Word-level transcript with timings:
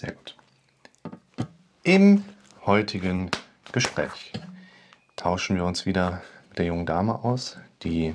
Sehr 0.00 0.12
gut. 0.12 0.34
Im 1.82 2.24
heutigen 2.64 3.30
Gespräch 3.70 4.32
tauschen 5.14 5.56
wir 5.56 5.66
uns 5.66 5.84
wieder 5.84 6.22
mit 6.48 6.56
der 6.56 6.64
jungen 6.64 6.86
Dame 6.86 7.22
aus, 7.22 7.58
die 7.82 8.14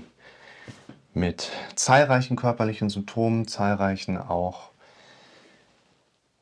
mit 1.14 1.52
zahlreichen 1.76 2.38
körperlichen 2.38 2.90
Symptomen, 2.90 3.48
zahlreichen 3.48 4.18
auch 4.18 4.72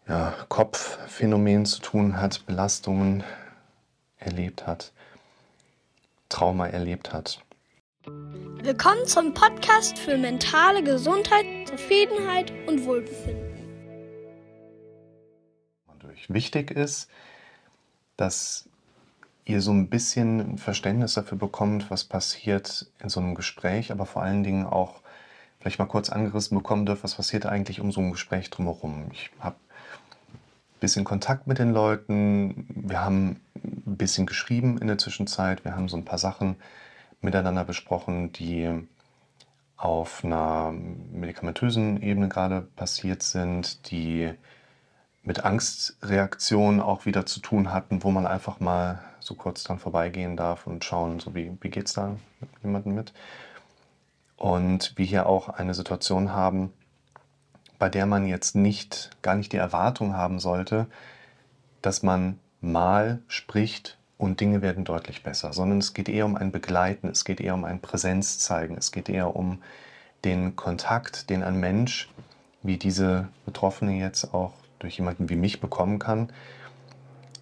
ja, 0.08 0.34
Kopfphänomenen 0.48 1.66
zu 1.66 1.82
tun 1.82 2.22
hat, 2.22 2.46
Belastungen 2.46 3.26
erlebt 4.20 4.66
hat, 4.66 4.94
Trauma 6.30 6.68
erlebt 6.68 7.12
hat. 7.12 7.42
Willkommen 8.06 9.06
zum 9.08 9.34
Podcast 9.34 10.00
für 10.00 10.18
mentale 10.18 10.82
Gesundheit, 10.86 11.46
Zufriedenheit 11.68 12.54
und 12.66 12.86
Wohlbefinden. 12.86 13.53
Wichtig 16.30 16.72
ist, 16.72 17.10
dass 18.18 18.70
ihr 19.46 19.62
so 19.62 19.72
ein 19.72 19.90
bisschen 19.90 20.58
Verständnis 20.58 21.16
dafür 21.16 21.38
bekommt, 21.38 21.92
was 21.92 22.04
passiert 22.04 22.88
in 23.00 23.10
so 23.10 23.20
einem 23.20 23.36
Gespräch, 23.36 23.92
aber 23.92 24.06
vor 24.06 24.22
allen 24.22 24.44
Dingen 24.44 24.66
auch 24.66 25.02
vielleicht 25.60 25.80
mal 25.80 25.86
kurz 25.86 26.10
angerissen 26.10 26.58
bekommen 26.58 26.86
dürft, 26.86 27.04
was 27.04 27.16
passiert 27.16 27.46
eigentlich 27.46 27.80
um 27.80 27.92
so 27.92 28.02
ein 28.02 28.12
Gespräch 28.12 28.50
drumherum. 28.50 29.10
Ich 29.12 29.32
habe 29.40 29.56
ein 29.56 30.80
bisschen 30.80 31.04
Kontakt 31.04 31.48
mit 31.48 31.60
den 31.60 31.72
Leuten, 31.72 32.68
wir 32.70 33.02
haben 33.02 33.42
ein 33.56 33.98
bisschen 33.98 34.26
geschrieben 34.26 34.78
in 34.78 34.88
der 34.88 34.98
Zwischenzeit, 34.98 35.66
wir 35.66 35.76
haben 35.76 35.90
so 35.90 35.98
ein 35.98 36.06
paar 36.06 36.20
Sachen 36.20 36.56
miteinander 37.22 37.64
besprochen, 37.64 38.32
die 38.34 38.70
auf 39.78 40.24
einer 40.24 40.72
medikamentösen 40.72 42.02
Ebene 42.02 42.30
gerade 42.30 42.62
passiert 42.62 43.24
sind, 43.24 43.92
die 43.92 44.34
mit 45.24 45.46
Angstreaktionen 45.46 46.82
auch 46.82 47.06
wieder 47.06 47.26
zu 47.26 47.40
tun 47.40 47.72
hatten, 47.72 48.04
wo 48.04 48.12
man 48.12 48.28
einfach 48.28 48.60
mal 48.60 49.00
so 49.20 49.36
kurz 49.36 49.64
dran 49.64 49.80
vorbeigehen 49.80 50.36
darf 50.36 50.68
und 50.68 50.84
schauen, 50.84 51.20
so 51.20 51.34
wie, 51.34 51.58
wie 51.62 51.70
geht 51.70 51.88
es 51.88 51.94
da 51.94 52.18
mit 52.42 52.50
jemandem 52.62 52.96
mit. 52.96 53.14
Und 54.36 54.98
wir 54.98 55.06
hier 55.06 55.26
auch 55.26 55.48
eine 55.48 55.74
Situation 55.74 56.34
haben, 56.34 56.74
bei 57.80 57.88
der 57.88 58.06
man 58.06 58.28
jetzt 58.28 58.56
nicht, 58.56 59.12
gar 59.22 59.36
nicht 59.36 59.54
die 59.54 59.58
Erwartung 59.58 60.16
haben 60.16 60.40
sollte, 60.40 60.88
dass 61.82 62.04
man 62.04 62.40
mal 62.60 63.20
spricht 63.28 63.98
und 64.18 64.42
Dinge 64.42 64.62
werden 64.62 64.84
deutlich 64.84 65.24
besser, 65.24 65.54
sondern 65.54 65.80
es 65.80 65.94
geht 65.94 66.10
eher 66.10 66.26
um 66.26 66.36
ein 66.36 66.52
Begleiten, 66.52 67.08
es 67.08 67.24
geht 67.24 67.40
eher 67.40 67.54
um 67.54 67.64
ein 67.64 67.82
Präsenz 67.82 68.40
zeigen, 68.40 68.78
es 68.78 68.92
geht 68.92 69.10
eher 69.10 69.36
um 69.36 69.62
den 70.26 70.56
Kontakt, 70.56 71.30
den 71.30 71.44
ein 71.44 71.60
Mensch, 71.60 72.10
wie 72.62 72.78
diese 72.78 73.28
Betroffene 73.46 73.94
jetzt 73.94 74.34
auch 74.34 74.54
durch 74.84 74.98
jemanden 74.98 75.30
wie 75.30 75.36
mich 75.36 75.60
bekommen 75.60 75.98
kann, 75.98 76.32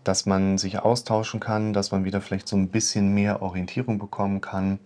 dass 0.03 0.25
man 0.25 0.57
sich 0.57 0.79
austauschen 0.79 1.39
kann, 1.39 1.73
dass 1.73 1.91
man 1.91 2.05
wieder 2.05 2.21
vielleicht 2.21 2.47
so 2.47 2.55
ein 2.55 2.69
bisschen 2.69 3.13
mehr 3.13 3.41
Orientierung 3.41 3.99
bekommen 3.99 4.41
kann. 4.41 4.79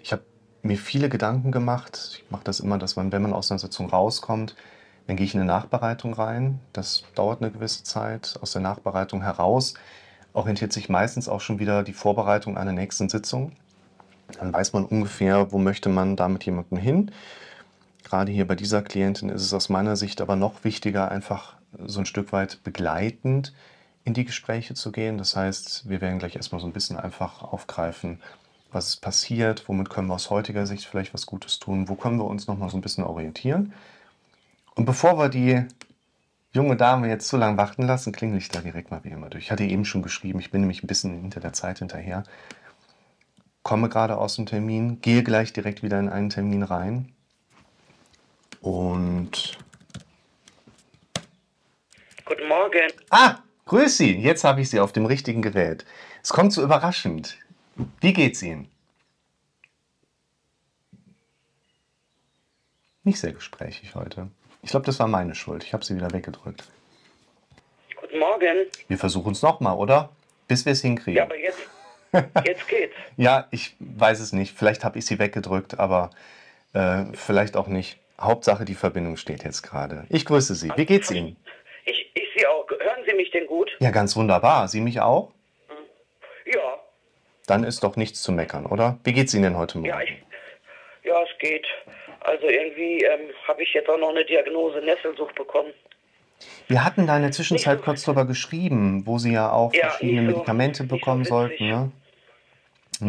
Ich 0.00 0.12
habe 0.12 0.22
mir 0.62 0.78
viele 0.78 1.08
Gedanken 1.08 1.52
gemacht. 1.52 2.22
Ich 2.22 2.30
mache 2.30 2.44
das 2.44 2.60
immer, 2.60 2.78
dass 2.78 2.96
man, 2.96 3.12
wenn 3.12 3.22
man 3.22 3.32
aus 3.32 3.50
einer 3.50 3.58
Sitzung 3.58 3.90
rauskommt, 3.90 4.56
dann 5.06 5.16
gehe 5.16 5.26
ich 5.26 5.34
in 5.34 5.40
eine 5.40 5.48
Nachbereitung 5.48 6.14
rein. 6.14 6.60
Das 6.72 7.04
dauert 7.14 7.42
eine 7.42 7.50
gewisse 7.50 7.82
Zeit. 7.82 8.38
Aus 8.40 8.52
der 8.52 8.62
Nachbereitung 8.62 9.22
heraus 9.22 9.74
orientiert 10.32 10.72
sich 10.72 10.88
meistens 10.88 11.28
auch 11.28 11.40
schon 11.40 11.58
wieder 11.58 11.82
die 11.82 11.92
Vorbereitung 11.92 12.56
einer 12.56 12.72
nächsten 12.72 13.08
Sitzung. 13.08 13.52
Dann 14.38 14.52
weiß 14.52 14.72
man 14.72 14.84
ungefähr, 14.84 15.52
wo 15.52 15.58
möchte 15.58 15.88
man 15.88 16.16
da 16.16 16.28
mit 16.28 16.44
jemandem 16.44 16.78
hin. 16.78 17.10
Gerade 18.02 18.32
hier 18.32 18.46
bei 18.46 18.54
dieser 18.54 18.82
Klientin 18.82 19.28
ist 19.28 19.42
es 19.42 19.54
aus 19.54 19.68
meiner 19.68 19.96
Sicht 19.96 20.20
aber 20.20 20.36
noch 20.36 20.64
wichtiger, 20.64 21.10
einfach 21.10 21.56
so 21.86 22.00
ein 22.00 22.06
Stück 22.06 22.32
weit 22.32 22.62
begleitend 22.64 23.52
in 24.04 24.14
die 24.14 24.24
Gespräche 24.24 24.74
zu 24.74 24.92
gehen. 24.92 25.18
Das 25.18 25.36
heißt, 25.36 25.88
wir 25.88 26.00
werden 26.00 26.18
gleich 26.18 26.36
erstmal 26.36 26.60
so 26.60 26.66
ein 26.66 26.72
bisschen 26.72 26.98
einfach 26.98 27.42
aufgreifen, 27.42 28.20
was 28.72 28.88
ist 28.88 28.96
passiert, 28.96 29.68
womit 29.68 29.90
können 29.90 30.08
wir 30.08 30.14
aus 30.14 30.30
heutiger 30.30 30.66
Sicht 30.66 30.86
vielleicht 30.86 31.14
was 31.14 31.26
Gutes 31.26 31.58
tun, 31.58 31.88
wo 31.88 31.94
können 31.94 32.18
wir 32.18 32.24
uns 32.24 32.46
nochmal 32.46 32.70
so 32.70 32.76
ein 32.76 32.80
bisschen 32.80 33.04
orientieren. 33.04 33.72
Und 34.74 34.86
bevor 34.86 35.18
wir 35.18 35.28
die 35.28 35.64
junge 36.52 36.76
Dame 36.76 37.08
jetzt 37.08 37.28
zu 37.28 37.36
lange 37.36 37.56
warten 37.58 37.82
lassen, 37.82 38.12
klingel 38.12 38.38
ich 38.38 38.48
da 38.48 38.60
direkt 38.60 38.90
mal 38.90 39.04
wie 39.04 39.10
immer 39.10 39.28
durch. 39.30 39.44
Ich 39.44 39.52
hatte 39.52 39.64
eben 39.64 39.84
schon 39.84 40.02
geschrieben, 40.02 40.38
ich 40.40 40.50
bin 40.50 40.62
nämlich 40.62 40.82
ein 40.82 40.86
bisschen 40.86 41.20
hinter 41.20 41.40
der 41.40 41.52
Zeit 41.52 41.78
hinterher. 41.78 42.24
Komme 43.62 43.88
gerade 43.88 44.18
aus 44.18 44.36
dem 44.36 44.46
Termin, 44.46 45.00
gehe 45.00 45.22
gleich 45.22 45.52
direkt 45.52 45.82
wieder 45.82 46.00
in 46.00 46.08
einen 46.08 46.30
Termin 46.30 46.62
rein. 46.62 47.12
Und. 48.62 49.58
Guten 52.24 52.48
Morgen. 52.48 52.92
Ah, 53.10 53.38
grüß 53.66 53.96
Sie. 53.96 54.16
Jetzt 54.16 54.44
habe 54.44 54.60
ich 54.60 54.70
Sie 54.70 54.78
auf 54.78 54.92
dem 54.92 55.04
richtigen 55.04 55.42
Gerät. 55.42 55.84
Es 56.22 56.30
kommt 56.30 56.52
so 56.52 56.62
überraschend. 56.62 57.36
Wie 58.00 58.12
geht's 58.12 58.40
Ihnen? 58.40 58.70
Nicht 63.02 63.18
sehr 63.18 63.32
gesprächig 63.32 63.96
heute. 63.96 64.28
Ich 64.62 64.70
glaube, 64.70 64.86
das 64.86 65.00
war 65.00 65.08
meine 65.08 65.34
Schuld. 65.34 65.64
Ich 65.64 65.72
habe 65.74 65.84
sie 65.84 65.96
wieder 65.96 66.12
weggedrückt. 66.12 66.62
Guten 68.00 68.20
Morgen. 68.20 68.66
Wir 68.86 68.98
versuchen 68.98 69.32
es 69.32 69.42
nochmal, 69.42 69.76
oder? 69.76 70.10
Bis 70.46 70.64
wir 70.64 70.72
es 70.72 70.82
hinkriegen. 70.82 71.16
Ja, 71.16 71.24
aber 71.24 71.36
jetzt, 71.36 71.58
jetzt 72.46 72.68
geht's. 72.68 72.94
ja, 73.16 73.48
ich 73.50 73.74
weiß 73.80 74.20
es 74.20 74.32
nicht. 74.32 74.56
Vielleicht 74.56 74.84
habe 74.84 74.98
ich 75.00 75.06
sie 75.06 75.18
weggedrückt, 75.18 75.80
aber 75.80 76.10
äh, 76.74 77.06
vielleicht 77.14 77.56
auch 77.56 77.66
nicht. 77.66 77.98
Hauptsache, 78.22 78.64
die 78.64 78.74
Verbindung 78.74 79.16
steht 79.16 79.44
jetzt 79.44 79.62
gerade. 79.62 80.04
Ich 80.08 80.24
grüße 80.24 80.54
Sie. 80.54 80.70
Wie 80.76 80.86
geht's 80.86 81.10
Ihnen? 81.10 81.36
Ich, 81.84 82.10
ich 82.14 82.28
Sie 82.36 82.46
auch. 82.46 82.68
Hören 82.70 83.04
Sie 83.06 83.14
mich 83.14 83.30
denn 83.30 83.46
gut? 83.46 83.70
Ja, 83.80 83.90
ganz 83.90 84.16
wunderbar. 84.16 84.68
Sie 84.68 84.80
mich 84.80 85.00
auch? 85.00 85.32
Ja. 86.46 86.78
Dann 87.46 87.64
ist 87.64 87.82
doch 87.82 87.96
nichts 87.96 88.22
zu 88.22 88.32
meckern, 88.32 88.66
oder? 88.66 88.98
Wie 89.04 89.12
geht's 89.12 89.34
Ihnen 89.34 89.42
denn 89.44 89.56
heute 89.56 89.78
Morgen? 89.78 89.88
Ja, 89.90 90.00
ich, 90.00 90.12
ja 91.04 91.22
es 91.22 91.38
geht. 91.38 91.66
Also 92.20 92.46
irgendwie 92.46 93.02
ähm, 93.02 93.30
habe 93.48 93.62
ich 93.62 93.72
jetzt 93.74 93.88
auch 93.88 93.98
noch 93.98 94.10
eine 94.10 94.24
Diagnose 94.24 94.78
Nesselsucht 94.78 95.34
bekommen. 95.34 95.72
Wir 96.68 96.84
hatten 96.84 97.06
da 97.06 97.16
in 97.16 97.22
der 97.22 97.32
Zwischenzeit 97.32 97.78
so- 97.78 97.84
kurz 97.84 98.02
drüber 98.04 98.24
geschrieben, 98.26 99.02
wo 99.06 99.18
Sie 99.18 99.32
ja 99.32 99.50
auch 99.50 99.72
Ja, 99.74 99.90
verschiedene 99.90 100.22
so- 100.22 100.36
Medikamente 100.38 100.82
so 100.84 100.88
bekommen 100.88 101.20
witzig. 101.20 101.30
sollten, 101.30 101.68
ne? 101.68 101.92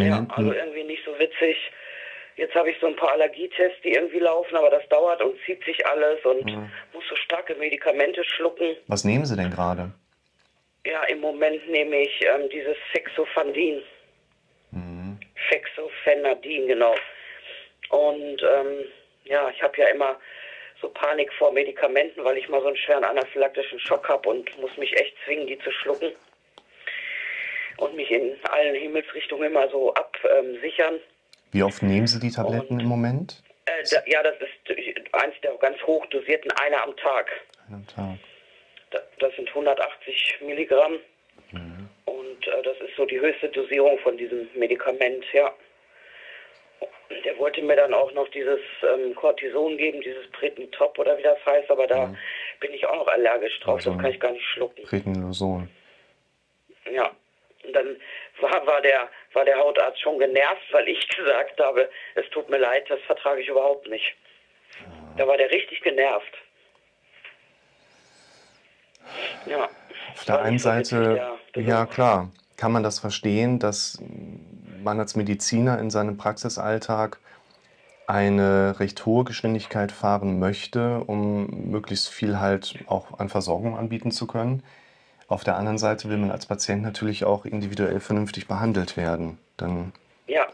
Ja, 0.05 0.25
also 0.29 0.51
irgendwie 0.51 0.83
nicht 0.83 1.03
so 1.05 1.11
witzig. 1.19 1.55
Jetzt 2.35 2.55
habe 2.55 2.71
ich 2.71 2.77
so 2.79 2.87
ein 2.87 2.95
paar 2.95 3.11
Allergietests, 3.11 3.81
die 3.83 3.93
irgendwie 3.93 4.19
laufen, 4.19 4.55
aber 4.55 4.69
das 4.69 4.87
dauert 4.89 5.21
und 5.21 5.37
zieht 5.45 5.63
sich 5.65 5.85
alles 5.85 6.23
und 6.25 6.45
muss 6.93 7.07
so 7.07 7.15
starke 7.15 7.55
Medikamente 7.55 8.23
schlucken. 8.23 8.75
Was 8.87 9.03
nehmen 9.03 9.25
Sie 9.25 9.35
denn 9.35 9.51
gerade? 9.51 9.91
Ja, 10.85 11.03
im 11.03 11.21
Moment 11.21 11.69
nehme 11.69 12.01
ich 12.01 12.25
ähm, 12.25 12.49
dieses 12.49 12.75
Fexofandin. 12.91 13.81
Fexofenadin, 15.49 16.67
genau. 16.67 16.95
Und 17.89 18.41
ähm, 18.41 18.85
ja, 19.25 19.49
ich 19.49 19.61
habe 19.61 19.77
ja 19.77 19.87
immer 19.87 20.19
so 20.81 20.89
Panik 20.89 21.31
vor 21.33 21.51
Medikamenten, 21.51 22.23
weil 22.23 22.37
ich 22.37 22.49
mal 22.49 22.61
so 22.61 22.67
einen 22.67 22.77
schweren 22.77 23.03
anaphylaktischen 23.03 23.79
Schock 23.79 24.07
habe 24.09 24.29
und 24.29 24.57
muss 24.59 24.75
mich 24.77 24.93
echt 24.99 25.15
zwingen, 25.25 25.47
die 25.47 25.59
zu 25.59 25.71
schlucken. 25.71 26.11
Und 27.77 27.95
mich 27.95 28.11
in 28.11 28.35
allen 28.51 28.75
Himmelsrichtungen 28.75 29.51
immer 29.51 29.69
so 29.69 29.93
absichern. 29.93 30.99
Wie 31.53 31.63
oft 31.63 31.81
nehmen 31.83 32.07
Sie 32.07 32.19
die 32.19 32.31
Tabletten 32.31 32.73
Und- 32.75 32.79
im 32.81 32.87
Moment? 32.87 33.41
Äh, 33.65 33.83
da, 33.89 33.97
ja, 34.07 34.21
das 34.23 34.33
ist 34.41 35.13
eins 35.13 35.35
der 35.41 35.53
ganz 35.61 35.81
hoch 35.83 36.05
dosierten, 36.07 36.51
einer 36.53 36.83
am 36.83 36.95
Tag. 36.97 37.31
Einen 37.67 37.75
am 37.75 37.87
Tag. 37.87 38.17
Da- 38.91 38.99
Das 39.19 39.33
sind 39.35 39.47
180 39.49 40.39
Milligramm. 40.41 40.99
Und 42.05 42.47
äh, 42.47 42.61
das 42.63 42.77
ist 42.79 42.95
so 42.97 43.05
die 43.05 43.19
höchste 43.19 43.47
Dosierung 43.49 43.97
von 43.99 44.17
diesem 44.17 44.49
Medikament, 44.55 45.23
ja. 45.33 45.53
Der 47.23 47.37
wollte 47.37 47.61
mir 47.61 47.75
dann 47.75 47.93
auch 47.93 48.11
noch 48.13 48.27
dieses 48.29 48.59
ähm, 48.81 49.13
Cortison 49.15 49.77
geben, 49.77 50.01
dieses 50.01 50.27
Prednitop 50.31 50.97
oder 50.97 51.15
wie 51.17 51.21
das 51.23 51.37
heißt, 51.45 51.69
aber 51.69 51.85
da 51.87 52.13
bin 52.59 52.73
ich 52.73 52.85
auch 52.87 52.95
noch 52.95 53.07
allergisch 53.07 53.59
drauf, 53.59 53.75
Also- 53.75 53.91
das 53.91 54.01
kann 54.01 54.11
ich 54.11 54.19
gar 54.19 54.31
nicht 54.31 54.45
schlucken. 54.45 54.83
Prednisolon. 54.83 55.69
Ja. 56.91 57.11
Und 57.65 57.73
dann 57.73 57.95
war, 58.41 58.65
war, 58.65 58.81
der, 58.81 59.09
war 59.33 59.45
der 59.45 59.57
Hautarzt 59.57 60.01
schon 60.01 60.19
genervt, 60.19 60.63
weil 60.71 60.87
ich 60.87 61.07
gesagt 61.17 61.59
habe, 61.59 61.89
es 62.15 62.29
tut 62.31 62.49
mir 62.49 62.57
leid, 62.57 62.85
das 62.89 62.99
vertrage 63.01 63.41
ich 63.41 63.47
überhaupt 63.47 63.87
nicht. 63.87 64.15
Da 65.17 65.27
war 65.27 65.37
der 65.37 65.51
richtig 65.51 65.81
genervt. 65.81 66.33
Ja. 69.45 69.69
Auf 70.13 70.25
der 70.25 70.41
einen 70.41 70.59
so 70.59 70.69
witzig, 70.69 70.87
Seite, 70.87 71.37
der 71.55 71.63
ja 71.63 71.85
klar, 71.85 72.31
kann 72.57 72.71
man 72.71 72.83
das 72.83 72.99
verstehen, 72.99 73.59
dass 73.59 74.01
man 74.81 74.99
als 74.99 75.15
Mediziner 75.15 75.79
in 75.79 75.89
seinem 75.89 76.17
Praxisalltag 76.17 77.19
eine 78.07 78.79
recht 78.79 79.05
hohe 79.05 79.23
Geschwindigkeit 79.23 79.91
fahren 79.91 80.39
möchte, 80.39 80.99
um 81.05 81.71
möglichst 81.71 82.09
viel 82.09 82.39
halt 82.39 82.79
auch 82.87 83.19
an 83.19 83.29
Versorgung 83.29 83.77
anbieten 83.77 84.11
zu 84.11 84.27
können. 84.27 84.63
Auf 85.33 85.43
der 85.43 85.55
anderen 85.55 85.79
Seite 85.79 86.09
will 86.09 86.17
man 86.17 86.29
als 86.29 86.45
Patient 86.45 86.83
natürlich 86.83 87.25
auch 87.25 87.43
individuell 87.45 87.99
vernünftig 87.99 88.47
behandelt 88.47 88.97
werden. 88.97 89.39
Dann 89.57 89.91
Ja, 90.27 90.45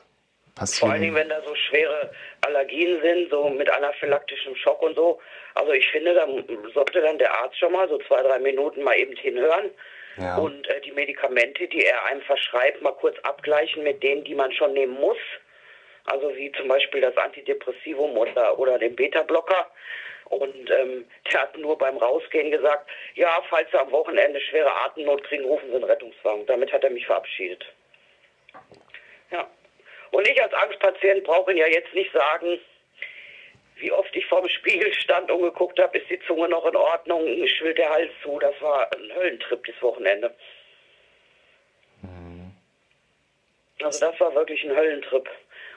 passieren. 0.55 0.79
Vor 0.87 0.91
allen 0.93 1.01
Dingen, 1.01 1.15
wenn 1.15 1.27
da 1.27 1.41
so 1.45 1.53
schwere 1.53 2.11
Allergien 2.47 3.01
sind, 3.01 3.29
so 3.29 3.49
mit 3.49 3.69
anaphylaktischem 3.69 4.55
Schock 4.55 4.81
und 4.81 4.95
so. 4.95 5.19
Also 5.55 5.73
ich 5.73 5.85
finde, 5.91 6.13
da 6.13 6.25
sollte 6.73 7.01
dann 7.01 7.17
der 7.17 7.33
Arzt 7.33 7.57
schon 7.59 7.73
mal 7.73 7.89
so 7.89 7.97
zwei, 8.07 8.21
drei 8.21 8.39
Minuten 8.39 8.81
mal 8.83 8.97
eben 8.97 9.17
hinhören 9.17 9.69
Ja. 10.15 10.37
und 10.37 10.65
äh, 10.69 10.79
die 10.79 10.93
Medikamente, 10.93 11.67
die 11.67 11.83
er 11.83 12.05
einem 12.05 12.21
verschreibt, 12.21 12.81
mal 12.81 12.93
kurz 12.93 13.17
abgleichen 13.23 13.83
mit 13.83 14.01
denen, 14.01 14.23
die 14.23 14.35
man 14.35 14.53
schon 14.53 14.71
nehmen 14.71 14.93
muss. 14.97 15.17
Also 16.05 16.33
wie 16.37 16.53
zum 16.53 16.69
Beispiel 16.69 17.01
das 17.01 17.17
Antidepressivum 17.17 18.17
oder, 18.17 18.57
oder 18.57 18.79
den 18.79 18.95
Beta-Blocker. 18.95 19.67
Und 20.29 20.69
ähm, 20.69 21.05
der 21.31 21.41
hat 21.41 21.57
nur 21.57 21.77
beim 21.77 21.97
Rausgehen 21.97 22.51
gesagt, 22.51 22.89
ja, 23.15 23.41
falls 23.49 23.69
Sie 23.71 23.79
am 23.79 23.91
Wochenende 23.91 24.39
schwere 24.39 24.71
Atemnot 24.85 25.23
kriegen, 25.23 25.45
rufen 25.45 25.69
Sie 25.69 25.75
einen 25.75 25.83
Rettungswagen. 25.83 26.45
Damit 26.45 26.71
hat 26.71 26.83
er 26.83 26.91
mich 26.91 27.05
verabschiedet. 27.05 27.65
Ja. 29.31 29.47
Und 30.11 30.27
ich 30.27 30.41
als 30.41 30.53
Angstpatient 30.53 31.23
brauche 31.23 31.51
Ihnen 31.51 31.59
ja 31.59 31.67
jetzt 31.67 31.93
nicht 31.93 32.11
sagen, 32.11 32.59
wie 33.77 33.91
oft 33.91 34.15
ich 34.15 34.25
vorm 34.25 34.47
Spiegel 34.49 34.93
stand 34.93 35.31
und 35.31 35.41
geguckt 35.41 35.79
habe, 35.79 35.97
ist 35.97 36.09
die 36.09 36.19
Zunge 36.27 36.49
noch 36.49 36.65
in 36.65 36.75
Ordnung, 36.75 37.25
schwillt 37.47 37.77
der 37.77 37.89
Hals 37.89 38.11
zu. 38.21 38.37
Das 38.39 38.53
war 38.61 38.91
ein 38.93 39.15
Höllentrip 39.15 39.63
dieses 39.63 39.81
Wochenende. 39.81 40.35
Also 43.81 44.05
das 44.05 44.19
war 44.19 44.35
wirklich 44.35 44.63
ein 44.63 44.75
Höllentrip. 44.75 45.29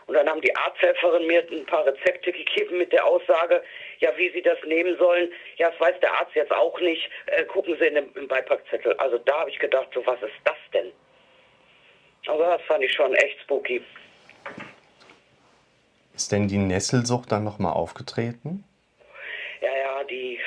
Und 0.07 0.15
dann 0.15 0.29
haben 0.29 0.41
die 0.41 0.55
Arzthelferin 0.55 1.27
mir 1.27 1.47
ein 1.51 1.67
paar 1.67 1.87
Rezepte 1.87 2.33
gegeben 2.33 2.79
mit 2.79 2.93
der 2.93 3.05
Aussage, 3.05 3.63
ja, 3.99 4.11
wie 4.17 4.31
sie 4.31 4.43
das 4.43 4.59
nehmen 4.67 4.97
sollen. 4.99 5.31
Ja, 5.57 5.71
das 5.71 5.81
weiß 5.81 6.01
der 6.01 6.13
Arzt 6.13 6.35
jetzt 6.35 6.53
auch 6.53 6.79
nicht. 6.81 7.09
Äh, 7.27 7.45
gucken 7.45 7.77
Sie 7.79 7.87
in 7.87 7.95
dem, 7.95 8.11
im 8.17 8.29
Beipackzettel. 8.29 8.95
Also 8.95 9.19
da 9.19 9.41
habe 9.41 9.51
ich 9.51 9.59
gedacht, 9.59 9.89
so 9.95 10.05
was 10.07 10.21
ist 10.23 10.33
das 10.45 10.57
denn? 10.73 10.93
Also 12.27 12.43
das 12.43 12.63
fand 12.63 12.85
ich 12.85 12.93
schon 12.93 13.15
echt 13.15 13.41
spooky. 13.41 13.83
Ist 16.15 16.31
denn 16.31 16.49
die 16.49 16.59
Nesselsucht 16.59 17.33
dann 17.33 17.45
nochmal 17.45 17.73
aufgetreten? 17.73 18.65
Ja, 19.61 19.77
ja, 19.77 20.05
die, 20.05 20.39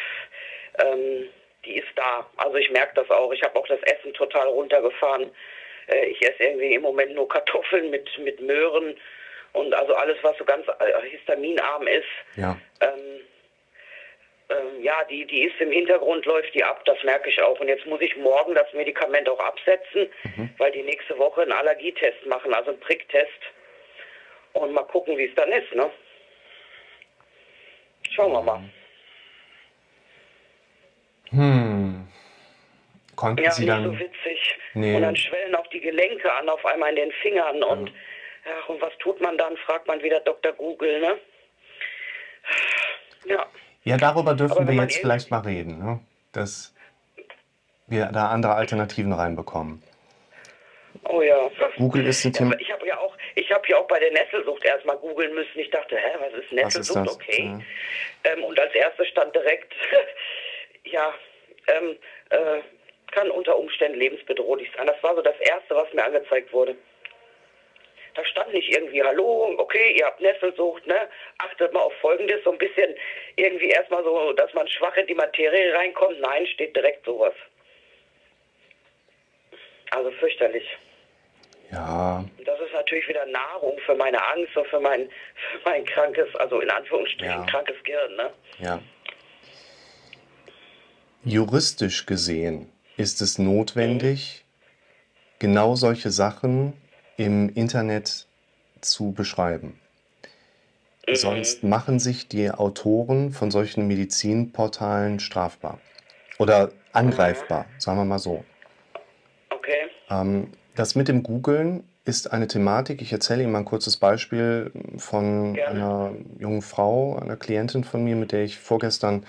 ähm, 0.79 1.29
die 1.65 1.77
ist 1.77 1.87
da. 1.95 2.25
Also 2.37 2.57
ich 2.57 2.69
merke 2.71 2.93
das 2.95 3.09
auch. 3.09 3.31
Ich 3.31 3.41
habe 3.41 3.57
auch 3.57 3.67
das 3.67 3.81
Essen 3.83 4.13
total 4.13 4.47
runtergefahren. 4.47 5.31
Äh, 5.87 6.07
ich 6.07 6.21
esse 6.21 6.43
irgendwie 6.43 6.75
im 6.75 6.81
Moment 6.81 7.15
nur 7.15 7.27
Kartoffeln 7.27 7.89
mit, 7.89 8.09
mit 8.19 8.39
Möhren 8.41 8.95
und 9.55 9.73
also 9.73 9.93
alles, 9.95 10.17
was 10.21 10.37
so 10.37 10.45
ganz 10.45 10.65
äh, 10.67 11.09
histaminarm 11.09 11.87
ist. 11.87 12.05
Ja. 12.35 12.57
Ähm, 12.81 13.21
ähm, 14.49 14.83
ja, 14.83 15.03
die, 15.09 15.25
die 15.25 15.43
ist 15.45 15.59
im 15.59 15.71
Hintergrund, 15.71 16.25
läuft 16.25 16.53
die 16.53 16.63
ab, 16.63 16.83
das 16.85 17.01
merke 17.03 17.29
ich 17.29 17.41
auch. 17.41 17.59
Und 17.59 17.67
jetzt 17.67 17.85
muss 17.87 18.01
ich 18.01 18.15
morgen 18.17 18.53
das 18.53 18.71
Medikament 18.73 19.27
auch 19.27 19.39
absetzen, 19.39 20.07
weil 20.59 20.71
die 20.71 20.83
nächste 20.83 21.17
Woche 21.17 21.41
einen 21.41 21.51
Allergietest 21.51 22.25
machen, 22.27 22.53
also 22.53 22.71
einen 22.71 22.79
Pricktest. 22.79 23.31
Und 24.53 24.71
mal 24.71 24.83
gucken, 24.83 25.17
wie 25.17 25.25
es 25.25 25.35
dann 25.35 25.51
ist, 25.51 25.73
ne? 25.73 25.89
Schauen 28.11 28.31
wir 28.31 28.41
mal. 28.41 28.61
Hm. 31.31 32.07
Konnten 33.15 33.43
Ja, 33.43 33.51
Sie 33.51 33.63
nicht 33.63 33.71
dann. 33.71 33.83
so 33.83 33.99
witzig. 33.99 34.57
Nee. 34.73 34.95
Und 34.95 35.01
dann 35.01 35.15
schwellen 35.15 35.55
auch 35.55 35.67
die 35.67 35.81
Gelenke 35.81 36.31
an, 36.31 36.47
auf 36.49 36.65
einmal 36.65 36.89
in 36.91 36.95
den 36.97 37.11
Fingern. 37.13 37.63
Und, 37.63 37.91
ja, 38.45 38.63
und 38.67 38.81
was 38.81 38.95
tut 38.99 39.19
man 39.21 39.37
dann, 39.37 39.55
fragt 39.57 39.87
man 39.87 40.01
wieder 40.01 40.19
Dr. 40.21 40.53
Google, 40.53 40.99
ne? 40.99 41.17
Ja. 43.25 43.45
Ja, 43.83 43.97
darüber 43.97 44.33
dürfen 44.33 44.67
wir 44.67 44.73
jetzt 44.73 44.81
irgendwie- 44.83 44.99
vielleicht 45.01 45.31
mal 45.31 45.39
reden, 45.41 45.77
ne? 45.79 45.99
dass 46.31 46.73
wir 47.87 48.07
da 48.07 48.29
andere 48.29 48.53
Alternativen 48.55 49.13
reinbekommen. 49.13 49.81
Oh 51.07 51.21
ja. 51.21 51.49
Google 51.77 52.05
ist 52.07 52.25
ein 52.25 52.31
Ja, 52.31 52.37
Thema. 52.39 52.51
aber 52.53 52.61
ich 52.61 52.71
habe 52.71 52.87
ja 52.87 52.97
auch, 52.99 53.15
ich 53.35 53.51
habe 53.51 53.67
ja 53.67 53.77
auch 53.77 53.87
bei 53.87 53.99
der 53.99 54.11
Nesselsucht 54.11 54.63
erstmal 54.65 54.97
googeln 54.97 55.33
müssen. 55.35 55.59
Ich 55.59 55.69
dachte, 55.69 55.95
hä, 55.97 56.09
was 56.19 56.29
ist 56.33 56.35
Was 56.35 56.43
ist 56.43 56.51
Nesselsucht? 56.53 57.09
Okay. 57.15 57.59
Ja. 58.23 58.31
Ähm, 58.31 58.43
und 58.43 58.59
als 58.59 58.73
erstes 58.73 59.07
stand 59.09 59.35
direkt, 59.35 59.73
ja, 60.85 61.13
ähm, 61.67 61.97
äh, 62.31 62.61
kann 63.11 63.29
unter 63.29 63.57
Umständen 63.57 63.99
lebensbedrohlich 63.99 64.69
sein. 64.75 64.87
Das 64.87 65.01
war 65.03 65.15
so 65.15 65.21
das 65.21 65.39
Erste, 65.39 65.75
was 65.75 65.91
mir 65.93 66.03
angezeigt 66.03 66.51
wurde. 66.51 66.75
Da 68.15 68.23
stand 68.25 68.53
nicht 68.53 68.69
irgendwie, 68.69 69.03
hallo, 69.03 69.53
okay, 69.57 69.95
ihr 69.99 70.05
habt 70.05 70.21
Nesselsucht, 70.21 70.87
ne? 70.87 71.09
Achtet 71.37 71.73
mal 71.73 71.81
auf 71.81 71.93
Folgendes, 71.99 72.43
so 72.45 72.51
ein 72.53 72.57
bisschen 72.57 72.95
irgendwie 73.35 73.69
erstmal 73.69 74.03
so, 74.05 74.31
dass 74.33 74.53
man 74.53 74.67
schwach 74.69 74.95
in 74.95 75.05
die 75.07 75.15
Materie 75.15 75.73
reinkommt. 75.73 76.19
Nein, 76.21 76.47
steht 76.47 76.75
direkt 76.75 77.05
sowas. 77.05 77.33
Also 79.91 80.11
fürchterlich. 80.11 80.65
Ja, 81.71 82.23
Das 82.45 82.59
ist 82.61 82.73
natürlich 82.73 83.07
wieder 83.09 83.25
Nahrung 83.25 83.77
für 83.85 83.95
meine 83.95 84.23
Angst 84.25 84.55
und 84.55 84.67
für 84.67 84.79
mein, 84.79 85.09
für 85.51 85.59
mein 85.69 85.83
krankes, 85.85 86.33
also 86.35 86.61
in 86.61 86.69
Anführungsstrichen 86.69 87.39
Ja. 87.39 87.45
krankes 87.45 87.75
Gehirn, 87.83 88.15
ne? 88.15 88.33
ja. 88.59 88.79
Juristisch 91.23 92.05
gesehen 92.05 92.71
ist 92.97 93.19
es 93.19 93.39
notwendig, 93.39 94.45
genau 95.39 95.73
solche 95.75 96.11
Sachen 96.11 96.73
im 97.17 97.49
Internet 97.49 98.27
zu 98.81 99.11
beschreiben. 99.11 99.79
Sonst 101.13 101.63
machen 101.63 101.99
sich 101.99 102.27
die 102.27 102.49
Autoren 102.49 103.31
von 103.31 103.51
solchen 103.51 103.87
Medizinportalen 103.87 105.19
strafbar 105.19 105.79
oder 106.39 106.71
angreifbar, 106.93 107.65
sagen 107.77 107.99
wir 107.99 108.05
mal 108.05 108.19
so. 108.19 108.43
Okay. 109.51 109.89
Ähm, 110.09 110.51
das 110.75 110.95
mit 110.95 111.07
dem 111.07 111.21
Googlen 111.21 111.83
ist 112.05 112.31
eine 112.31 112.47
Thematik. 112.47 113.01
Ich 113.01 113.11
erzähle 113.11 113.43
Ihnen 113.43 113.51
mal 113.51 113.59
ein 113.59 113.65
kurzes 113.65 113.97
Beispiel 113.97 114.71
von 114.97 115.53
Gerne. 115.53 115.69
einer 115.69 116.11
jungen 116.39 116.61
Frau, 116.61 117.17
einer 117.17 117.35
Klientin 117.35 117.83
von 117.83 118.03
mir, 118.03 118.15
mit 118.15 118.31
der 118.31 118.43
ich 118.43 118.57
vorgestern 118.57 119.25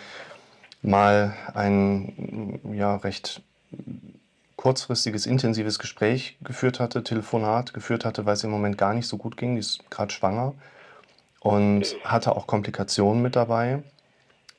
mal 0.82 1.34
ein 1.54 2.60
ja, 2.72 2.96
recht 2.96 3.42
kurzfristiges, 4.66 5.26
intensives 5.26 5.78
Gespräch 5.78 6.38
geführt 6.42 6.80
hatte, 6.80 7.04
Telefonat 7.04 7.72
geführt 7.72 8.04
hatte, 8.04 8.26
weil 8.26 8.34
es 8.34 8.42
im 8.42 8.50
Moment 8.50 8.76
gar 8.76 8.94
nicht 8.94 9.06
so 9.06 9.16
gut 9.16 9.36
ging. 9.36 9.54
Die 9.54 9.60
ist 9.60 9.88
gerade 9.90 10.12
schwanger 10.12 10.54
und 11.38 11.94
hatte 12.02 12.34
auch 12.34 12.48
Komplikationen 12.48 13.22
mit 13.22 13.36
dabei 13.36 13.84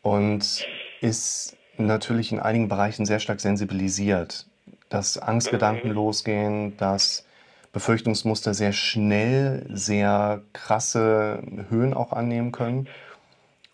und 0.04 0.65
ist 1.01 1.57
natürlich 1.77 2.31
in 2.31 2.39
einigen 2.39 2.69
Bereichen 2.69 3.06
sehr 3.06 3.19
stark 3.19 3.42
sensibilisiert, 3.42 4.45
dass 4.88 5.18
Angstgedanken 5.18 5.92
losgehen, 5.92 6.77
dass 6.77 7.25
Befürchtungsmuster 7.74 8.53
sehr 8.53 8.71
schnell, 8.71 9.65
sehr 9.74 10.42
krasse 10.53 11.44
Höhen 11.68 11.94
auch 11.94 12.13
annehmen 12.13 12.53
können. 12.53 12.88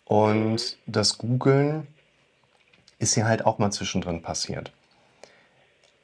Und 0.04 0.78
das 0.86 1.16
Googeln 1.16 1.86
ist 2.98 3.14
hier 3.14 3.26
halt 3.26 3.46
auch 3.46 3.58
mal 3.58 3.70
zwischendrin 3.70 4.20
passiert. 4.20 4.72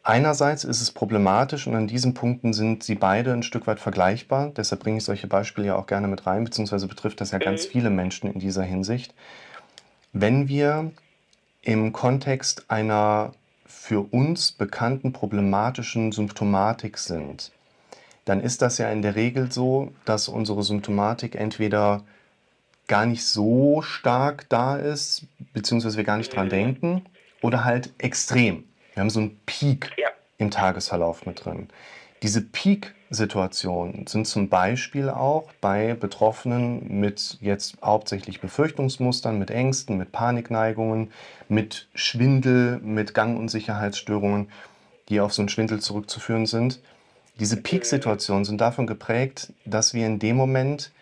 Einerseits 0.02 0.64
ist 0.64 0.80
es 0.80 0.90
problematisch 0.90 1.66
und 1.66 1.74
an 1.74 1.86
diesen 1.86 2.14
Punkten 2.14 2.54
sind 2.54 2.82
sie 2.82 2.94
beide 2.94 3.32
ein 3.32 3.42
Stück 3.42 3.66
weit 3.66 3.80
vergleichbar. 3.80 4.50
Deshalb 4.56 4.82
bringe 4.82 4.98
ich 4.98 5.04
solche 5.04 5.26
Beispiele 5.26 5.68
ja 5.68 5.76
auch 5.76 5.86
gerne 5.86 6.08
mit 6.08 6.26
rein, 6.26 6.44
beziehungsweise 6.44 6.88
betrifft 6.88 7.20
das 7.20 7.32
ja 7.32 7.38
ganz 7.38 7.66
viele 7.66 7.90
Menschen 7.90 8.32
in 8.32 8.40
dieser 8.40 8.62
Hinsicht. 8.62 9.14
Wenn 10.12 10.48
wir 10.48 10.90
im 11.62 11.92
Kontext 11.92 12.64
einer 12.68 13.32
für 13.66 14.00
uns 14.00 14.52
bekannten 14.52 15.12
problematischen 15.12 16.12
Symptomatik 16.12 16.96
sind, 16.96 17.52
dann 18.24 18.40
ist 18.40 18.62
das 18.62 18.78
ja 18.78 18.90
in 18.90 19.02
der 19.02 19.16
Regel 19.16 19.52
so, 19.52 19.92
dass 20.04 20.28
unsere 20.28 20.62
Symptomatik 20.62 21.34
entweder 21.34 22.02
gar 22.86 23.06
nicht 23.06 23.24
so 23.24 23.82
stark 23.82 24.48
da 24.48 24.76
ist, 24.76 25.26
beziehungsweise 25.52 25.96
wir 25.96 26.04
gar 26.04 26.16
nicht 26.16 26.34
dran 26.34 26.48
denken, 26.48 27.02
oder 27.42 27.64
halt 27.64 27.92
extrem. 27.98 28.64
Wir 28.94 29.00
haben 29.00 29.10
so 29.10 29.20
einen 29.20 29.40
Peak 29.46 29.90
Ja. 29.96 30.08
im 30.38 30.50
Tagesverlauf 30.50 31.26
mit 31.26 31.44
drin. 31.44 31.68
Diese 32.22 32.42
Peak-Situationen 32.42 34.06
sind 34.06 34.26
zum 34.26 34.50
Beispiel 34.50 35.08
auch 35.08 35.48
bei 35.60 35.94
Betroffenen 35.94 37.00
mit 37.00 37.38
jetzt 37.40 37.76
hauptsächlich 37.82 38.40
Befürchtungsmustern, 38.40 39.38
mit 39.38 39.50
Ängsten, 39.50 39.96
mit 39.96 40.12
Panikneigungen, 40.12 41.12
mit 41.48 41.88
Schwindel, 41.94 42.78
mit 42.80 43.14
Gangunsicherheitsstörungen, 43.14 44.50
die 45.08 45.20
auf 45.20 45.32
so 45.32 45.40
einen 45.42 45.48
Schwindel 45.48 45.80
zurückzuführen 45.80 46.44
sind. 46.46 46.80
Diese 47.38 47.56
Peak-Situationen 47.56 48.44
sind 48.44 48.60
davon 48.60 48.86
geprägt, 48.86 49.52
dass 49.64 49.94
wir 49.94 50.06
in 50.06 50.18
dem 50.18 50.36
Moment 50.36 50.92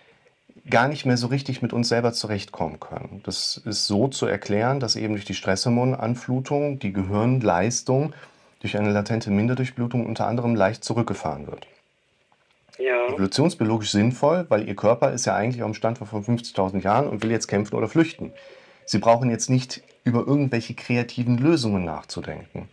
gar 0.69 0.89
nicht 0.89 1.07
mehr 1.07 1.17
so 1.17 1.29
richtig 1.29 1.63
mit 1.63 1.73
uns 1.73 1.89
selber 1.89 2.13
zurechtkommen 2.13 2.81
können. 2.81 3.21
Das 3.25 3.61
ist 3.65 3.87
so 3.87 4.09
zu 4.09 4.27
erklären, 4.27 4.81
dass 4.81 4.97
eben 4.97 5.15
durch 5.15 5.25
die 5.25 5.35
Stresshormonanflutung 5.35 6.79
die 6.79 6.93
Gehirnleistung 6.93 8.15
durch 8.61 8.77
eine 8.77 8.91
latente 8.91 9.31
Minderdurchblutung 9.31 10.07
unter 10.07 10.27
anderem 10.27 10.55
leicht 10.55 10.85
zurückgefahren 10.85 11.47
wird. 11.47 11.67
Ja. 12.79 13.09
Evolutionsbiologisch 13.09 13.91
sinnvoll, 13.91 14.47
weil 14.49 14.69
ihr 14.69 14.77
Körper 14.77 15.13
ist 15.13 15.27
ja 15.27 15.35
eigentlich 15.35 15.63
auf 15.63 15.71
dem 15.71 15.75
Stand 15.75 15.99
von 15.99 16.07
50.000 16.09 16.83
Jahren 16.83 17.09
und 17.09 17.23
will 17.23 17.31
jetzt 17.31 17.49
kämpfen 17.49 17.75
oder 17.77 17.89
flüchten. 17.89 18.33
Sie 18.85 18.99
brauchen 18.99 19.31
jetzt 19.31 19.51
nicht 19.51 19.83
über 20.05 20.27
irgendwelche 20.27 20.75
kreativen 20.75 21.39
Lösungen 21.39 21.85
nachzudenken. 21.85 22.69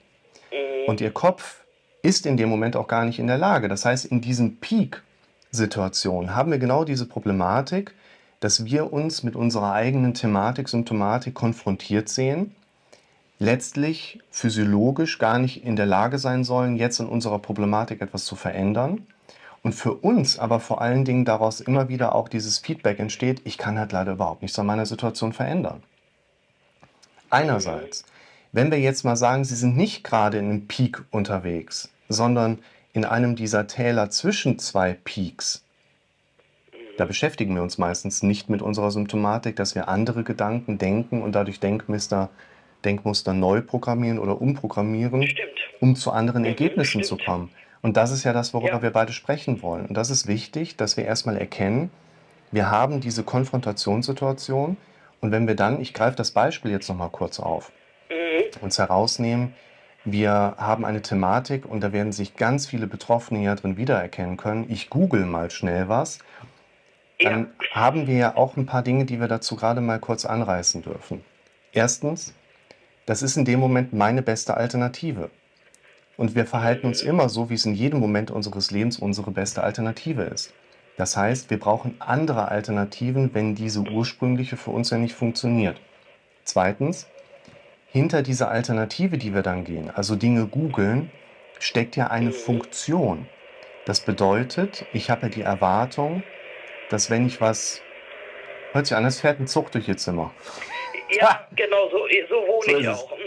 Und 0.88 1.02
ihr 1.02 1.12
Kopf 1.12 1.64
ist 2.04 2.26
in 2.26 2.38
dem 2.38 2.50
Moment 2.50 2.76
auch 2.76 2.88
gar 2.88 3.06
nicht 3.06 3.20
in 3.20 3.28
der 3.28 3.38
Lage. 3.38 3.68
Das 3.68 3.84
heißt, 3.84 4.06
in 4.06 4.22
diesem 4.22 4.58
Peak 4.58 5.02
Situation 5.56 6.36
haben 6.36 6.52
wir 6.52 6.60
genau 6.60 6.84
diese 6.84 7.08
Problematik, 7.08 7.96
dass 8.40 8.66
wir 8.66 8.94
uns 8.94 9.24
mit 9.24 9.36
unserer 9.36 9.74
eigenen 9.74 10.14
Thematik, 10.14 10.70
Symptomatik 10.70 11.34
konfrontiert 11.34 12.10
sehen, 12.10 12.54
letztlich 13.40 14.20
physiologisch 14.30 15.18
gar 15.18 15.40
nicht 15.40 15.64
in 15.64 15.76
der 15.76 15.86
Lage 15.88 16.20
sein 16.20 16.44
sollen, 16.44 16.76
jetzt 16.76 17.00
in 17.00 17.08
unserer 17.08 17.40
Problematik 17.40 18.02
etwas 18.02 18.26
zu 18.26 18.36
verändern. 18.36 19.08
Und 19.64 19.74
für 19.74 19.96
uns 19.96 20.38
aber 20.38 20.60
vor 20.60 20.80
allen 20.80 21.06
Dingen 21.06 21.26
daraus 21.26 21.60
immer 21.60 21.90
wieder 21.90 22.14
auch 22.14 22.30
dieses 22.30 22.60
Feedback 22.60 23.00
entsteht, 23.00 23.42
ich 23.46 23.58
kann 23.58 23.80
halt 23.80 23.92
leider 23.92 24.12
überhaupt 24.12 24.44
nichts 24.44 24.60
an 24.60 24.68
meiner 24.68 24.86
Situation 24.86 25.34
verändern. 25.34 25.82
Einerseits, 27.32 28.06
wenn 28.52 28.70
wir 28.70 28.80
jetzt 28.80 29.04
mal 29.04 29.16
sagen, 29.16 29.44
Sie 29.44 29.56
sind 29.56 29.76
nicht 29.76 30.04
gerade 30.04 30.38
in 30.38 30.46
einem 30.46 30.68
Peak 30.68 31.04
unterwegs, 31.10 31.90
sondern 32.10 32.60
in 32.96 33.04
einem 33.06 33.36
dieser 33.36 33.68
Täler 33.68 34.10
zwischen 34.10 34.58
zwei 34.58 34.94
Peaks, 35.04 35.64
da 36.98 37.04
beschäftigen 37.04 37.54
wir 37.54 37.62
uns 37.62 37.78
meistens 37.78 38.24
nicht 38.24 38.50
mit 38.50 38.62
unserer 38.62 38.90
Symptomatik, 38.90 39.58
dass 39.58 39.76
wir 39.76 39.90
andere 39.90 40.24
Gedanken 40.24 40.78
denken 40.78 41.22
und 41.22 41.34
dadurch 41.36 41.60
Denkmuster, 41.60 42.30
Denkmuster 42.86 43.34
neu 43.34 43.60
programmieren 43.62 44.18
oder 44.18 44.40
umprogrammieren, 44.42 45.28
Stimmt. 45.28 45.50
um 45.82 45.98
zu 45.98 46.12
anderen 46.12 46.46
Ergebnissen 46.46 47.04
stimmt. 47.04 47.06
zu 47.06 47.18
kommen. 47.18 47.50
Und 47.82 47.98
das 47.98 48.12
ist 48.12 48.24
ja 48.24 48.32
das, 48.32 48.54
worüber 48.54 48.76
Ja. 48.78 48.82
wir 48.82 48.92
beide 48.92 49.12
sprechen 49.12 49.62
wollen. 49.62 49.88
Und 49.88 49.96
das 49.96 50.10
ist 50.10 50.26
wichtig, 50.28 50.78
dass 50.78 50.96
wir 50.96 51.04
erstmal 51.04 51.36
erkennen, 51.36 51.92
wir 52.52 52.72
haben 52.72 53.02
diese 53.02 53.24
Konfrontationssituation 53.24 54.78
und 55.20 55.32
wenn 55.34 55.48
wir 55.48 55.56
dann, 55.56 55.82
ich 55.82 55.94
greife 55.94 56.16
das 56.16 56.32
Beispiel 56.32 56.72
jetzt 56.72 56.88
nochmal 56.88 57.10
kurz 57.10 57.42
auf, 57.42 57.74
Mhm. 58.10 58.64
uns 58.64 58.80
herausnehmen, 58.80 59.54
wir 60.06 60.56
haben 60.58 60.86
eine 60.86 61.02
Thematik 61.02 61.66
und 61.66 61.82
da 61.82 61.92
werden 61.92 62.12
sich 62.12 62.36
ganz 62.36 62.68
viele 62.68 62.86
Betroffene 62.86 63.44
ja 63.44 63.56
drin 63.56 63.76
wiedererkennen 63.76 64.38
können. 64.38 64.70
Ich 64.70 64.92
google 64.92 65.26
mal 65.26 65.50
schnell 65.50 65.90
was. 65.90 66.20
Dann 67.20 67.48
haben 67.72 68.06
wir 68.06 68.16
ja 68.16 68.38
auch 68.38 68.56
ein 68.56 68.68
paar 68.68 68.84
Dinge, 68.84 69.06
die 69.06 69.20
wir 69.20 69.28
dazu 69.28 69.56
gerade 69.56 69.82
mal 69.82 70.00
kurz 70.00 70.26
anreißen 70.26 70.84
dürfen. 70.84 71.24
Erstens, 71.72 72.36
das 73.06 73.24
ist 73.24 73.36
in 73.36 73.46
dem 73.46 73.60
Moment 73.60 73.94
meine 73.94 74.22
beste 74.22 74.56
Alternative. 74.56 75.32
Und 76.18 76.36
wir 76.36 76.46
verhalten 76.46 76.88
uns 76.88 77.02
immer 77.02 77.28
so, 77.28 77.50
wie 77.50 77.56
es 77.56 77.66
in 77.66 77.74
jedem 77.74 78.00
Moment 78.00 78.32
unseres 78.32 78.72
Lebens 78.72 79.00
unsere 79.00 79.32
beste 79.32 79.64
Alternative 79.64 80.24
ist. 80.24 80.54
Das 80.98 81.18
heißt, 81.18 81.50
wir 81.50 81.60
brauchen 81.60 81.96
andere 82.00 82.48
Alternativen, 82.50 83.34
wenn 83.34 83.56
diese 83.56 83.82
ursprüngliche 83.82 84.56
für 84.56 84.72
uns 84.72 84.92
ja 84.92 84.98
nicht 84.98 85.16
funktioniert. 85.16 85.82
Zweitens, 86.46 87.08
hinter 87.96 88.24
dieser 88.24 88.52
Alternative, 88.52 89.18
die 89.18 89.34
wir 89.34 89.42
dann 89.42 89.64
gehen, 89.64 89.90
also 89.90 90.18
Dinge 90.18 90.48
googeln, 90.48 91.10
steckt 91.60 91.96
ja 91.96 92.08
eine 92.08 92.34
Funktion. 92.34 93.26
Das 93.86 94.02
bedeutet, 94.02 94.86
ich 94.92 95.10
habe 95.10 95.28
ja 95.28 95.30
die 95.30 95.44
Erwartung, 95.44 96.22
dass 96.90 97.10
wenn 97.10 97.26
ich 97.26 97.40
was, 97.40 97.82
hört 98.74 98.88
sich 98.88 98.98
an, 98.98 99.06
es 99.06 99.22
fährt 99.22 99.40
ein 99.40 99.48
Zug 99.48 99.72
durch 99.72 99.88
ihr 99.88 99.96
Zimmer. 99.96 100.34
Ja, 101.10 101.48
genau, 101.56 101.90
so, 101.90 102.00
so 102.28 102.36
wohne 102.36 102.66
So 102.66 102.78
ich 102.80 102.88
auch. 102.90 103.12
Mhm. 103.12 103.24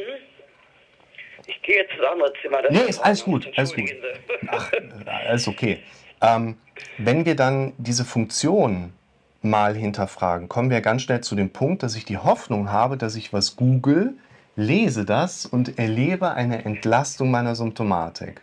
Ich 1.47 1.63
gehe 1.63 1.77
jetzt 1.77 1.95
ins 1.95 2.05
andere 2.05 2.31
Zimmer. 2.43 2.61
das 2.61 2.71
Nee, 2.71 2.91
ist 2.91 2.99
alles 2.99 3.25
gut, 3.25 3.51
alles 3.57 3.75
gut. 3.75 3.91
Ach, 4.49 4.71
alles 5.07 5.49
okay. 5.49 5.83
Ähm, 6.21 6.59
wenn 6.99 7.25
wir 7.25 7.37
dann 7.37 7.73
diese 7.79 8.05
Funktion 8.05 8.93
mal 9.41 9.75
hinterfragen, 9.75 10.51
kommen 10.51 10.69
wir 10.69 10.83
ganz 10.83 11.01
schnell 11.01 11.23
zu 11.23 11.37
dem 11.37 11.55
Punkt, 11.55 11.83
dass 11.83 11.97
ich 11.97 12.05
die 12.05 12.19
Hoffnung 12.19 12.71
habe, 12.71 12.99
dass 12.99 13.17
ich 13.17 13.33
was 13.33 13.57
google, 13.57 14.19
lese 14.59 15.05
das 15.05 15.47
und 15.47 15.79
erlebe 15.79 16.33
eine 16.33 16.65
Entlastung 16.65 17.31
meiner 17.31 17.55
Symptomatik. 17.55 18.41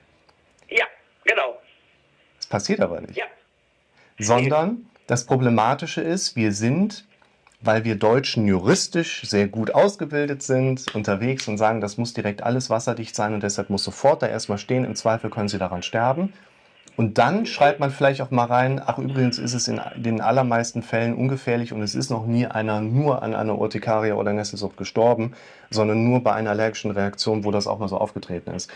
Ja, 0.70 0.86
genau. 1.26 1.60
Das 2.38 2.48
passiert 2.48 2.80
aber 2.80 3.02
nicht. 3.02 3.18
Ja. 3.18 3.26
sondern 4.18 4.86
das 5.08 5.26
Problematische 5.26 6.00
ist, 6.00 6.38
wir 6.38 6.54
sind, 6.54 7.06
weil 7.60 7.84
wir 7.84 7.96
Deutschen 7.96 8.48
juristisch 8.48 9.24
sehr 9.28 9.50
gut 9.50 9.76
ausgebildet 9.76 10.42
sind, 10.42 10.96
unterwegs 10.96 11.50
und 11.50 11.58
sagen, 11.58 11.82
das 11.82 11.98
muss 11.98 12.14
direkt 12.14 12.44
alles 12.44 12.70
wasserdicht 12.70 13.14
sein 13.14 13.34
und 13.34 13.44
deshalb 13.44 13.70
muss 13.70 13.84
sofort 13.84 14.24
da 14.24 14.28
erstmal 14.28 14.58
stehen, 14.58 14.86
im 14.86 14.96
Zweifel 14.96 15.30
können 15.30 15.50
Sie 15.50 15.58
daran 15.58 15.84
sterben. 15.84 16.32
Und 16.98 17.18
dann 17.18 17.46
schreibt 17.46 17.80
man 17.80 17.92
vielleicht 17.92 18.22
auch 18.22 18.32
mal 18.32 18.46
rein, 18.46 18.82
ach 18.84 18.98
übrigens 18.98 19.38
ist 19.38 19.54
es 19.54 19.68
in 19.68 19.82
den 19.98 20.22
allermeisten 20.22 20.82
Fällen 20.82 21.14
ungefährlich 21.14 21.74
und 21.74 21.82
es 21.82 21.94
ist 21.94 22.10
noch 22.10 22.26
nie 22.26 22.46
einer 22.46 22.80
nur 22.80 23.22
an 23.22 23.36
einer 23.36 23.58
Urtikaria 23.58 24.14
oder 24.16 24.32
Nesselsucht 24.32 24.78
gestorben, 24.78 25.34
sondern 25.70 26.06
nur 26.06 26.24
bei 26.24 26.34
einer 26.34 26.52
allergischen 26.52 26.92
Reaktion, 26.92 27.44
wo 27.44 27.52
das 27.52 27.68
auch 27.68 27.80
mal 27.80 27.90
so 27.90 27.98
aufgetreten 27.98 28.52
ist. 28.52 28.72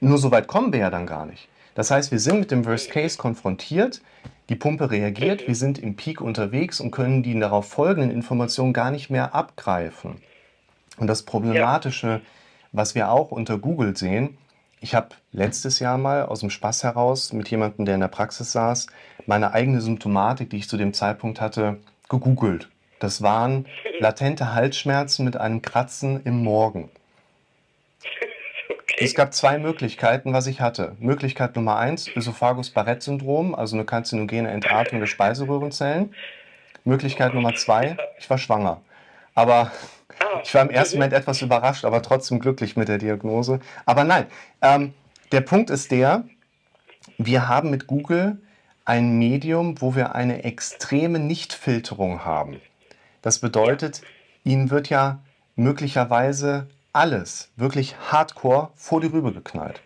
Nur 0.00 0.18
so 0.18 0.30
weit 0.30 0.46
kommen 0.46 0.72
wir 0.72 0.80
ja 0.80 0.90
dann 0.90 1.06
gar 1.06 1.26
nicht. 1.26 1.48
Das 1.74 1.90
heißt, 1.90 2.12
wir 2.12 2.20
sind 2.20 2.38
mit 2.38 2.50
dem 2.52 2.64
Worst 2.64 2.90
Case 2.90 3.18
konfrontiert, 3.18 4.00
die 4.48 4.54
Pumpe 4.54 4.90
reagiert, 4.90 5.48
wir 5.48 5.56
sind 5.56 5.78
im 5.78 5.96
Peak 5.96 6.20
unterwegs 6.20 6.78
und 6.78 6.92
können 6.92 7.24
die 7.24 7.38
darauf 7.38 7.68
folgenden 7.68 8.12
Informationen 8.12 8.72
gar 8.72 8.92
nicht 8.92 9.10
mehr 9.10 9.34
abgreifen. 9.34 10.16
Und 10.98 11.08
das 11.08 11.24
Problematische, 11.24 12.20
was 12.70 12.94
wir 12.94 13.10
auch 13.10 13.32
unter 13.32 13.58
Google 13.58 13.96
sehen, 13.96 14.36
ich 14.84 14.94
habe 14.94 15.08
letztes 15.32 15.78
Jahr 15.78 15.96
mal 15.96 16.26
aus 16.26 16.40
dem 16.40 16.50
Spaß 16.50 16.84
heraus 16.84 17.32
mit 17.32 17.48
jemandem, 17.48 17.86
der 17.86 17.94
in 17.94 18.02
der 18.02 18.08
Praxis 18.08 18.52
saß, 18.52 18.88
meine 19.24 19.54
eigene 19.54 19.80
Symptomatik, 19.80 20.50
die 20.50 20.58
ich 20.58 20.68
zu 20.68 20.76
dem 20.76 20.92
Zeitpunkt 20.92 21.40
hatte, 21.40 21.78
gegoogelt. 22.10 22.68
Das 22.98 23.22
waren 23.22 23.64
latente 23.98 24.52
Halsschmerzen 24.52 25.24
mit 25.24 25.38
einem 25.38 25.62
Kratzen 25.62 26.20
im 26.24 26.44
Morgen. 26.44 26.90
Okay. 28.68 28.96
Es 28.98 29.14
gab 29.14 29.32
zwei 29.32 29.56
Möglichkeiten, 29.58 30.34
was 30.34 30.46
ich 30.46 30.60
hatte. 30.60 30.96
Möglichkeit 30.98 31.56
Nummer 31.56 31.78
eins, 31.78 32.06
Esophagus-Barrett-Syndrom, 32.14 33.54
also 33.54 33.76
eine 33.76 33.86
karzinogene 33.86 34.50
Entartung 34.50 35.00
der 35.00 35.06
Speiseröhrenzellen. 35.06 36.14
Möglichkeit 36.84 37.32
Nummer 37.32 37.54
zwei, 37.54 37.96
ich 38.18 38.28
war 38.28 38.36
schwanger. 38.36 38.82
Aber 39.34 39.72
ich 40.42 40.54
war 40.54 40.62
im 40.62 40.70
ersten. 40.70 40.96
Moment 40.98 41.12
etwas 41.12 41.42
überrascht, 41.42 41.84
aber 41.84 42.02
trotzdem 42.02 42.38
glücklich 42.40 42.76
mit 42.76 42.88
der 42.88 42.98
Diagnose. 42.98 43.60
Aber 43.86 44.04
nein, 44.04 44.26
ähm, 44.62 44.94
der 45.32 45.40
Punkt 45.40 45.70
ist 45.70 45.90
der, 45.90 46.24
wir 47.18 47.48
haben 47.48 47.70
mit 47.70 47.86
Google 47.86 48.38
ein 48.84 49.18
Medium, 49.18 49.80
wo 49.80 49.94
wir 49.94 50.14
eine 50.14 50.44
extreme 50.44 51.18
Nichtfilterung 51.18 52.24
haben. 52.24 52.60
Das 53.22 53.38
bedeutet, 53.38 54.02
Ihnen 54.44 54.70
wird 54.70 54.90
ja 54.90 55.20
möglicherweise 55.56 56.68
alles 56.92 57.50
wirklich 57.56 57.96
hardcore 58.10 58.70
vor 58.74 59.00
die 59.00 59.06
Rübe 59.06 59.32
geknallt. 59.32 59.80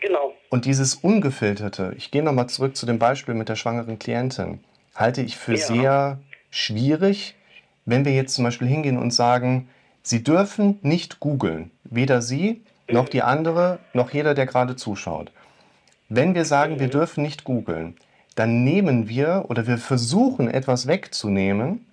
Genau. 0.00 0.32
Und 0.50 0.64
dieses 0.64 0.96
ungefilterte, 0.96 1.94
ich 1.96 2.10
gehe 2.10 2.22
nochmal 2.22 2.48
zurück 2.48 2.76
zu 2.76 2.86
dem 2.86 2.98
Beispiel 2.98 3.34
mit 3.34 3.48
der 3.48 3.56
schwangeren 3.56 3.98
Klientin, 3.98 4.62
halte 4.94 5.22
ich 5.22 5.36
für 5.36 5.52
Ja. 5.52 5.66
sehr 5.66 6.18
schwierig, 6.50 7.36
wenn 7.84 8.04
wir 8.04 8.12
jetzt 8.12 8.34
zum 8.34 8.44
Beispiel 8.44 8.68
hingehen 8.68 8.98
und 8.98 9.12
sagen, 9.12 9.68
Sie 10.02 10.22
dürfen 10.24 10.78
nicht 10.82 11.20
googeln, 11.20 11.70
weder 11.84 12.22
Sie 12.22 12.62
noch 12.88 13.08
die 13.08 13.22
andere, 13.22 13.78
noch 13.92 14.10
jeder, 14.12 14.34
der 14.34 14.46
gerade 14.46 14.76
zuschaut. 14.76 15.32
Wenn 16.08 16.34
wir 16.34 16.44
sagen, 16.44 16.78
wir 16.80 16.88
dürfen 16.88 17.22
nicht 17.22 17.44
googeln, 17.44 17.96
dann 18.34 18.64
nehmen 18.64 19.08
wir 19.08 19.46
oder 19.48 19.66
wir 19.66 19.78
versuchen 19.78 20.48
etwas 20.48 20.86
wegzunehmen, 20.86 21.86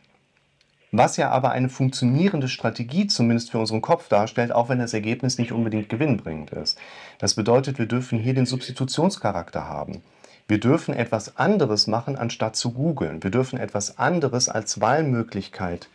was 0.91 1.17
ja 1.17 1.29
aber 1.29 1.51
eine 1.51 1.69
funktionierende 1.69 2.47
Strategie 2.47 3.07
zumindest 3.07 3.51
für 3.51 3.59
unseren 3.59 3.81
Kopf 3.81 4.09
darstellt, 4.09 4.51
auch 4.51 4.69
wenn 4.69 4.79
das 4.79 4.93
Ergebnis 4.93 5.37
nicht 5.37 5.51
unbedingt 5.51 5.89
gewinnbringend 5.89 6.51
ist. 6.51 6.79
Das 7.19 7.35
bedeutet, 7.35 7.77
wir 7.77 7.85
dürfen 7.85 8.17
hier 8.17 8.33
den 8.33 8.45
Substitutionscharakter 8.47 9.67
haben. 9.67 10.01
Wir 10.49 10.59
dürfen 10.59 10.95
etwas 10.95 11.37
anderes 11.37 11.85
machen, 11.85 12.15
anstatt 12.15 12.55
zu 12.55 12.71
googeln. 12.71 13.21
Wir 13.21 13.29
dürfen 13.29 13.59
etwas 13.59 13.99
anderes 13.99 14.49
als 14.49 14.81
Wahlmöglichkeit 14.81 15.89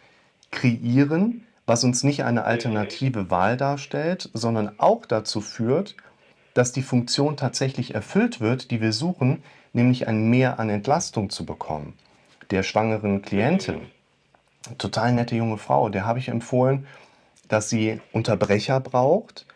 kreieren, 0.53 1.45
was 1.67 1.83
uns 1.83 2.05
nicht 2.05 2.23
eine 2.23 2.45
alternative 2.45 3.33
Wahl 3.33 3.57
darstellt, 3.57 4.31
sondern 4.33 4.79
auch 4.79 5.07
dazu 5.07 5.41
führt, 5.41 5.97
dass 6.55 6.71
die 6.71 6.83
Funktion 6.83 7.37
tatsächlich 7.37 7.97
erfüllt 7.97 8.41
wird, 8.41 8.71
die 8.71 8.81
wir 8.81 8.93
suchen, 8.93 9.43
nämlich 9.73 10.07
ein 10.07 10.31
Mehr 10.31 10.61
an 10.61 10.71
Entlastung 10.71 11.31
zu 11.31 11.45
bekommen. 11.45 11.95
Der 12.53 12.63
schwangeren 12.63 13.23
Klientin, 13.23 13.81
total 14.79 15.15
nette 15.15 15.35
junge 15.35 15.59
Frau, 15.59 15.89
der 15.89 16.07
habe 16.07 16.21
ich 16.21 16.29
empfohlen, 16.29 16.87
dass 17.49 17.71
sie 17.71 18.01
Unterbrecher 18.13 18.79
braucht, 18.79 19.47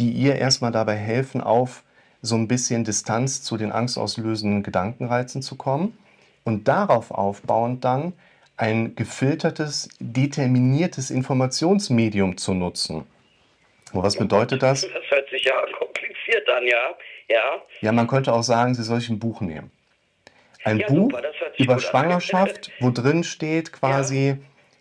die 0.00 0.10
ihr 0.10 0.34
erstmal 0.34 0.72
dabei 0.72 0.96
helfen, 0.96 1.40
auf 1.40 1.84
so 2.22 2.34
ein 2.34 2.48
bisschen 2.48 2.84
Distanz 2.84 3.42
zu 3.42 3.56
den 3.56 3.72
angstauslösenden 3.72 4.62
Gedankenreizen 4.62 5.42
zu 5.42 5.56
kommen 5.56 5.96
und 6.44 6.68
darauf 6.68 7.10
aufbauend 7.10 7.84
dann 7.84 8.12
ein 8.56 8.96
gefiltertes, 8.96 9.88
determiniertes 10.00 11.10
Informationsmedium 11.10 12.36
zu 12.36 12.54
nutzen. 12.54 13.04
Und 13.92 14.02
was 14.02 14.16
bedeutet 14.16 14.62
das? 14.62 14.82
Das 14.82 14.90
hört 15.10 15.30
sich 15.30 15.44
ja 15.44 15.54
kompliziert 15.78 16.48
an, 16.48 16.66
ja. 16.66 16.94
Ja. 17.28 17.62
Ja, 17.80 17.92
man 17.92 18.06
könnte 18.06 18.32
auch 18.32 18.42
sagen, 18.42 18.74
sie 18.74 18.82
soll 18.82 19.00
sich 19.00 19.10
ein 19.10 19.18
Buch 19.18 19.40
nehmen. 19.40 19.70
Ein 20.64 20.78
Ja, 20.78 20.88
Buch 20.88 21.12
super, 21.12 21.22
über. 21.58 21.78
Schwangerschaft, 21.78 22.72
wo 22.80 22.90
drin 22.90 23.22
steht 23.22 23.72
quasi, 23.72 24.38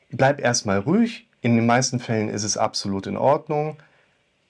bleib 0.10 0.42
erstmal 0.42 0.80
ruhig. 0.80 1.28
In 1.42 1.56
den 1.56 1.66
meisten 1.66 2.00
Fällen 2.00 2.30
ist 2.30 2.44
es 2.44 2.58
absolut 2.58 3.06
in 3.06 3.16
Ordnung. 3.16 3.78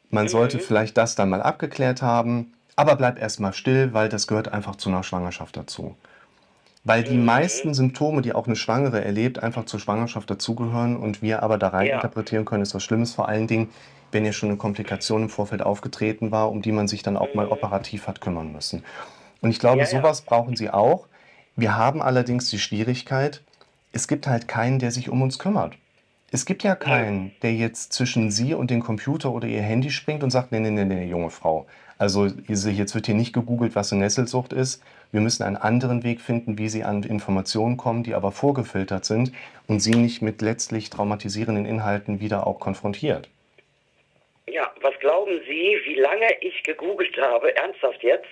Man 0.09 0.25
Mhm. 0.25 0.29
sollte 0.29 0.59
vielleicht 0.59 0.97
das 0.97 1.15
dann 1.15 1.29
mal 1.29 1.41
abgeklärt 1.41 2.01
haben, 2.01 2.53
aber 2.77 2.95
bleib 2.95 3.19
erstmal 3.19 3.53
still, 3.53 3.93
weil 3.93 4.09
das 4.09 4.27
gehört 4.27 4.49
einfach 4.53 4.77
zu 4.77 4.89
einer 4.89 5.03
Schwangerschaft 5.03 5.57
dazu. 5.57 5.97
weil 6.83 7.03
die 7.03 7.17
meisten 7.17 7.73
Symptome, 7.73 8.21
die 8.21 8.33
auch 8.33 8.47
eine 8.47 8.55
Schwangere 8.55 9.03
erlebt, 9.03 9.43
einfach 9.43 9.65
zur 9.65 9.79
Schwangerschaft 9.79 10.29
dazugehören 10.29 10.97
und 10.97 11.21
wir 11.21 11.43
aber 11.43 11.57
da 11.57 11.69
rein 11.69 11.89
Ja. 11.89 11.95
interpretieren 11.95 12.45
können, 12.45 12.63
ist 12.63 12.75
was 12.75 12.83
Schlimmes, 12.83 13.13
vor 13.15 13.27
allen 13.29 13.47
Dingen, 13.47 13.73
wenn 14.11 14.25
ja 14.25 14.33
schon 14.33 14.49
eine 14.49 14.57
Komplikation 14.57 15.23
im 15.23 15.29
Vorfeld 15.29 15.61
aufgetreten 15.63 16.31
war, 16.31 16.49
um 16.51 16.61
die 16.61 16.71
man 16.71 16.87
sich 16.87 17.03
dann 17.03 17.17
auch 17.17 17.33
mal 17.33 17.47
operativ 17.49 18.07
hat 18.07 18.21
kümmern 18.21 18.51
müssen. 18.53 18.85
Und 19.41 19.49
ich 19.51 19.59
glaube, 19.59 19.79
Ja, 19.79 19.83
ja. 19.85 19.89
sowas 19.89 20.21
brauchen 20.23 20.55
sie 20.55 20.69
auch. 20.71 21.07
Wir 21.55 21.75
haben 21.77 22.01
allerdings 22.01 22.49
die 22.49 22.59
Schwierigkeit, 22.59 23.43
es 23.91 24.07
gibt 24.07 24.27
halt 24.27 24.47
keinen, 24.47 24.79
der 24.79 24.91
sich 24.91 25.09
um 25.09 25.21
uns 25.21 25.39
kümmert. 25.39 25.77
Es 26.31 26.45
gibt 26.45 26.63
ja 26.63 26.75
keinen, 26.75 27.37
der 27.41 27.53
jetzt 27.55 27.93
zwischen 27.93 28.31
Sie 28.31 28.53
und 28.53 28.69
den 28.69 28.81
Computer 28.81 29.31
oder 29.31 29.47
Ihr 29.47 29.61
Handy 29.61 29.89
springt 29.91 30.23
und 30.23 30.29
sagt, 30.29 30.51
nee, 30.51 30.59
nee, 30.59 30.71
nee, 30.71 30.85
nee, 30.85 31.05
junge 31.05 31.29
Frau. 31.31 31.67
Also 31.99 32.27
jetzt 32.47 32.93
wird 32.93 33.07
hier 33.07 33.15
nicht 33.15 33.33
gegoogelt, 33.33 33.75
was 33.75 33.91
eine 33.91 34.03
Nesselsucht 34.03 34.53
ist. 34.53 34.83
Wir 35.11 35.21
müssen 35.21 35.43
einen 35.43 35.57
anderen 35.57 36.03
Weg 36.03 36.21
finden, 36.21 36.57
wie 36.57 36.69
Sie 36.69 36.83
an 36.83 37.03
Informationen 37.03 37.77
kommen, 37.77 38.03
die 38.03 38.13
aber 38.13 38.31
vorgefiltert 38.31 39.05
sind 39.05 39.31
und 39.67 39.79
Sie 39.79 39.95
nicht 39.95 40.21
mit 40.21 40.41
letztlich 40.41 40.89
traumatisierenden 40.89 41.65
Inhalten 41.65 42.19
wieder 42.19 42.45
auch 42.45 42.59
konfrontiert. 42.59 43.29
Ja, 44.47 44.71
was 44.81 44.97
glauben 44.99 45.39
Sie, 45.47 45.77
wie 45.85 45.95
lange 45.95 46.27
ich 46.41 46.61
gegoogelt 46.63 47.17
habe, 47.17 47.55
ernsthaft 47.55 48.03
jetzt, 48.03 48.27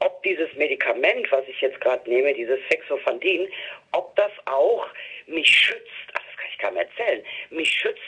ob 0.00 0.22
dieses 0.22 0.52
Medikament, 0.56 1.26
was 1.30 1.44
ich 1.48 1.60
jetzt 1.60 1.80
gerade 1.80 2.08
nehme, 2.08 2.34
dieses 2.34 2.58
Fexofandin, 2.68 3.48
ob 3.92 4.14
das 4.16 4.30
auch 4.44 4.86
mich 5.26 5.48
schützt, 5.48 5.80
das 6.12 6.22
kann 6.36 6.46
ich 6.52 6.58
kaum 6.58 6.76
erzählen, 6.76 7.24
mich 7.50 7.70
schützt, 7.70 8.00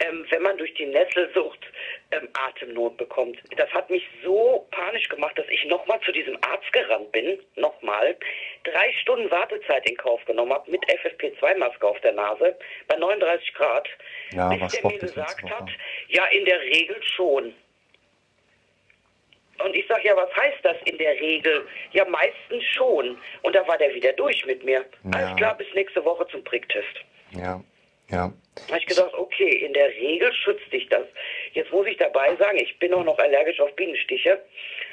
ähm, 0.00 0.26
wenn 0.30 0.42
man 0.42 0.58
durch 0.58 0.74
die 0.74 0.86
Nesselsucht 0.86 1.60
ähm, 2.10 2.28
Atemnot 2.32 2.96
bekommt. 2.96 3.38
Das 3.56 3.70
hat 3.70 3.88
mich 3.90 4.04
so 4.24 4.66
panisch 4.70 5.08
gemacht, 5.08 5.38
dass 5.38 5.46
ich 5.48 5.64
nochmal 5.66 6.00
zu 6.00 6.12
diesem 6.12 6.36
Arzt 6.42 6.72
gerannt 6.72 7.12
bin, 7.12 7.38
nochmal, 7.56 8.16
drei 8.64 8.92
Stunden 9.02 9.30
Wartezeit 9.30 9.88
in 9.88 9.96
Kauf 9.96 10.24
genommen 10.24 10.52
habe, 10.52 10.70
mit 10.70 10.82
FFP2-Maske 10.86 11.86
auf 11.86 12.00
der 12.00 12.12
Nase, 12.12 12.56
bei 12.88 12.96
39 12.96 13.54
Grad, 13.54 13.88
Ja, 14.32 14.48
bis 14.48 14.72
der 14.72 14.90
mir 14.90 14.98
gesagt 14.98 15.50
hat, 15.50 15.68
ja, 16.08 16.24
in 16.26 16.44
der 16.44 16.60
Regel 16.60 17.00
schon. 17.02 17.54
Und 19.64 19.76
ich 19.76 19.86
sage, 19.86 20.08
ja, 20.08 20.16
was 20.16 20.34
heißt 20.34 20.58
das 20.64 20.76
in 20.84 20.98
der 20.98 21.12
Regel? 21.20 21.68
Ja, 21.92 22.04
meistens 22.06 22.64
schon. 22.72 23.16
Und 23.42 23.54
da 23.54 23.66
war 23.68 23.78
der 23.78 23.94
wieder 23.94 24.12
durch 24.14 24.44
mit 24.46 24.64
mir. 24.64 24.84
Ja. 25.04 25.10
Alles 25.12 25.36
klar, 25.36 25.56
bis 25.56 25.72
nächste 25.74 26.04
Woche 26.04 26.26
zum 26.26 26.42
Pricktest. 26.42 27.04
Ja, 27.30 27.62
ja. 28.10 28.32
Da 28.56 28.62
habe 28.68 28.78
ich 28.78 28.86
gedacht, 28.86 29.12
okay, 29.14 29.48
in 29.64 29.72
der 29.72 29.88
Regel 29.88 30.32
schützt 30.32 30.72
dich 30.72 30.88
das. 30.88 31.02
Jetzt 31.54 31.72
muss 31.72 31.86
ich 31.88 31.96
dabei 31.96 32.36
sagen, 32.36 32.56
ich 32.58 32.78
bin 32.78 32.94
auch 32.94 33.02
noch 33.04 33.18
allergisch 33.18 33.60
auf 33.60 33.74
Bienenstiche 33.74 34.40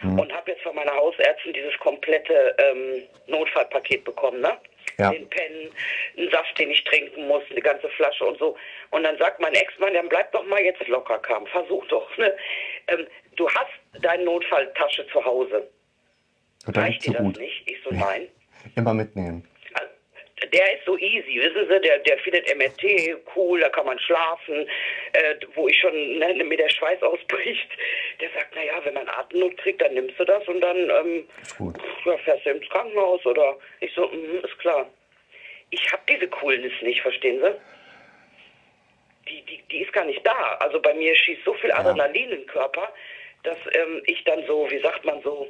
Hm. 0.01 0.17
und 0.17 0.33
habe 0.33 0.49
jetzt 0.51 0.63
von 0.63 0.73
meiner 0.75 0.95
Hausärztin 0.95 1.53
dieses 1.53 1.77
komplette 1.77 2.55
ähm, 2.57 3.03
Notfallpaket 3.27 4.03
bekommen, 4.03 4.41
ne? 4.41 4.57
Ja. 4.97 5.11
Den 5.11 5.29
Pen, 5.29 5.69
einen 6.17 6.31
Saft, 6.31 6.57
den 6.57 6.71
ich 6.71 6.83
trinken 6.85 7.27
muss, 7.27 7.43
eine 7.51 7.61
ganze 7.61 7.87
Flasche 7.89 8.25
und 8.25 8.39
so. 8.39 8.57
Und 8.89 9.03
dann 9.03 9.15
sagt 9.19 9.39
mein 9.39 9.53
Ex-Mann, 9.53 9.93
dann 9.93 10.09
bleib 10.09 10.31
doch 10.31 10.43
mal 10.47 10.59
jetzt 10.59 10.85
locker, 10.87 11.19
kam. 11.19 11.45
Versuch 11.47 11.85
doch, 11.87 12.17
ne? 12.17 12.35
Ähm, 12.87 13.05
du 13.35 13.47
hast 13.47 14.01
deine 14.01 14.23
Notfalltasche 14.23 15.05
zu 15.07 15.23
Hause. 15.23 15.69
Reicht 16.65 16.93
nicht 16.93 17.05
dir 17.05 17.11
so 17.11 17.17
das 17.17 17.23
gut. 17.23 17.37
nicht? 17.37 17.63
Ich 17.67 17.77
so, 17.83 17.89
nein. 17.95 18.27
Immer 18.75 18.93
mitnehmen. 18.95 19.47
Der 20.53 20.77
ist 20.77 20.85
so 20.85 20.97
easy, 20.97 21.39
wissen 21.41 21.67
Sie, 21.69 21.79
der, 21.79 21.99
der 21.99 22.17
findet 22.19 22.45
MRT 22.55 23.17
cool, 23.35 23.61
da 23.61 23.69
kann 23.69 23.85
man 23.85 23.97
schlafen, 23.99 24.67
äh, 25.13 25.35
wo 25.55 25.67
ich 25.67 25.79
schon, 25.79 26.19
ne, 26.19 26.43
mir 26.43 26.57
der 26.57 26.69
Schweiß 26.69 27.01
ausbricht. 27.03 27.69
Der 28.19 28.29
sagt, 28.31 28.53
naja, 28.55 28.73
wenn 28.83 28.93
man 28.93 29.07
Atemnot 29.07 29.57
kriegt, 29.57 29.81
dann 29.81 29.93
nimmst 29.93 30.19
du 30.19 30.25
das 30.25 30.45
und 30.47 30.59
dann 30.59 30.77
ähm, 30.77 31.27
ja, 32.05 32.17
fährst 32.17 32.45
du 32.45 32.49
ins 32.51 32.69
Krankenhaus 32.69 33.25
oder 33.25 33.57
ich 33.79 33.93
so, 33.93 34.07
mhm, 34.07 34.41
ist 34.43 34.59
klar. 34.59 34.89
Ich 35.69 35.91
habe 35.91 36.01
diese 36.09 36.27
Coolness 36.27 36.73
nicht, 36.81 37.01
verstehen 37.01 37.39
Sie? 37.41 37.53
Die, 39.29 39.41
die, 39.43 39.63
die 39.71 39.83
ist 39.83 39.93
gar 39.93 40.03
nicht 40.03 40.25
da. 40.25 40.57
Also 40.59 40.81
bei 40.81 40.93
mir 40.93 41.15
schießt 41.15 41.45
so 41.45 41.53
viel 41.53 41.71
Adrenalin 41.71 42.31
in 42.31 42.39
den 42.39 42.47
Körper, 42.47 42.91
dass 43.43 43.57
ähm, 43.73 44.01
ich 44.05 44.21
dann 44.25 44.45
so, 44.47 44.69
wie 44.69 44.79
sagt 44.79 45.05
man 45.05 45.21
so, 45.21 45.47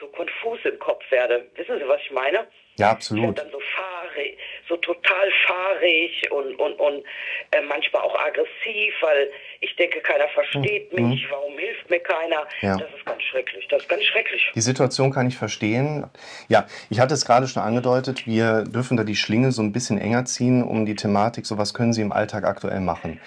so 0.00 0.08
konfus 0.08 0.58
im 0.64 0.78
Kopf 0.78 1.08
werde. 1.10 1.46
Wissen 1.54 1.78
Sie, 1.78 1.86
was 1.86 2.00
ich 2.02 2.10
meine? 2.10 2.48
Ja, 2.80 2.90
absolut. 2.90 3.38
dann 3.38 3.50
so 3.50 3.60
fahrig, 3.76 4.36
so 4.68 4.76
total 4.76 5.30
fahrig 5.46 6.30
und, 6.30 6.54
und, 6.58 6.72
und 6.74 7.04
äh, 7.52 7.60
manchmal 7.62 8.02
auch 8.02 8.18
aggressiv, 8.18 8.94
weil 9.00 9.30
ich 9.60 9.74
denke, 9.76 10.00
keiner 10.00 10.28
versteht 10.28 10.92
mich, 10.92 11.26
warum 11.30 11.58
hilft 11.58 11.90
mir 11.90 12.00
keiner? 12.00 12.46
Hm, 12.60 12.68
Ja. 12.68 12.76
Das 12.78 12.88
ist 12.96 13.04
ganz 13.04 13.22
schrecklich, 13.22 13.66
das 13.68 13.82
ist 13.82 13.88
ganz 13.88 14.02
schrecklich. 14.04 14.50
Die 14.54 14.60
Situation 14.60 15.12
kann 15.12 15.26
ich 15.28 15.36
verstehen. 15.36 16.08
Ja, 16.48 16.66
ich 16.88 17.00
hatte 17.00 17.14
es 17.14 17.24
gerade 17.24 17.46
schon 17.46 17.62
angedeutet, 17.62 18.26
wir 18.26 18.64
dürfen 18.64 18.96
da 18.96 19.04
die 19.04 19.16
Schlinge 19.16 19.52
so 19.52 19.62
ein 19.62 19.72
bisschen 19.72 19.98
enger 19.98 20.24
ziehen, 20.24 20.62
um 20.62 20.86
die 20.86 20.96
Thematik, 20.96 21.46
so 21.46 21.58
was 21.58 21.74
können 21.74 21.92
Sie 21.92 22.02
im 22.02 22.12
Alltag 22.12 22.44
aktuell 22.44 22.80
machen. 22.80 23.20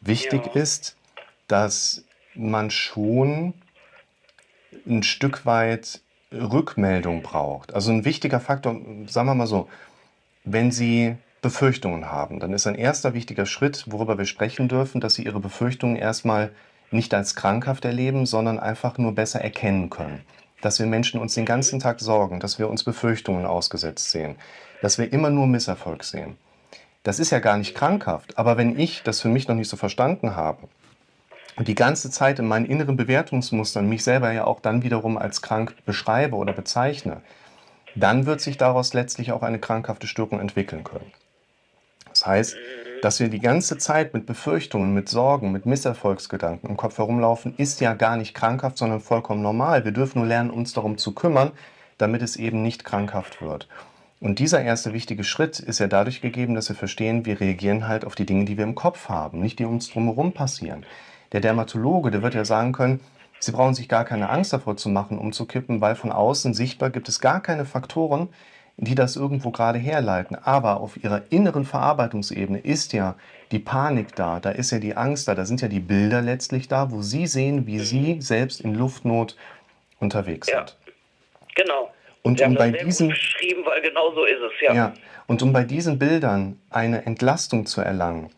Wichtig 0.00 0.46
Ja. 0.54 0.60
ist, 0.60 0.96
dass 1.48 2.04
man 2.34 2.70
schon 2.70 3.54
ein 4.86 5.02
Stück 5.02 5.46
weit 5.46 6.00
Rückmeldung 6.34 7.22
braucht. 7.22 7.74
Also 7.74 7.92
ein 7.92 8.04
wichtiger 8.04 8.40
Faktor, 8.40 8.76
sagen 9.06 9.28
wir 9.28 9.34
mal 9.34 9.46
so, 9.46 9.68
wenn 10.44 10.70
Sie 10.70 11.16
Befürchtungen 11.42 12.10
haben, 12.10 12.40
dann 12.40 12.52
ist 12.52 12.66
ein 12.66 12.74
erster 12.74 13.14
wichtiger 13.14 13.46
Schritt, 13.46 13.84
worüber 13.86 14.18
wir 14.18 14.26
sprechen 14.26 14.68
dürfen, 14.68 15.00
dass 15.00 15.14
Sie 15.14 15.24
Ihre 15.24 15.40
Befürchtungen 15.40 15.96
erstmal 15.96 16.50
nicht 16.90 17.12
als 17.12 17.34
krankhaft 17.34 17.84
erleben, 17.84 18.26
sondern 18.26 18.58
einfach 18.58 18.98
nur 18.98 19.14
besser 19.14 19.40
erkennen 19.40 19.90
können. 19.90 20.22
Dass 20.60 20.78
wir 20.78 20.86
Menschen 20.86 21.20
uns 21.20 21.34
den 21.34 21.44
ganzen 21.44 21.80
Tag 21.80 22.00
sorgen, 22.00 22.40
dass 22.40 22.58
wir 22.58 22.70
uns 22.70 22.84
Befürchtungen 22.84 23.44
ausgesetzt 23.44 24.10
sehen, 24.10 24.36
dass 24.80 24.98
wir 24.98 25.12
immer 25.12 25.30
nur 25.30 25.46
Misserfolg 25.46 26.04
sehen. 26.04 26.36
Das 27.02 27.18
ist 27.18 27.30
ja 27.30 27.38
gar 27.38 27.58
nicht 27.58 27.74
krankhaft, 27.74 28.38
aber 28.38 28.56
wenn 28.56 28.78
ich 28.78 29.02
das 29.02 29.20
für 29.20 29.28
mich 29.28 29.46
noch 29.46 29.54
nicht 29.54 29.68
so 29.68 29.76
verstanden 29.76 30.36
habe 30.36 30.68
die 31.58 31.74
ganze 31.74 32.10
Zeit 32.10 32.38
in 32.38 32.48
meinen 32.48 32.66
inneren 32.66 32.96
Bewertungsmustern 32.96 33.88
mich 33.88 34.02
selber 34.02 34.32
ja 34.32 34.44
auch 34.44 34.60
dann 34.60 34.82
wiederum 34.82 35.16
als 35.16 35.40
krank 35.40 35.74
beschreibe 35.84 36.36
oder 36.36 36.52
bezeichne, 36.52 37.22
dann 37.94 38.26
wird 38.26 38.40
sich 38.40 38.56
daraus 38.56 38.92
letztlich 38.92 39.30
auch 39.32 39.42
eine 39.42 39.60
krankhafte 39.60 40.06
Störung 40.06 40.40
entwickeln 40.40 40.82
können. 40.82 41.12
Das 42.10 42.26
heißt, 42.26 42.56
dass 43.02 43.20
wir 43.20 43.28
die 43.28 43.40
ganze 43.40 43.76
Zeit 43.78 44.14
mit 44.14 44.26
Befürchtungen, 44.26 44.94
mit 44.94 45.08
Sorgen, 45.08 45.52
mit 45.52 45.66
Misserfolgsgedanken 45.66 46.70
im 46.70 46.76
Kopf 46.76 46.98
herumlaufen, 46.98 47.54
ist 47.56 47.80
ja 47.80 47.94
gar 47.94 48.16
nicht 48.16 48.34
krankhaft, 48.34 48.78
sondern 48.78 49.00
vollkommen 49.00 49.42
normal. 49.42 49.84
Wir 49.84 49.92
dürfen 49.92 50.20
nur 50.20 50.28
lernen, 50.28 50.50
uns 50.50 50.72
darum 50.72 50.96
zu 50.96 51.12
kümmern, 51.12 51.52
damit 51.98 52.22
es 52.22 52.36
eben 52.36 52.62
nicht 52.62 52.84
krankhaft 52.84 53.42
wird. 53.42 53.68
Und 54.20 54.38
dieser 54.38 54.62
erste 54.62 54.92
wichtige 54.92 55.22
Schritt 55.22 55.58
ist 55.58 55.80
ja 55.80 55.86
dadurch 55.86 56.20
gegeben, 56.20 56.54
dass 56.54 56.68
wir 56.68 56.76
verstehen, 56.76 57.26
wir 57.26 57.40
reagieren 57.40 57.86
halt 57.86 58.04
auf 58.04 58.14
die 58.14 58.26
Dinge, 58.26 58.44
die 58.46 58.56
wir 58.56 58.64
im 58.64 58.74
Kopf 58.74 59.08
haben, 59.08 59.40
nicht 59.40 59.58
die 59.58 59.66
uns 59.66 59.90
drumherum 59.90 60.32
passieren. 60.32 60.86
Der 61.34 61.40
Dermatologe, 61.40 62.12
der 62.12 62.22
wird 62.22 62.34
ja 62.34 62.44
sagen 62.44 62.72
können, 62.72 63.00
Sie 63.40 63.50
brauchen 63.50 63.74
sich 63.74 63.88
gar 63.88 64.04
keine 64.04 64.30
Angst 64.30 64.52
davor 64.52 64.76
zu 64.76 64.88
machen, 64.88 65.18
umzukippen, 65.18 65.80
weil 65.80 65.96
von 65.96 66.12
außen 66.12 66.54
sichtbar 66.54 66.88
gibt 66.90 67.08
es 67.08 67.20
gar 67.20 67.42
keine 67.42 67.64
Faktoren, 67.66 68.28
die 68.76 68.94
das 68.94 69.16
irgendwo 69.16 69.50
gerade 69.50 69.78
herleiten. 69.78 70.36
Aber 70.36 70.80
auf 70.80 70.96
ihrer 71.02 71.22
inneren 71.30 71.64
Verarbeitungsebene 71.64 72.60
ist 72.60 72.92
ja 72.92 73.16
die 73.50 73.58
Panik 73.58 74.14
da, 74.14 74.38
da 74.38 74.50
ist 74.50 74.70
ja 74.70 74.78
die 74.78 74.96
Angst 74.96 75.26
da, 75.28 75.34
da 75.34 75.44
sind 75.44 75.60
ja 75.60 75.66
die 75.68 75.80
Bilder 75.80 76.22
letztlich 76.22 76.68
da, 76.68 76.90
wo 76.92 77.02
Sie 77.02 77.26
sehen, 77.26 77.66
wie 77.66 77.80
Sie 77.80 78.20
selbst 78.22 78.60
in 78.60 78.74
Luftnot 78.74 79.36
unterwegs 79.98 80.48
Ja. 80.48 80.58
sind. 80.58 80.76
Genau. 81.56 81.90
Und 82.22 82.38
Sie 82.38 82.44
um 82.44 82.54
bei 82.54 82.70
diesen- 82.70 83.08
gut 83.08 83.16
beschrieben, 83.16 83.62
weil 83.66 83.82
genau 83.82 84.14
so 84.14 84.24
ist 84.24 84.40
es, 84.40 84.52
ja. 84.62 84.72
Ja, 84.72 84.94
und 85.26 85.42
um 85.42 85.52
bei 85.52 85.64
diesen 85.64 85.98
Bildern 85.98 86.58
eine 86.70 87.04
Entlastung 87.04 87.66
zu 87.66 87.80
erlangen, 87.80 88.30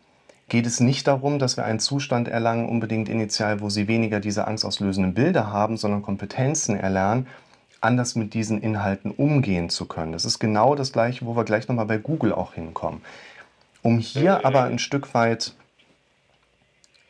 geht 0.49 0.65
es 0.65 0.79
nicht 0.79 1.07
darum, 1.07 1.39
dass 1.39 1.57
wir 1.57 1.65
einen 1.65 1.79
Zustand 1.79 2.27
erlangen, 2.27 2.69
unbedingt 2.69 3.09
initial, 3.09 3.59
wo 3.61 3.69
sie 3.69 3.87
weniger 3.87 4.19
diese 4.19 4.47
angstauslösenden 4.47 5.13
Bilder 5.13 5.51
haben, 5.51 5.77
sondern 5.77 6.01
Kompetenzen 6.01 6.77
erlernen, 6.79 7.27
anders 7.81 8.15
mit 8.15 8.33
diesen 8.33 8.61
Inhalten 8.61 9.11
umgehen 9.11 9.69
zu 9.69 9.85
können. 9.85 10.13
Das 10.13 10.25
ist 10.25 10.39
genau 10.39 10.75
das 10.75 10.93
Gleiche, 10.93 11.25
wo 11.25 11.35
wir 11.35 11.43
gleich 11.43 11.67
nochmal 11.67 11.85
bei 11.85 11.97
Google 11.97 12.33
auch 12.33 12.53
hinkommen. 12.53 13.01
Um 13.81 13.99
hier 13.99 14.45
aber 14.45 14.63
ein 14.63 14.79
Stück 14.79 15.13
weit 15.13 15.53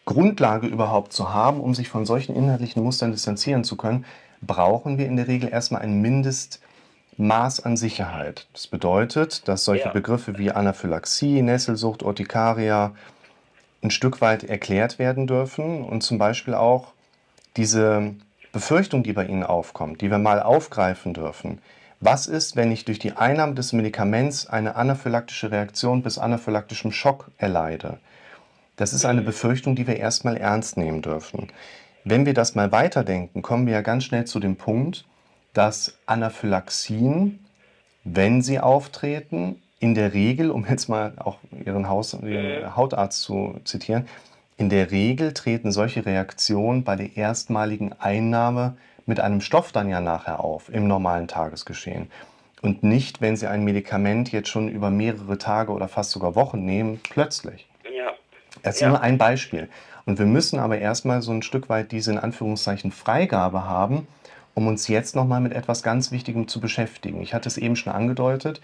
Grundlage 0.06 0.68
überhaupt 0.68 1.14
zu 1.14 1.34
haben, 1.34 1.60
um 1.60 1.76
sich 1.76 1.90
von 1.90 2.06
solchen 2.06 2.36
inhaltlichen 2.36 2.84
Mustern 2.84 3.12
distanzieren 3.12 3.64
zu 3.64 3.76
können, 3.76 4.06
brauchen 4.42 4.98
wir 4.98 5.06
in 5.06 5.16
der 5.16 5.28
Regel 5.28 5.50
erstmal 5.50 5.82
ein 5.82 6.02
Mindestmaß 6.02 7.62
an 7.66 7.78
Sicherheit. 7.78 8.48
Das 8.54 8.68
bedeutet, 8.68 9.48
dass 9.48 9.66
solche 9.66 9.86
Ja. 9.86 9.92
Begriffe 9.92 10.38
wie 10.38 10.52
Anaphylaxie, 10.52 11.42
Nesselsucht, 11.42 12.04
Urtikaria 12.04 12.94
ein 13.82 13.92
Stück 13.92 14.22
weit 14.22 14.44
erklärt 14.44 15.00
werden 15.00 15.28
dürfen 15.28 15.84
und 15.84 16.02
zum 16.02 16.18
Beispiel 16.18 16.54
auch 16.54 16.94
diese 17.56 18.16
Befürchtung, 18.52 19.04
die 19.04 19.14
bei 19.14 19.26
Ihnen 19.26 19.44
aufkommt, 19.44 20.02
die 20.02 20.10
wir 20.10 20.18
mal 20.18 20.42
aufgreifen 20.42 21.14
dürfen. 21.14 21.60
Was 22.00 22.28
ist, 22.28 22.56
wenn 22.56 22.72
ich 22.72 22.86
durch 22.86 23.00
die 23.00 23.14
Einnahme 23.14 23.56
des 23.56 23.74
Medikaments 23.74 24.48
eine 24.48 24.76
anaphylaktische 24.76 25.52
Reaktion 25.52 26.04
bis 26.04 26.18
anaphylaktischem 26.18 26.92
Schock 26.92 27.32
erleide? 27.38 27.98
Das 28.76 28.94
ist 28.94 29.06
eine 29.06 29.22
Befürchtung, 29.22 29.76
die 29.76 29.88
wir 29.88 29.98
erstmal 29.98 30.38
ernst 30.38 30.78
nehmen 30.78 31.02
dürfen. 31.02 31.48
Wenn 32.04 32.26
wir 32.26 32.34
das 32.34 32.54
mal 32.54 32.72
weiterdenken, 32.72 33.42
kommen 33.42 33.66
wir 33.66 33.74
ja 33.74 33.82
ganz 33.82 34.04
schnell 34.04 34.26
zu 34.26 34.40
dem 34.40 34.56
Punkt, 34.56 35.06
dass 35.54 35.98
Anaphylaxien 36.06 37.40
wenn 38.14 38.42
sie 38.42 38.60
auftreten, 38.60 39.62
in 39.80 39.94
der 39.94 40.14
Regel, 40.14 40.50
um 40.52 40.66
jetzt 40.66 40.90
mal 40.90 41.14
auch 41.18 41.38
Ihren, 41.66 41.88
Haus, 41.88 42.14
Ihren 42.14 42.76
Hautarzt 42.76 43.22
zu 43.22 43.60
zitieren, 43.64 44.08
in 44.58 44.70
der 44.70 44.90
Regel 44.90 45.34
treten 45.34 45.72
solche 45.72 46.06
Reaktionen 46.06 46.84
bei 46.84 46.96
der 46.96 47.16
erstmaligen 47.16 47.94
Einnahme 47.94 48.76
mit 49.06 49.20
einem 49.20 49.40
Stoff 49.40 49.72
dann 49.72 49.88
ja 49.88 50.02
nachher 50.02 50.40
auf, 50.40 50.70
im 50.70 50.88
normalen 50.88 51.28
Tagesgeschehen. 51.28 52.10
Und 52.64 52.82
nicht, 52.82 53.22
wenn 53.22 53.38
Sie 53.38 53.48
ein 53.48 53.64
Medikament 53.64 54.32
jetzt 54.32 54.50
schon 54.50 54.68
über 54.68 54.90
mehrere 54.90 55.38
Tage 55.38 55.72
oder 55.72 55.88
fast 55.88 56.10
sogar 56.10 56.34
Wochen 56.36 56.66
nehmen, 56.66 57.00
plötzlich. 57.08 57.68
Ja. 57.96 58.14
Das 58.64 58.76
ist 58.76 58.82
Ja. 58.82 58.90
nur 58.90 59.02
ein 59.02 59.20
Beispiel. 59.20 59.70
Und 60.08 60.18
wir 60.18 60.26
müssen 60.26 60.58
aber 60.58 60.80
erstmal 60.80 61.22
so 61.22 61.32
ein 61.32 61.44
Stück 61.44 61.70
weit 61.70 61.92
diese 61.92 62.12
in 62.12 62.18
Anführungszeichen 62.18 62.92
Freigabe 62.92 63.66
haben, 63.66 64.08
um 64.56 64.66
uns 64.66 64.88
jetzt 64.88 65.16
nochmal 65.16 65.40
mit 65.40 65.54
etwas 65.54 65.84
ganz 65.84 66.12
Wichtigem 66.12 66.48
zu 66.48 66.60
beschäftigen. 66.60 67.22
Ich 67.22 67.36
hatte 67.36 67.48
es 67.48 67.58
eben 67.58 67.76
schon 67.76 67.94
angedeutet, 67.94 68.60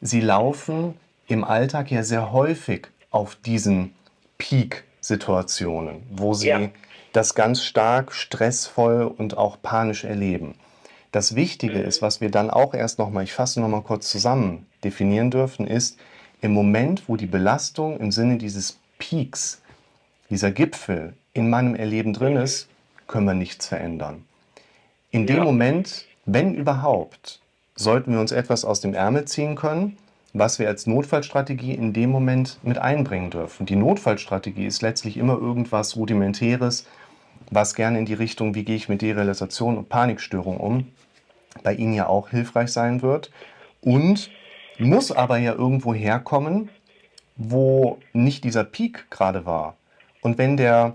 Sie 0.00 0.20
laufen 0.20 0.94
im 1.26 1.44
Alltag 1.44 1.90
ja 1.90 2.02
sehr 2.02 2.32
häufig 2.32 2.88
auf 3.10 3.36
diesen 3.36 3.94
Peak-Situationen, 4.38 6.02
wo 6.10 6.34
Sie 6.34 6.48
Ja. 6.48 6.68
das 7.12 7.34
ganz 7.34 7.62
stark 7.64 8.12
stressvoll 8.12 9.02
und 9.04 9.36
auch 9.36 9.60
panisch 9.60 10.04
erleben. 10.04 10.54
Das 11.10 11.34
Wichtige 11.34 11.78
ist, 11.80 12.02
was 12.02 12.20
wir 12.20 12.30
dann 12.30 12.50
auch 12.50 12.74
erst 12.74 12.98
nochmal, 12.98 13.24
ich 13.24 13.32
fasse 13.32 13.60
nochmal 13.60 13.82
kurz 13.82 14.10
zusammen, 14.10 14.66
definieren 14.84 15.30
dürfen, 15.30 15.66
ist, 15.66 15.98
im 16.42 16.52
Moment, 16.52 17.08
wo 17.08 17.16
die 17.16 17.26
Belastung 17.26 17.98
im 17.98 18.12
Sinne 18.12 18.36
dieses 18.36 18.78
Peaks, 18.98 19.60
dieser 20.30 20.50
Gipfel 20.52 21.14
in 21.32 21.50
meinem 21.50 21.74
Erleben 21.74 22.12
drin 22.12 22.36
ist, 22.36 22.68
können 23.06 23.26
wir 23.26 23.34
nichts 23.34 23.66
verändern. 23.66 24.24
In 25.10 25.26
dem 25.26 25.38
Ja. 25.38 25.44
Moment, 25.44 26.04
wenn 26.26 26.54
überhaupt, 26.54 27.40
sollten 27.78 28.12
wir 28.12 28.20
uns 28.20 28.32
etwas 28.32 28.64
aus 28.64 28.80
dem 28.80 28.92
Ärmel 28.92 29.24
ziehen 29.24 29.54
können, 29.54 29.96
was 30.34 30.58
wir 30.58 30.68
als 30.68 30.86
Notfallstrategie 30.86 31.72
in 31.72 31.92
dem 31.92 32.10
Moment 32.10 32.58
mit 32.62 32.78
einbringen 32.78 33.30
dürfen. 33.30 33.66
Die 33.66 33.76
Notfallstrategie 33.76 34.66
ist 34.66 34.82
letztlich 34.82 35.16
immer 35.16 35.38
irgendwas 35.38 35.96
Rudimentäres, 35.96 36.86
was 37.50 37.74
gerne 37.74 38.00
in 38.00 38.04
die 38.04 38.14
Richtung, 38.14 38.54
wie 38.54 38.64
gehe 38.64 38.76
ich 38.76 38.88
mit 38.88 39.00
Derealisation 39.00 39.78
und 39.78 39.88
Panikstörung 39.88 40.58
um, 40.58 40.88
bei 41.62 41.74
Ihnen 41.74 41.94
ja 41.94 42.08
auch 42.08 42.28
hilfreich 42.28 42.72
sein 42.72 43.00
wird. 43.00 43.30
Und 43.80 44.30
muss 44.78 45.12
aber 45.12 45.38
ja 45.38 45.52
irgendwo 45.52 45.94
herkommen, 45.94 46.68
wo 47.36 47.98
nicht 48.12 48.44
dieser 48.44 48.64
Peak 48.64 49.06
gerade 49.10 49.46
war. 49.46 49.76
Und 50.20 50.36
wenn 50.36 50.56
der 50.56 50.94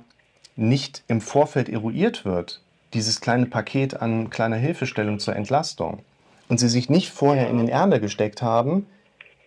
nicht 0.56 1.04
im 1.08 1.22
Vorfeld 1.22 1.70
eruiert 1.70 2.26
wird, 2.26 2.62
dieses 2.94 3.22
kleine 3.22 3.46
Paket 3.46 4.02
an 4.02 4.30
kleiner 4.30 4.58
Hilfestellung 4.58 5.20
zur 5.20 5.36
Entlastung, 5.36 6.04
und 6.54 6.60
Sie 6.60 6.70
sich 6.70 6.88
nicht 6.88 7.10
vorher 7.10 7.50
in 7.50 7.58
den 7.58 7.68
Ärmel 7.68 8.00
gesteckt 8.00 8.44
haben, 8.44 8.86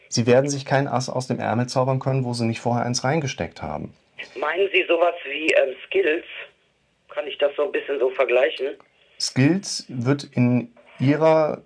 Sie 0.09 0.27
werden 0.27 0.51
sich 0.51 0.65
kein 0.65 0.89
Ass 0.89 1.09
aus 1.09 1.29
dem 1.29 1.39
Ärmel 1.39 1.69
zaubern 1.69 2.01
können, 2.01 2.25
wo 2.25 2.33
Sie 2.33 2.45
nicht 2.45 2.59
vorher 2.59 2.85
eins 2.85 3.05
reingesteckt 3.05 3.63
haben. 3.63 3.95
Meinen 4.37 4.69
Sie 4.73 4.85
sowas 4.89 5.15
wie 5.25 5.47
ähm, 5.53 5.77
Skills? 5.87 6.25
Kann 7.09 7.29
ich 7.29 7.39
das 7.39 7.53
so 7.57 7.65
ein 7.65 7.71
bisschen 7.71 8.01
so 8.01 8.11
vergleichen? 8.11 8.75
Skills 9.21 9.85
wird 9.89 10.25
in 10.35 10.73
ihrer 10.99 11.63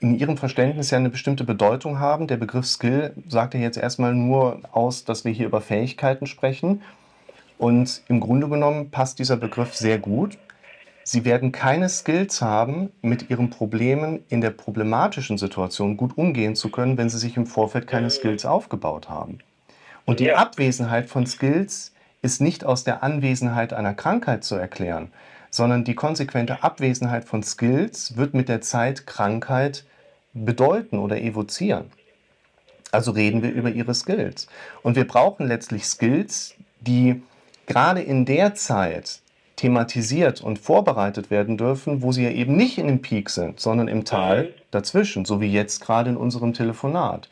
in 0.00 0.18
ihrem 0.18 0.38
Verständnis 0.38 0.90
ja 0.90 0.96
eine 0.96 1.10
bestimmte 1.10 1.44
Bedeutung 1.44 2.00
haben. 2.00 2.26
Der 2.26 2.38
Begriff 2.38 2.64
Skill 2.64 3.12
sagt 3.28 3.52
ja 3.52 3.60
jetzt 3.60 3.76
erstmal 3.76 4.14
nur 4.14 4.62
aus, 4.72 5.04
dass 5.04 5.26
wir 5.26 5.32
hier 5.32 5.44
über 5.44 5.60
Fähigkeiten 5.60 6.24
sprechen. 6.24 6.82
Und 7.58 8.02
im 8.08 8.20
Grunde 8.20 8.48
genommen 8.48 8.90
passt 8.90 9.18
dieser 9.18 9.36
Begriff 9.36 9.74
sehr 9.74 9.98
gut. 9.98 10.38
Sie 11.04 11.24
werden 11.24 11.50
keine 11.50 11.88
Skills 11.88 12.40
haben, 12.40 12.90
mit 13.02 13.28
ihren 13.30 13.50
Problemen 13.50 14.24
in 14.28 14.40
der 14.40 14.50
problematischen 14.50 15.36
Situation 15.36 15.96
gut 15.96 16.16
umgehen 16.16 16.54
zu 16.54 16.70
können, 16.70 16.96
wenn 16.96 17.08
sie 17.08 17.18
sich 17.18 17.36
im 17.36 17.46
Vorfeld 17.46 17.86
keine 17.86 18.10
Skills 18.10 18.44
aufgebaut 18.44 19.08
haben. 19.08 19.38
Und 20.04 20.20
die 20.20 20.26
Ja. 20.26 20.36
Abwesenheit 20.36 21.08
von 21.08 21.26
Skills 21.26 21.92
ist 22.22 22.40
nicht 22.40 22.64
aus 22.64 22.84
der 22.84 23.02
Anwesenheit 23.02 23.72
einer 23.72 23.94
Krankheit 23.94 24.44
zu 24.44 24.54
erklären, 24.54 25.10
sondern 25.50 25.84
die 25.84 25.94
konsequente 25.94 26.62
Abwesenheit 26.62 27.24
von 27.24 27.42
Skills 27.42 28.16
wird 28.16 28.32
mit 28.32 28.48
der 28.48 28.60
Zeit 28.60 29.06
Krankheit 29.06 29.84
bedeuten 30.32 30.98
oder 30.98 31.20
evozieren. 31.20 31.90
Also 32.92 33.10
reden 33.10 33.42
wir 33.42 33.50
über 33.50 33.70
ihre 33.70 33.94
Skills. 33.94 34.46
Und 34.82 34.96
wir 34.96 35.06
brauchen 35.06 35.46
letztlich 35.46 35.84
Skills, 35.86 36.54
die 36.80 37.22
gerade 37.66 38.02
in 38.02 38.24
der 38.24 38.54
Zeit 38.54 39.20
thematisiert 39.56 40.40
und 40.40 40.58
vorbereitet 40.58 41.30
werden 41.30 41.56
dürfen, 41.58 42.02
wo 42.02 42.12
sie 42.12 42.24
ja 42.24 42.30
eben 42.30 42.56
nicht 42.56 42.78
in 42.78 42.86
dem 42.86 43.02
Peak 43.02 43.30
sind, 43.30 43.60
sondern 43.60 43.88
im 43.88 44.04
Tal 44.04 44.44
Mhm. 44.44 44.48
dazwischen, 44.70 45.24
so 45.24 45.40
wie 45.40 45.52
jetzt 45.52 45.80
gerade 45.80 46.10
in 46.10 46.16
unserem 46.16 46.54
Telefonat, 46.54 47.28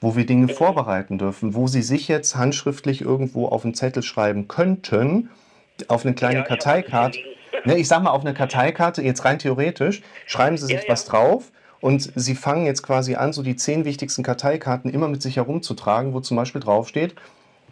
wo 0.00 0.16
wir 0.16 0.26
Dinge 0.26 0.48
vorbereiten 0.48 1.18
dürfen, 1.18 1.54
wo 1.54 1.66
sie 1.66 1.82
sich 1.82 2.08
jetzt 2.08 2.36
handschriftlich 2.36 3.00
irgendwo 3.00 3.46
auf 3.48 3.64
einen 3.64 3.74
Zettel 3.74 4.02
schreiben 4.02 4.48
könnten, 4.48 5.30
auf 5.88 6.04
eine 6.04 6.14
kleine 6.14 6.36
Ja, 6.38 6.42
Karteikarte. 6.42 7.18
Ne, 7.66 7.78
ich 7.78 7.88
sag 7.88 8.02
mal, 8.02 8.10
auf 8.10 8.20
eine 8.20 8.34
Karteikarte, 8.34 9.00
jetzt 9.00 9.24
rein 9.24 9.38
theoretisch, 9.38 10.02
schreiben 10.26 10.58
Sie 10.58 10.66
sich 10.66 10.76
Ja, 10.76 10.82
ja. 10.82 10.88
was 10.92 11.06
drauf 11.06 11.50
und 11.80 12.12
Sie 12.14 12.34
fangen 12.34 12.66
jetzt 12.66 12.82
quasi 12.82 13.14
an, 13.14 13.32
so 13.32 13.42
die 13.42 13.56
zehn 13.56 13.86
wichtigsten 13.86 14.22
Karteikarten 14.22 14.90
immer 14.90 15.08
mit 15.08 15.22
sich 15.22 15.36
herumzutragen, 15.36 16.12
wo 16.12 16.20
zum 16.20 16.36
Beispiel 16.36 16.60
draufsteht, 16.60 17.14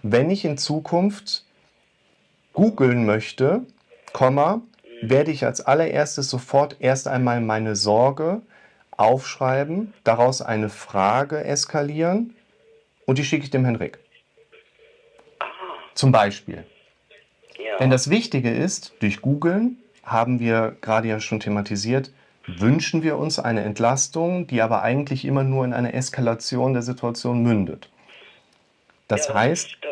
wenn 0.03 0.31
ich 0.31 0.47
in 0.47 0.57
Zukunft 0.57 1.45
googeln 2.55 3.05
möchte, 3.05 3.63
Komma, 4.13 4.63
werde 5.01 5.31
ich 5.31 5.45
als 5.45 5.61
allererstes 5.61 6.31
sofort 6.31 6.77
erst 6.81 7.09
einmal 7.09 7.41
meine 7.41 7.77
Sorge 7.77 8.43
aufschreiben, 8.97 9.93
daraus 10.05 10.43
eine 10.43 10.69
Frage 10.69 11.45
eskalieren 11.45 12.35
und 13.07 13.19
die 13.19 13.25
schicke 13.25 13.45
ich 13.45 13.51
dem 13.51 13.65
Henrik. 13.65 13.99
Zum 15.95 16.13
Beispiel. 16.13 16.65
Ja. 17.59 17.79
Denn 17.79 17.91
das 17.91 18.11
Wichtige 18.11 18.51
ist, 18.51 18.95
durch 19.01 19.21
Googlen 19.21 19.79
haben 20.05 20.41
wir 20.41 20.77
gerade 20.81 21.09
ja 21.09 21.21
schon 21.21 21.41
thematisiert, 21.41 22.13
wünschen 22.47 23.03
wir 23.03 23.19
uns 23.19 23.39
eine 23.39 23.63
Entlastung, 23.63 24.47
die 24.47 24.63
aber 24.63 24.83
eigentlich 24.83 25.25
immer 25.25 25.45
nur 25.45 25.65
in 25.65 25.73
eine 25.73 25.93
Eskalation 25.93 26.73
der 26.73 26.83
Situation 26.83 27.43
mündet. 27.43 27.89
Das 29.09 29.29
Ja, 29.29 29.35
heißt, 29.35 29.79
Das 29.83 29.92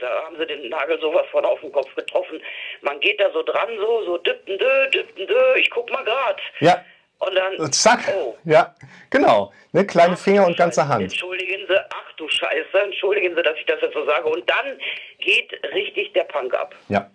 da 0.00 0.22
haben 0.24 0.36
sie 0.38 0.46
den 0.46 0.68
Nagel 0.68 1.00
sowas 1.00 1.26
von 1.30 1.44
auf 1.44 1.60
den 1.60 1.72
Kopf 1.72 1.94
getroffen. 1.94 2.40
Man 2.82 2.98
geht 3.00 3.20
da 3.20 3.30
so 3.32 3.42
dran, 3.42 3.68
so, 3.78 4.04
so 4.04 4.18
düppen, 4.18 4.58
dö, 4.58 4.90
düppen, 4.90 5.26
dö, 5.26 5.54
ich 5.56 5.70
guck 5.70 5.90
mal 5.90 6.04
grad. 6.04 6.40
ja, 6.60 6.84
Und 7.18 7.34
dann, 7.34 7.72
zack, 7.72 8.00
oh, 8.14 8.36
ja, 8.44 8.74
genau, 9.10 9.52
ne, 9.72 9.86
kleine 9.86 10.14
ach 10.14 10.18
Finger 10.18 10.46
und 10.46 10.56
ganze 10.56 10.80
Scheiße, 10.80 10.88
Hand. 10.92 11.02
Entschuldigen 11.04 11.66
Sie, 11.68 11.78
ach 11.90 12.12
du 12.16 12.28
Scheiße, 12.28 12.80
entschuldigen 12.84 13.34
Sie, 13.34 13.42
dass 13.42 13.56
ich 13.58 13.66
das 13.66 13.80
jetzt 13.80 13.94
so 13.94 14.04
sage. 14.04 14.26
Und 14.28 14.48
dann 14.48 14.78
geht 15.18 15.52
richtig 15.72 16.12
der 16.12 16.24
Punk 16.24 16.54
ab. 16.54 16.74
Ja, 16.88 17.10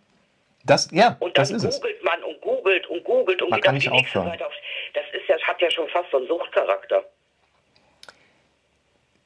das, 0.65 0.89
ja, 0.91 1.15
Und 1.20 1.38
dann 1.38 1.44
das 1.44 1.52
ist 1.52 1.63
es. 1.63 1.82
googelt 1.82 2.04
man 2.04 2.24
und 2.24 2.39
googelt 2.41 2.88
und 2.88 3.04
googelt 3.04 3.41
und 3.41 3.50
Man 3.50 3.58
geht 3.58 3.65
kann 3.65 3.76
auf 3.76 3.82
die 3.82 3.88
nicht 3.89 3.96
nächste 4.02 4.20
aufhören. 4.20 4.32
Seite 4.34 4.48
auf. 4.48 4.54
Das 4.94 5.04
ist 5.13 5.28
ja, 5.28 5.38
hat 5.41 5.62
ja 5.62 5.72
schon 5.72 5.88
fast 5.89 6.10
so 6.12 6.17
einen 6.17 6.28
Suchtcharakter. 6.28 7.04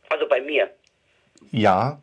Also 0.09 0.27
bei 0.27 0.39
mir. 0.41 0.69
Ja, 1.51 1.99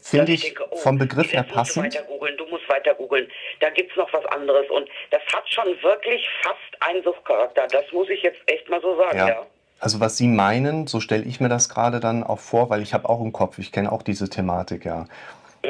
Finde 0.00 0.32
ich 0.32 0.42
denke, 0.42 0.64
oh, 0.70 0.76
vom 0.76 0.98
Begriff 0.98 1.32
her 1.32 1.42
du 1.42 1.54
passend. 1.54 1.84
weiter 1.84 2.02
googeln, 2.04 2.36
du 2.36 2.46
musst 2.46 2.68
weiter 2.68 2.94
googeln. 2.94 3.28
Da 3.60 3.70
gibt 3.70 3.90
es 3.90 3.96
noch 3.96 4.12
was 4.12 4.24
anderes. 4.26 4.68
Und 4.70 4.88
das 5.10 5.22
hat 5.34 5.48
schon 5.48 5.66
wirklich 5.82 6.28
fast 6.42 6.82
einen 6.82 7.02
Suchtcharakter. 7.02 7.66
Das 7.68 7.90
muss 7.92 8.08
ich 8.08 8.22
jetzt 8.22 8.40
echt 8.46 8.68
mal 8.68 8.80
so 8.80 8.96
sagen, 8.96 9.18
ja. 9.18 9.28
Ja. 9.28 9.46
Also 9.78 10.00
was 10.00 10.16
Sie 10.16 10.28
meinen, 10.28 10.86
so 10.86 11.00
stelle 11.00 11.24
ich 11.24 11.40
mir 11.40 11.48
das 11.48 11.68
gerade 11.68 12.00
dann 12.00 12.24
auch 12.24 12.38
vor, 12.38 12.70
weil 12.70 12.82
ich 12.82 12.94
habe 12.94 13.08
auch 13.08 13.20
im 13.20 13.32
Kopf, 13.32 13.58
ich 13.58 13.72
kenne 13.72 13.92
auch 13.92 14.02
diese 14.02 14.30
Thematik, 14.30 14.86
ja, 14.86 15.06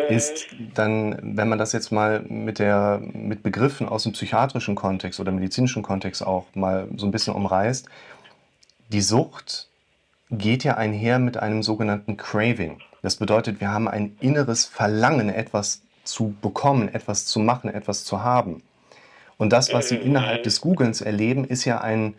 ist 0.08 0.48
dann, 0.74 1.18
wenn 1.22 1.48
man 1.48 1.58
das 1.58 1.72
jetzt 1.72 1.90
mal 1.90 2.20
mit 2.20 2.58
der 2.58 3.00
mit 3.02 3.42
Begriffen 3.42 3.88
aus 3.88 4.04
dem 4.04 4.12
psychiatrischen 4.12 4.74
Kontext 4.74 5.18
oder 5.20 5.32
medizinischen 5.32 5.82
Kontext 5.82 6.24
auch 6.24 6.46
mal 6.54 6.86
so 6.96 7.06
ein 7.06 7.10
bisschen 7.10 7.34
umreißt, 7.34 7.88
die 8.88 9.00
Sucht 9.00 9.68
geht 10.30 10.64
ja 10.64 10.74
einher 10.76 11.18
mit 11.18 11.36
einem 11.36 11.62
sogenannten 11.62 12.16
Craving. 12.16 12.80
Das 13.02 13.16
bedeutet, 13.16 13.60
wir 13.60 13.70
haben 13.70 13.88
ein 13.88 14.16
inneres 14.20 14.64
Verlangen, 14.64 15.28
etwas 15.28 15.82
zu 16.04 16.36
bekommen, 16.40 16.88
etwas 16.88 17.26
zu 17.26 17.40
machen, 17.40 17.72
etwas 17.72 18.04
zu 18.04 18.22
haben. 18.22 18.62
Und 19.38 19.52
das, 19.52 19.72
was 19.72 19.88
Sie 19.88 19.96
innerhalb 19.96 20.42
des 20.42 20.60
Googlens 20.60 21.00
erleben, 21.00 21.44
ist 21.44 21.64
ja 21.64 21.80
ein 21.80 22.14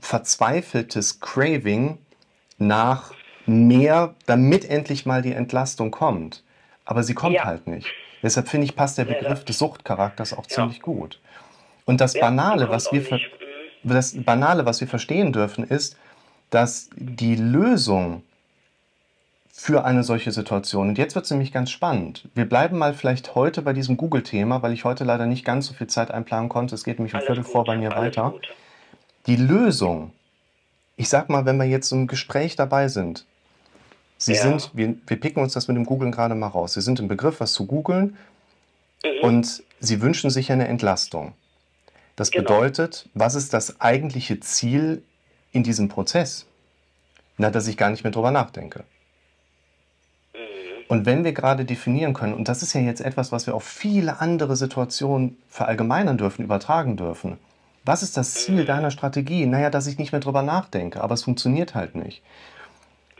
verzweifeltes 0.00 1.20
Craving 1.20 1.98
nach 2.58 3.14
mehr, 3.46 4.14
damit 4.26 4.64
endlich 4.64 5.06
mal 5.06 5.22
die 5.22 5.32
Entlastung 5.32 5.90
kommt. 5.90 6.42
Aber 6.84 7.02
sie 7.02 7.14
kommt 7.14 7.36
Ja. 7.36 7.44
halt 7.44 7.66
nicht. 7.66 7.86
Deshalb 8.22 8.48
finde 8.48 8.64
ich, 8.66 8.76
passt 8.76 8.98
der 8.98 9.04
Begriff 9.04 9.44
des 9.44 9.58
Suchtcharakters 9.58 10.32
auch 10.32 10.46
Ja. 10.46 10.54
ziemlich 10.54 10.80
gut. 10.80 11.20
Und 11.84 12.00
das 12.00 12.14
Banale, 12.14 12.68
was 12.68 12.92
wir, 12.92 13.20
das 13.82 14.14
Banale, 14.24 14.64
was 14.64 14.80
wir 14.80 14.88
verstehen 14.88 15.32
dürfen, 15.32 15.64
ist, 15.64 15.96
dass 16.50 16.88
die 16.96 17.34
Lösung 17.36 18.22
für 19.54 19.84
eine 19.84 20.02
solche 20.02 20.32
Situation, 20.32 20.88
und 20.88 20.98
jetzt 20.98 21.14
wird 21.14 21.26
es 21.26 21.30
nämlich 21.30 21.52
ganz 21.52 21.70
spannend. 21.70 22.28
Wir 22.34 22.48
bleiben 22.48 22.78
mal 22.78 22.94
vielleicht 22.94 23.34
heute 23.34 23.62
bei 23.62 23.72
diesem 23.74 23.96
Google-Thema, 23.98 24.62
weil 24.62 24.72
ich 24.72 24.84
heute 24.84 25.04
leider 25.04 25.26
nicht 25.26 25.44
ganz 25.44 25.66
so 25.66 25.74
viel 25.74 25.86
Zeit 25.86 26.10
einplanen 26.10 26.48
konnte. 26.48 26.74
Es 26.74 26.84
geht 26.84 26.98
nämlich 26.98 27.12
um 27.14 27.18
Alles 27.18 27.26
Viertel 27.26 27.44
gut, 27.44 27.52
vor 27.52 27.64
bei 27.64 27.76
mir 27.76 27.90
weiter. 27.90 28.30
gut. 28.30 28.48
Die 29.26 29.36
Lösung 29.36 30.12
ich 30.96 31.08
sag 31.08 31.28
mal, 31.30 31.44
wenn 31.46 31.56
wir 31.56 31.64
jetzt 31.64 31.90
im 31.90 32.06
Gespräch 32.06 32.54
dabei 32.56 32.88
sind, 32.88 33.26
Sie 34.18 34.34
Ja. 34.34 34.42
sind, 34.42 34.70
wir, 34.72 34.94
wir 35.06 35.18
picken 35.18 35.42
uns 35.42 35.52
das 35.54 35.66
mit 35.66 35.76
dem 35.76 35.84
Googlen 35.84 36.12
gerade 36.12 36.36
mal 36.36 36.46
raus. 36.46 36.74
Sie 36.74 36.80
sind 36.80 37.00
im 37.00 37.08
Begriff, 37.08 37.40
was 37.40 37.52
zu 37.54 37.66
googeln 37.66 38.16
Mhm. 39.02 39.10
und 39.22 39.62
Sie 39.80 40.00
wünschen 40.00 40.30
sich 40.30 40.52
eine 40.52 40.68
Entlastung. 40.68 41.32
Das 42.14 42.30
Genau. 42.30 42.44
bedeutet, 42.44 43.08
was 43.14 43.34
ist 43.34 43.52
das 43.52 43.80
eigentliche 43.80 44.38
Ziel 44.38 45.02
in 45.50 45.64
diesem 45.64 45.88
Prozess? 45.88 46.46
Na, 47.36 47.50
dass 47.50 47.66
ich 47.66 47.76
gar 47.76 47.90
nicht 47.90 48.04
mehr 48.04 48.12
drüber 48.12 48.30
nachdenke. 48.30 48.84
Und 50.92 51.06
wenn 51.06 51.24
wir 51.24 51.32
gerade 51.32 51.64
definieren 51.64 52.12
können, 52.12 52.34
und 52.34 52.50
das 52.50 52.62
ist 52.62 52.74
ja 52.74 52.82
jetzt 52.82 53.00
etwas, 53.00 53.32
was 53.32 53.46
wir 53.46 53.54
auf 53.54 53.64
viele 53.64 54.20
andere 54.20 54.56
Situationen 54.56 55.38
verallgemeinern 55.48 56.18
dürfen, 56.18 56.44
übertragen 56.44 56.98
dürfen. 56.98 57.38
Was 57.86 58.02
ist 58.02 58.18
das 58.18 58.34
Ziel 58.34 58.66
deiner 58.66 58.90
Strategie? 58.90 59.46
Naja, 59.46 59.70
dass 59.70 59.86
ich 59.86 59.96
nicht 59.96 60.12
mehr 60.12 60.20
drüber 60.20 60.42
nachdenke, 60.42 61.00
aber 61.02 61.14
es 61.14 61.24
funktioniert 61.24 61.74
halt 61.74 61.94
nicht. 61.94 62.20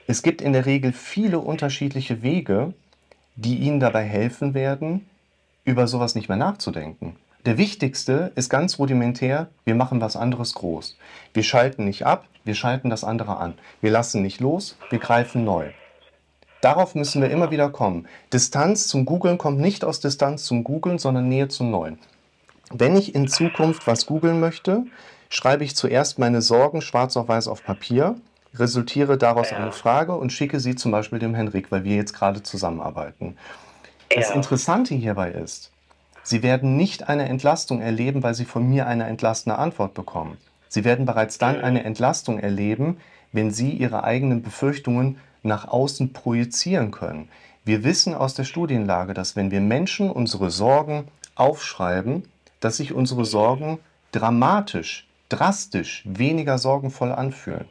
Es 0.07 0.23
gibt 0.23 0.43
in 0.43 0.53
der 0.53 0.67
Regel 0.67 0.93
viele 0.93 1.39
unterschiedliche 1.39 2.23
Wege, 2.23 2.75
die 3.37 3.57
Ihnen 3.57 3.81
dabei 3.81 4.05
helfen 4.05 4.53
werden, 4.53 5.09
über 5.65 5.87
sowas 5.87 6.15
nicht 6.15 6.29
mehr 6.29 6.37
nachzudenken. 6.37 7.17
Der 7.47 7.57
wichtigste 7.57 8.33
ist 8.35 8.51
ganz 8.51 8.79
rudimentär, 8.79 9.49
wir 9.65 9.77
machen 9.77 10.03
was 10.03 10.15
anderes 10.15 10.53
groß. 10.53 10.99
Wir 11.33 11.43
schalten 11.43 11.87
nicht 11.87 12.05
ab, 12.05 12.27
wir 12.45 12.55
schalten 12.55 12.91
das 12.91 13.03
andere 13.03 13.39
an. 13.39 13.55
Wir 13.81 13.93
lassen 13.93 14.21
nicht 14.21 14.41
los, 14.41 14.77
wir 14.91 14.99
greifen 14.99 15.47
neu. 15.47 15.71
Darauf 16.63 16.95
müssen 16.95 17.21
wir 17.21 17.29
immer 17.31 17.51
wieder 17.51 17.69
kommen. 17.71 18.07
Distanz 18.33 18.87
zum 18.87 19.05
Googlen 19.05 19.37
kommt 19.37 19.59
nicht 19.59 19.85
aus 19.85 19.99
Distanz 19.99 20.45
zum 20.45 20.63
Googlen, 20.63 20.99
sondern 20.99 21.29
Nähe 21.29 21.49
zum 21.49 21.71
Neuen. 21.73 21.99
Wenn 22.71 22.97
ich 22.97 23.15
in 23.17 23.27
Zukunft 23.27 23.87
was 23.87 24.07
googeln 24.07 24.39
möchte, 24.39 24.85
schreibe 25.29 25.65
ich 25.65 25.75
zuerst 25.75 26.21
meine 26.21 26.41
Sorgen 26.41 26.81
schwarz 26.81 27.17
auf 27.17 27.27
weiß 27.29 27.49
auf 27.49 27.65
Papier, 27.65 28.15
resultiere 28.55 29.19
daraus 29.19 29.51
Ja. 29.51 29.57
eine 29.57 29.73
Frage 29.73 30.15
und 30.15 30.33
schicke 30.33 30.61
sie 30.61 30.77
zum 30.77 30.93
Beispiel 30.93 31.19
dem 31.19 31.35
Henrik, 31.35 31.73
weil 31.73 31.83
wir 31.83 31.97
jetzt 31.97 32.15
gerade 32.15 32.43
zusammenarbeiten. 32.45 33.37
Das 34.15 34.29
Ja. 34.29 34.35
Interessante 34.37 34.95
hierbei 34.95 35.31
ist, 35.33 35.71
Sie 36.25 36.45
werden 36.45 36.77
nicht 36.77 37.09
eine 37.09 37.29
Entlastung 37.29 37.81
erleben, 37.81 38.23
weil 38.23 38.35
Sie 38.35 38.45
von 38.45 38.69
mir 38.69 38.87
eine 38.87 39.07
entlastende 39.09 39.59
Antwort 39.59 39.95
bekommen. 39.95 40.39
Sie 40.69 40.85
werden 40.85 41.05
bereits 41.07 41.39
dann 41.39 41.61
eine 41.61 41.83
Entlastung 41.83 42.39
erleben, 42.39 42.99
wenn 43.33 43.51
Sie 43.51 43.73
Ihre 43.73 44.05
eigenen 44.05 44.41
Befürchtungen 44.41 45.19
nach 45.43 45.69
außen 45.69 46.13
projizieren 46.13 46.91
können. 46.91 47.29
Wir 47.65 47.85
wissen 47.85 48.15
aus 48.15 48.35
der 48.35 48.45
Studienlage, 48.45 49.15
dass 49.15 49.37
wenn 49.37 49.51
wir 49.51 49.61
Menschen 49.61 50.11
unsere 50.11 50.51
Sorgen 50.51 51.09
aufschreiben, 51.35 52.25
dass 52.61 52.77
sich 52.77 52.93
unsere 52.93 53.25
Sorgen 53.25 53.79
dramatisch, 54.13 55.09
drastisch 55.29 56.03
weniger 56.05 56.59
sorgenvoll 56.59 57.13
anfühlen. 57.13 57.67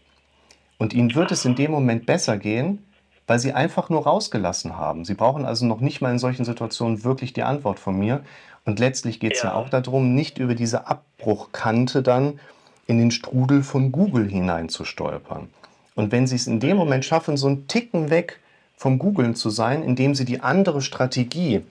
Und 0.78 0.94
ihnen 0.94 1.14
wird 1.14 1.32
es 1.32 1.46
in 1.46 1.56
dem 1.56 1.72
Moment 1.72 2.06
besser 2.06 2.38
gehen, 2.38 2.84
weil 3.28 3.40
sie 3.40 3.54
einfach 3.54 3.90
nur 3.90 4.04
rausgelassen 4.04 4.78
haben. 4.78 5.06
Sie 5.06 5.14
brauchen 5.14 5.46
also 5.46 5.66
noch 5.66 5.80
nicht 5.80 6.02
mal 6.02 6.12
in 6.12 6.20
solchen 6.20 6.44
Situationen 6.44 7.04
wirklich 7.04 7.34
die 7.34 7.44
Antwort 7.44 7.80
von 7.80 7.98
mir. 7.98 8.24
Und 8.66 8.80
letztlich 8.80 9.20
geht 9.20 9.34
es 9.36 9.44
ja. 9.44 9.50
Ja. 9.50 9.56
auch 9.56 9.70
darum, 9.70 10.16
nicht 10.16 10.38
über 10.38 10.56
diese 10.56 10.88
Abbruchkante 10.88 12.02
dann 12.02 12.40
in 12.88 12.98
den 12.98 13.12
Strudel 13.12 13.64
von 13.64 13.92
Google 13.92 14.28
hinein 14.28 14.70
zu 14.70 14.84
stolpern. 14.84 15.50
Und 15.96 16.12
wenn 16.12 16.28
sie 16.28 16.36
es 16.36 16.48
in 16.48 16.60
dem 16.60 16.78
Moment 16.78 17.06
schaffen, 17.06 17.38
so 17.38 17.48
einen 17.48 17.68
Ticken 17.68 18.10
weg 18.10 18.40
vom 18.78 18.98
Googlen 18.98 19.36
zu 19.36 19.50
sein, 19.50 19.84
indem 19.84 20.16
sie 20.16 20.26
die 20.26 20.42
andere 20.42 20.82
Strategie 20.82 21.62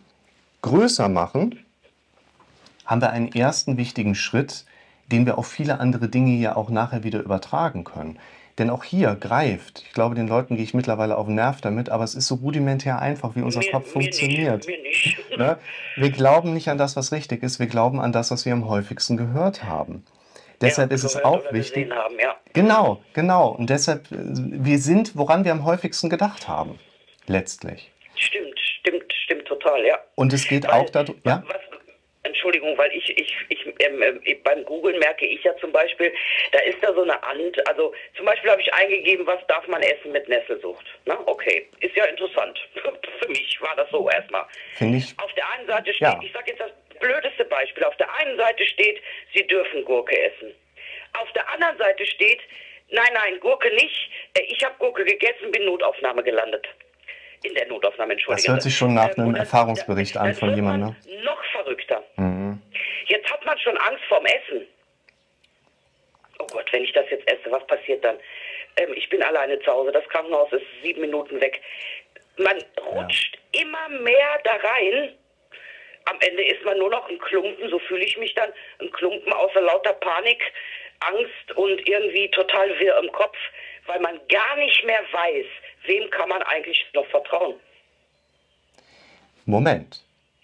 größer 0.62 1.08
machen, 1.08 1.58
haben 2.84 3.00
wir 3.00 3.10
einen 3.10 3.32
ersten 3.32 3.76
wichtigen 3.76 4.14
Schritt, 4.14 4.64
den 5.10 5.26
wir 5.26 5.38
auf 5.38 5.46
viele 5.46 5.80
andere 5.80 6.08
Dinge 6.08 6.32
ja 6.36 6.56
auch 6.56 6.70
nachher 6.70 7.02
wieder 7.02 7.20
übertragen 7.20 7.84
können. 7.84 8.18
Denn 8.58 8.68
auch 8.68 8.84
hier 8.84 9.14
greift, 9.14 9.84
ich 9.86 9.92
glaube, 9.94 10.14
den 10.14 10.28
Leuten 10.28 10.56
gehe 10.56 10.64
ich 10.64 10.74
mittlerweile 10.74 11.16
auf 11.16 11.26
den 11.26 11.36
Nerv 11.36 11.60
damit, 11.62 11.88
aber 11.88 12.04
es 12.04 12.14
ist 12.14 12.26
so 12.26 12.34
rudimentär 12.34 12.98
einfach, 12.98 13.34
wie 13.34 13.42
unser 13.42 13.60
Mir- 13.60 13.70
Kopf 13.70 13.86
mir 13.86 13.92
funktioniert. 13.92 14.66
Nicht, 14.66 14.82
mir 14.82 14.82
nicht. 14.82 15.38
Ne? 15.38 15.56
Wir 15.96 16.10
glauben 16.10 16.52
nicht 16.52 16.68
an 16.68 16.76
das, 16.76 16.94
was 16.94 17.10
richtig 17.10 17.42
ist, 17.42 17.58
wir 17.58 17.68
glauben 17.68 18.00
an 18.00 18.12
das, 18.12 18.30
was 18.30 18.44
wir 18.44 18.52
am 18.52 18.68
häufigsten 18.68 19.16
gehört 19.16 19.64
haben. 19.64 20.04
Deshalb 20.60 20.90
Ja, 20.90 20.94
ist 20.94 21.04
es 21.04 21.16
auch 21.24 21.52
wichtig. 21.52 21.90
Haben, 21.90 22.18
ja. 22.18 22.36
Genau, 22.52 23.02
genau. 23.14 23.48
Und 23.50 23.70
deshalb, 23.70 24.10
äh, 24.12 24.16
wir 24.18 24.78
sind, 24.78 25.16
woran 25.16 25.44
wir 25.44 25.52
am 25.52 25.64
häufigsten 25.64 26.10
gedacht 26.10 26.48
haben. 26.48 26.78
Letztlich. 27.26 27.90
Stimmt, 28.16 28.58
stimmt, 28.58 29.12
stimmt 29.24 29.46
total, 29.46 29.84
ja. 29.86 29.98
Und 30.16 30.32
es 30.32 30.46
geht 30.46 30.64
Weil- 30.64 30.72
auch 30.72 30.90
darum, 30.90 31.16
ja? 31.24 31.42
Was, 31.46 31.56
Entschuldigung, 32.22 32.76
weil 32.76 32.90
ich, 32.92 33.08
ich, 33.18 33.34
ich 33.48 33.66
ähm, 33.80 34.02
ähm, 34.02 34.20
beim 34.44 34.62
Googlen 34.66 34.98
merke 34.98 35.26
ich 35.26 35.42
ja 35.42 35.56
zum 35.56 35.72
Beispiel, 35.72 36.12
da 36.52 36.58
ist 36.60 36.76
da 36.82 36.92
so 36.92 37.02
eine 37.02 37.22
Ant, 37.22 37.66
also 37.66 37.94
zum 38.16 38.26
Beispiel 38.26 38.50
habe 38.50 38.60
ich 38.60 38.72
eingegeben, 38.74 39.26
was 39.26 39.38
darf 39.48 39.66
man 39.68 39.80
essen 39.82 40.12
mit 40.12 40.28
Nesselsucht. 40.28 40.84
Na, 41.06 41.18
okay, 41.26 41.66
ist 41.80 41.96
ja 41.96 42.04
interessant. 42.04 42.58
Für 43.20 43.28
mich 43.28 43.58
war 43.62 43.74
das 43.76 43.88
so 43.90 44.08
erstmal. 44.10 44.44
Finde 44.74 44.98
ich, 44.98 45.14
Auf 45.18 45.32
der 45.34 45.44
einen 45.52 45.66
Seite 45.66 45.94
steht, 45.94 46.00
Ja. 46.08 46.20
ich 46.22 46.32
sage 46.32 46.50
jetzt 46.50 46.60
das 46.60 46.70
blödeste 47.00 47.44
Beispiel, 47.46 47.84
auf 47.84 47.96
der 47.96 48.12
einen 48.16 48.36
Seite 48.38 48.64
steht, 48.66 49.00
Sie 49.34 49.46
dürfen 49.46 49.84
Gurke 49.84 50.16
essen. 50.18 50.54
Auf 51.20 51.30
der 51.32 51.48
anderen 51.50 51.76
Seite 51.78 52.06
steht, 52.06 52.40
nein, 52.90 53.10
nein, 53.14 53.40
Gurke 53.40 53.72
nicht. 53.74 54.10
Äh, 54.34 54.42
Ich 54.42 54.64
habe 54.64 54.74
Gurke 54.78 55.04
gegessen, 55.04 55.50
bin 55.50 55.64
Notaufnahme 55.64 56.22
gelandet. 56.22 56.66
In 57.42 57.54
der 57.54 57.66
Notaufnahme, 57.68 58.12
Entschuldigung. 58.12 58.44
Das 58.46 58.52
hört 58.54 58.62
sich 58.62 58.76
schon 58.76 58.94
nach 58.94 59.16
einem 59.16 59.28
und 59.28 59.32
das- 59.34 59.44
Erfahrungsbericht 59.44 60.16
an 60.16 60.34
von 60.34 60.54
jemandem, 60.54 60.94
man 61.06 61.24
Noch 61.24 61.42
verrückter. 61.52 62.04
Mhm. 62.16 62.60
Jetzt 63.06 63.30
hat 63.32 63.44
man 63.44 63.58
schon 63.58 63.76
Angst 63.78 64.04
vorm 64.08 64.26
Essen. 64.26 64.66
Oh 66.38 66.46
Gott, 66.46 66.66
wenn 66.72 66.84
ich 66.84 66.92
das 66.92 67.08
jetzt 67.10 67.26
esse, 67.30 67.50
was 67.50 67.66
passiert 67.66 68.04
dann? 68.04 68.18
Ähm, 68.76 68.92
ich 68.94 69.08
bin 69.08 69.22
alleine 69.22 69.58
zu 69.60 69.70
Hause, 69.72 69.90
das 69.92 70.06
Krankenhaus 70.08 70.52
ist 70.52 70.62
sieben 70.82 71.00
Minuten 71.00 71.40
weg. 71.40 71.60
Man 72.36 72.62
rutscht 72.92 73.38
immer 73.52 73.88
mehr 73.88 74.38
da 74.44 74.52
rein. 74.52 75.14
Am 76.06 76.16
Ende 76.20 76.42
ist 76.44 76.64
man 76.64 76.78
nur 76.78 76.90
noch 76.90 77.08
ein 77.08 77.18
Klumpen, 77.18 77.70
so 77.70 77.78
fühle 77.78 78.04
ich 78.04 78.16
mich 78.18 78.34
dann, 78.34 78.50
ein 78.80 78.90
Klumpen 78.92 79.32
außer 79.32 79.60
lauter 79.60 79.92
Panik, 79.94 80.42
Angst 81.00 81.56
und 81.56 81.86
irgendwie 81.86 82.30
total 82.30 82.68
wirr 82.78 82.98
im 83.02 83.12
Kopf, 83.12 83.36
weil 83.86 84.00
man 84.00 84.20
gar 84.28 84.56
nicht 84.56 84.84
mehr 84.84 85.02
weiß, 85.12 85.46
wem 85.86 86.10
kann 86.10 86.28
man 86.28 86.42
eigentlich 86.42 86.84
noch 86.94 87.06
vertrauen. 87.06 87.54
Moment. 89.46 90.02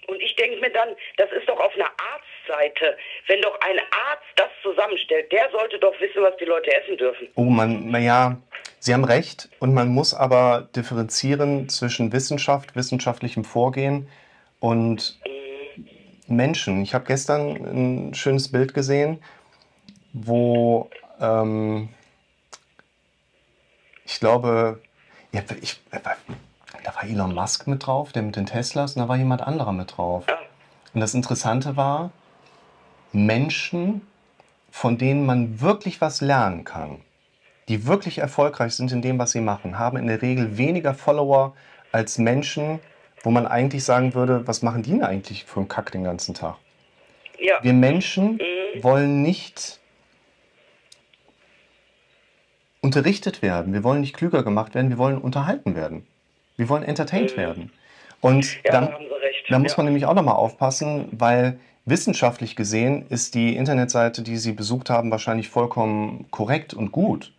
Und 0.09 0.21
ich 0.23 0.35
denke 0.37 0.61
mir 0.61 0.71
dann, 0.71 0.91
das 1.17 1.31
ist 1.33 1.49
doch 1.49 1.59
auf 1.59 1.75
einer 1.75 1.91
Arztseite. 1.91 2.97
Wenn 3.27 3.43
doch 3.43 3.61
ein 3.61 3.79
Arzt 3.79 4.25
das 4.37 4.49
zusammenstellt, 4.63 5.31
der 5.33 5.51
sollte 5.51 5.79
doch 5.79 5.99
wissen, 6.01 6.23
was 6.23 6.37
die 6.37 6.45
Leute 6.45 6.73
essen 6.75 6.97
dürfen. 6.97 7.29
Oh, 7.35 7.43
man, 7.43 7.91
naja, 7.91 8.37
Sie 8.79 8.95
haben 8.95 9.05
recht. 9.05 9.49
Und 9.59 9.75
man 9.75 9.89
muss 9.89 10.15
aber 10.15 10.69
differenzieren 10.77 11.69
zwischen 11.69 12.13
Wissenschaft, 12.13 12.77
wissenschaftlichem 12.77 13.45
Vorgehen 13.45 14.09
und 14.61 15.19
Menschen. 16.29 16.83
Ich 16.83 16.95
habe 16.95 17.05
gestern 17.05 17.57
ein 18.11 18.15
schönes 18.15 18.51
Bild 18.51 18.75
gesehen, 18.75 19.19
wo 20.13 20.91
ähm, 21.21 21.89
ich 24.05 24.21
glaube, 24.21 24.81
ja, 25.33 25.43
ich, 25.61 25.81
da 25.91 26.95
war 26.95 27.05
Elon 27.05 27.35
Musk 27.35 27.67
mit 27.67 27.87
drauf, 27.87 28.13
der 28.13 28.23
mit 28.23 28.37
den 28.37 28.47
Teslas, 28.47 28.95
und 28.95 29.03
da 29.03 29.09
war 29.09 29.17
jemand 29.17 29.43
anderer 29.43 29.73
mit 29.73 29.97
drauf. 29.97 30.25
Und 30.95 31.01
das 31.01 31.15
Interessante 31.15 31.77
war, 31.77 32.11
Menschen, 33.13 34.03
von 34.71 34.99
denen 34.99 35.27
man 35.27 35.61
wirklich 35.61 36.01
was 36.01 36.21
lernen 36.21 36.65
kann, 36.65 37.01
die 37.69 37.87
wirklich 37.87 38.19
erfolgreich 38.19 38.75
sind 38.75 38.93
in 38.93 39.03
dem, 39.03 39.19
was 39.19 39.33
sie 39.33 39.41
machen, 39.41 39.79
haben 39.79 39.97
in 39.97 40.07
der 40.07 40.23
Regel 40.23 40.57
weniger 40.57 40.95
Follower 40.95 41.55
als 41.93 42.19
Menschen, 42.19 42.81
wo 43.27 43.33
man 43.33 43.49
eigentlich 43.49 43.83
sagen 43.83 44.15
würde, 44.15 44.47
was 44.47 44.63
machen 44.63 44.85
die 44.85 44.91
denn 44.91 45.03
eigentlich 45.03 45.47
für 45.47 45.59
einen 45.59 45.67
Kack 45.67 45.91
den 45.91 46.05
ganzen 46.05 46.33
Tag? 46.33 46.59
Ja, 47.41 47.57
Wir 47.61 47.73
Menschen 47.73 48.39
wollen 48.83 49.21
nicht 49.21 49.81
unterrichtet 52.83 53.43
werden, 53.43 53.73
wir 53.73 53.83
wollen 53.83 54.01
nicht 54.01 54.15
klüger 54.15 54.45
gemacht 54.45 54.77
werden, 54.77 54.91
wir 54.91 54.99
wollen 54.99 55.19
unterhalten 55.19 55.75
werden. 55.75 56.07
Wir 56.57 56.69
wollen 56.69 56.85
entertained 56.85 57.37
werden. 57.37 57.73
Und 58.21 58.63
ja 58.65 58.71
dann, 58.71 58.95
da 59.49 59.59
muss 59.59 59.73
ja. 59.73 59.79
man 59.79 59.87
nämlich 59.87 60.07
auch 60.07 60.15
nochmal 60.15 60.37
aufpassen, 60.37 61.09
weil 61.11 61.59
wissenschaftlich 61.85 62.55
gesehen 62.55 63.07
ist 63.09 63.35
die 63.35 63.57
Internetseite, 63.57 64.23
die 64.23 64.37
Sie 64.37 64.53
besucht 64.53 64.89
haben, 64.89 65.11
wahrscheinlich 65.11 65.49
vollkommen 65.49 66.31
korrekt 66.31 66.75
und 66.75 66.93
gut. 66.93 67.33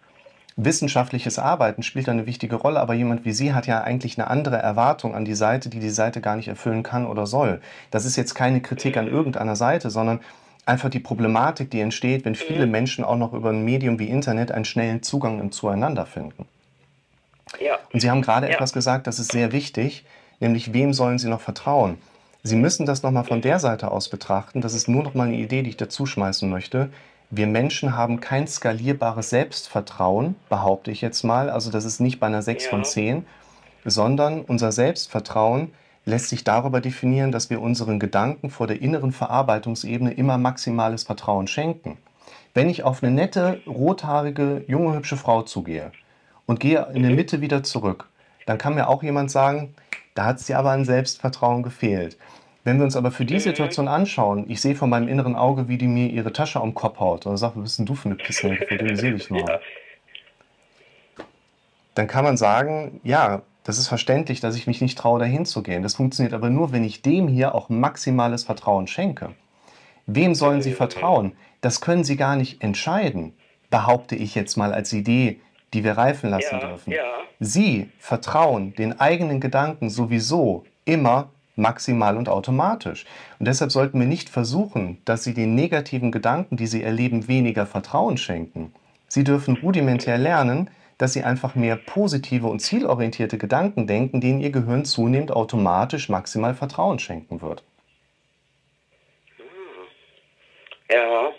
Wissenschaftliches 0.58 1.38
Arbeiten 1.38 1.84
spielt 1.84 2.08
da 2.08 2.12
eine 2.12 2.26
wichtige 2.26 2.56
Rolle, 2.56 2.80
aber 2.80 2.96
jemand 2.96 3.26
wie 3.26 3.32
Sie 3.32 3.54
hat 3.54 3.68
ja 3.68 3.82
eigentlich 3.82 4.18
eine 4.18 4.28
andere 4.28 4.58
Erwartung 4.58 5.14
an 5.16 5.24
die 5.24 5.36
Seite, 5.36 5.70
die 5.70 5.80
die 5.80 5.92
Seite 5.92 6.20
gar 6.20 6.36
nicht 6.36 6.48
erfüllen 6.48 6.82
kann 6.82 7.06
oder 7.06 7.28
soll. 7.28 7.62
Das 7.92 8.06
ist 8.06 8.16
jetzt 8.16 8.34
keine 8.34 8.60
Kritik 8.62 8.98
an 8.98 9.08
irgendeiner 9.08 9.56
Seite, 9.56 9.92
sondern 9.92 10.20
einfach 10.66 10.90
die 10.90 11.00
Problematik, 11.00 11.70
die 11.70 11.80
entsteht, 11.80 12.26
wenn 12.26 12.36
viele 12.36 12.66
Menschen 12.66 13.06
auch 13.06 13.18
noch 13.18 13.34
über 13.34 13.52
ein 13.52 13.64
Medium 13.64 14.00
wie 14.00 14.10
Internet 14.10 14.52
einen 14.52 14.66
schnellen 14.66 15.04
Zugang 15.04 15.40
im 15.40 15.52
Zueinander 15.52 16.06
finden. 16.08 16.46
ja. 17.60 17.78
Und 17.94 18.00
Sie 18.02 18.10
haben 18.10 18.22
gerade 18.22 18.48
Ja. 18.48 18.56
etwas 18.56 18.74
gesagt, 18.74 19.08
das 19.08 19.20
ist 19.20 19.32
sehr 19.32 19.52
wichtig, 19.52 20.06
nämlich 20.40 20.74
wem 20.74 20.94
sollen 20.94 21.20
Sie 21.20 21.30
noch 21.30 21.42
vertrauen? 21.42 21.98
Sie 22.44 22.56
müssen 22.56 22.86
das 22.86 23.04
nochmal 23.04 23.24
von 23.26 23.42
der 23.42 23.60
Seite 23.60 23.92
aus 23.92 24.10
betrachten. 24.10 24.62
Das 24.62 24.74
ist 24.74 24.88
nur 24.88 25.04
noch 25.04 25.14
mal 25.14 25.28
eine 25.28 25.38
Idee, 25.38 25.64
die 25.64 25.70
ich 25.70 25.78
dazu 25.78 26.06
schmeißen 26.06 26.50
möchte. 26.50 26.90
Wir 27.30 27.48
Menschen 27.48 27.96
haben 27.96 28.22
kein 28.22 28.48
skalierbares 28.48 29.30
Selbstvertrauen, 29.30 30.36
behaupte 30.50 30.92
ich 30.92 31.02
jetzt 31.02 31.24
mal. 31.24 31.50
Also 31.50 31.72
das 31.72 31.84
ist 31.86 32.00
nicht 32.00 32.20
bei 32.20 32.28
einer 32.28 32.42
6 32.42 32.66
Ja. 32.66 32.70
von 32.70 32.86
10, 32.86 33.26
sondern 33.84 34.42
unser 34.42 34.72
Selbstvertrauen 34.72 35.74
lässt 36.06 36.30
sich 36.30 36.46
darüber 36.46 36.80
definieren, 36.80 37.34
dass 37.34 37.50
wir 37.50 37.62
unseren 37.62 38.00
Gedanken 38.00 38.50
vor 38.50 38.66
der 38.66 38.82
inneren 38.82 39.12
Verarbeitungsebene 39.12 40.14
immer 40.14 40.38
maximales 40.38 41.04
Vertrauen 41.04 41.48
schenken. 41.48 41.98
Wenn 42.54 42.70
ich 42.70 42.84
auf 42.84 43.04
eine 43.04 43.12
nette, 43.12 43.62
rothaarige, 43.68 44.64
junge, 44.68 44.96
hübsche 44.96 45.18
Frau 45.18 45.42
zugehe 45.42 45.92
und 46.46 46.62
gehe 46.62 46.88
in 46.94 47.04
der 47.04 47.12
Mitte 47.12 47.42
wieder 47.42 47.62
zurück, 47.62 48.08
dann 48.46 48.58
kann 48.58 48.74
mir 48.76 48.88
auch 48.88 49.04
jemand 49.04 49.30
sagen, 49.32 49.76
da 50.16 50.26
hat 50.26 50.40
es 50.40 50.46
dir 50.46 50.58
aber 50.58 50.72
an 50.72 50.86
Selbstvertrauen 50.86 51.62
gefehlt. 51.62 52.18
Wenn 52.68 52.80
wir 52.80 52.84
uns 52.84 52.98
aber 52.98 53.12
für 53.12 53.24
die 53.24 53.40
Situation 53.40 53.88
anschauen, 53.88 54.44
ich 54.50 54.60
sehe 54.60 54.76
von 54.76 54.90
meinem 54.90 55.08
inneren 55.08 55.38
Auge, 55.38 55.70
wie 55.70 55.78
die 55.78 55.88
mir 55.88 56.10
ihre 56.10 56.34
Tasche 56.34 56.60
am 56.60 56.74
Kopf 56.74 57.00
haut 57.00 57.26
und 57.26 57.38
sagt, 57.38 57.56
was 57.56 57.64
bist 57.64 57.80
denn 57.80 57.86
du 57.86 57.96
für 57.96 58.10
eine 58.10 58.16
Pisse, 58.16 58.58
fotografiere 58.58 59.14
dich 59.14 59.30
mal. 59.30 59.62
Dann 61.96 62.08
kann 62.08 62.26
man 62.26 62.36
sagen, 62.36 63.00
ja, 63.06 63.42
das 63.64 63.78
ist 63.78 63.88
verständlich, 63.88 64.42
dass 64.42 64.58
ich 64.58 64.68
mich 64.68 64.82
nicht 64.82 64.98
traue, 64.98 65.18
dahin 65.18 65.46
zu 65.46 65.64
gehen. 65.64 65.82
Das 65.82 65.96
funktioniert 65.96 66.34
aber 66.34 66.50
nur, 66.50 66.74
wenn 66.74 66.84
ich 66.84 67.02
dem 67.02 67.30
hier 67.30 67.56
auch 67.56 67.70
maximales 67.70 68.44
Vertrauen 68.44 68.88
schenke. 68.88 69.30
Wem 70.06 70.36
sollen 70.36 70.62
Sie 70.62 70.74
vertrauen? 70.74 71.38
Das 71.62 71.80
können 71.80 72.04
Sie 72.04 72.18
gar 72.18 72.36
nicht 72.36 72.62
entscheiden, 72.62 73.32
behaupte 73.70 74.18
ich 74.18 74.36
jetzt 74.36 74.58
mal 74.58 74.74
als 74.74 74.92
Idee, 74.92 75.40
die 75.74 75.86
wir 75.86 75.94
reifen 75.94 76.32
lassen 76.32 76.60
Ja, 76.60 76.68
dürfen. 76.68 76.92
ja. 76.92 77.04
Sie 77.40 77.90
vertrauen 77.98 78.76
den 78.76 79.00
eigenen 79.00 79.40
Gedanken 79.40 79.90
sowieso 79.90 80.66
immer 80.84 81.30
maximal 81.58 82.18
und 82.18 82.30
automatisch. 82.30 83.06
Und 83.40 83.48
deshalb 83.48 83.72
sollten 83.72 84.00
wir 84.00 84.08
nicht 84.08 84.30
versuchen, 84.30 85.02
dass 85.06 85.24
Sie 85.24 85.34
den 85.34 85.56
negativen 85.56 86.12
Gedanken, 86.12 86.58
die 86.58 86.68
Sie 86.68 86.84
erleben, 86.84 87.28
weniger 87.28 87.66
Vertrauen 87.66 88.18
schenken. 88.18 88.74
Sie 89.08 89.24
dürfen 89.24 89.58
rudimentär 89.58 90.18
lernen, 90.18 90.70
dass 90.98 91.14
Sie 91.14 91.24
einfach 91.24 91.56
mehr 91.56 91.76
positive 91.76 92.48
und 92.48 92.60
zielorientierte 92.60 93.38
Gedanken 93.38 93.88
denken, 93.88 94.22
denen 94.22 94.40
Ihr 94.40 94.52
Gehirn 94.52 94.86
zunehmend 94.86 95.32
automatisch 95.32 96.10
maximal 96.10 96.54
Vertrauen 96.56 97.00
schenken 97.00 97.42
wird. 97.42 97.64
Ja. 100.90 101.30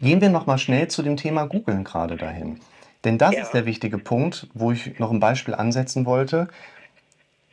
Gehen 0.00 0.20
wir 0.20 0.30
noch 0.30 0.46
mal 0.46 0.58
schnell 0.58 0.88
zu 0.88 1.02
dem 1.02 1.16
Thema 1.16 1.46
Googeln 1.46 1.84
gerade 1.84 2.16
dahin. 2.16 2.60
Denn 3.04 3.18
das 3.18 3.34
Ja. 3.34 3.42
ist 3.42 3.52
der 3.52 3.66
wichtige 3.66 3.98
Punkt, 3.98 4.48
wo 4.54 4.72
ich 4.72 4.98
noch 4.98 5.10
ein 5.10 5.20
Beispiel 5.20 5.54
ansetzen 5.54 6.06
wollte. 6.06 6.48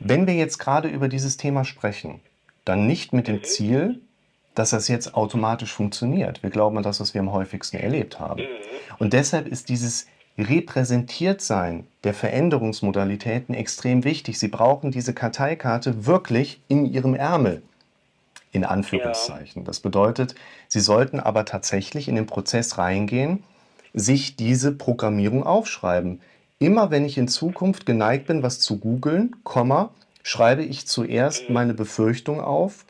Wenn 0.04 0.26
wir 0.26 0.34
jetzt 0.34 0.58
gerade 0.58 0.88
über 0.88 1.08
dieses 1.08 1.36
Thema 1.36 1.64
sprechen, 1.64 2.20
dann 2.64 2.86
nicht 2.86 3.12
mit 3.12 3.28
dem 3.28 3.44
Ziel, 3.44 4.00
dass 4.54 4.70
das 4.70 4.88
jetzt 4.88 5.14
automatisch 5.14 5.72
funktioniert. 5.72 6.42
Wir 6.42 6.50
glauben 6.50 6.76
an 6.76 6.82
das, 6.82 7.00
was 7.00 7.14
wir 7.14 7.20
am 7.20 7.32
häufigsten 7.32 7.76
erlebt 7.76 8.18
haben. 8.18 8.42
Und 8.98 9.12
deshalb 9.12 9.46
ist 9.46 9.68
dieses 9.68 10.06
Repräsentiertsein 10.36 11.86
der 12.04 12.14
Veränderungsmodalitäten 12.14 13.54
extrem 13.54 14.02
wichtig. 14.02 14.38
Sie 14.38 14.48
brauchen 14.48 14.90
diese 14.90 15.14
Karteikarte 15.14 16.04
wirklich 16.06 16.60
in 16.68 16.84
Ihrem 16.86 17.14
Ärmel 17.14 17.62
in 18.50 18.64
Anführungszeichen. 18.64 19.64
Das 19.64 19.80
bedeutet, 19.80 20.34
Sie 20.68 20.80
sollten 20.80 21.20
aber 21.20 21.44
tatsächlich 21.44 22.08
in 22.08 22.16
den 22.16 22.26
Prozess 22.26 22.76
reingehen, 22.76 23.44
sich 23.94 24.36
diese 24.36 24.72
Programmierung 24.72 25.44
aufschreiben. 25.44 26.20
Immer 26.62 26.92
wenn 26.92 27.04
ich 27.04 27.18
in 27.18 27.26
Zukunft 27.26 27.86
geneigt 27.86 28.28
bin, 28.28 28.44
was 28.44 28.60
zu 28.60 28.78
googeln, 28.78 29.34
schreibe 30.22 30.62
ich 30.62 30.86
zuerst 30.86 31.50
meine 31.50 31.74
Befürchtung 31.74 32.40
auf, 32.40 32.84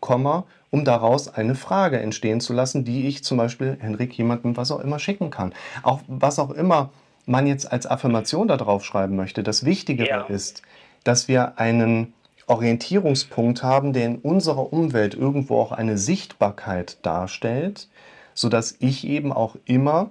um 0.70 0.84
daraus 0.84 1.32
eine 1.32 1.54
Frage 1.54 1.98
entstehen 1.98 2.42
zu 2.42 2.52
lassen, 2.52 2.84
die 2.84 3.06
ich 3.06 3.24
zum 3.24 3.38
Beispiel 3.38 3.78
Henrik 3.80 4.12
jemandem 4.18 4.58
was 4.58 4.70
auch 4.70 4.80
immer 4.80 4.98
schicken 4.98 5.30
kann. 5.30 5.54
Auch 5.82 6.00
was 6.06 6.38
auch 6.38 6.50
immer 6.50 6.90
man 7.24 7.46
jetzt 7.46 7.72
als 7.72 7.86
Affirmation 7.86 8.46
da 8.46 8.58
drauf 8.58 8.84
schreiben 8.84 9.16
möchte. 9.16 9.42
Das 9.42 9.64
Wichtige 9.64 10.06
Ja. 10.06 10.22
ist, 10.24 10.60
dass 11.04 11.26
wir 11.26 11.58
einen 11.58 12.12
Orientierungspunkt 12.46 13.62
haben, 13.62 13.94
der 13.94 14.04
in 14.04 14.16
unserer 14.16 14.70
Umwelt 14.70 15.14
irgendwo 15.14 15.58
auch 15.58 15.72
eine 15.72 15.96
Sichtbarkeit 15.96 16.98
darstellt, 17.02 17.88
sodass 18.34 18.76
ich 18.80 19.06
eben 19.06 19.32
auch 19.32 19.56
immer 19.64 20.10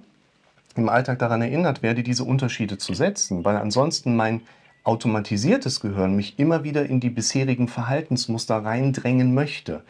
im 0.76 0.88
Alltag 0.88 1.18
daran 1.18 1.42
erinnert 1.42 1.82
werde, 1.82 2.02
diese 2.02 2.24
Unterschiede 2.24 2.78
zu 2.78 2.94
setzen, 2.94 3.44
weil 3.44 3.56
ansonsten 3.56 4.16
mein 4.16 4.42
automatisiertes 4.84 5.80
Gehirn 5.80 6.16
mich 6.16 6.38
immer 6.38 6.64
wieder 6.64 6.86
in 6.86 7.00
die 7.00 7.10
bisherigen 7.10 7.68
Verhaltensmuster 7.68 8.64
reindrängen 8.64 9.34
möchte. 9.34 9.82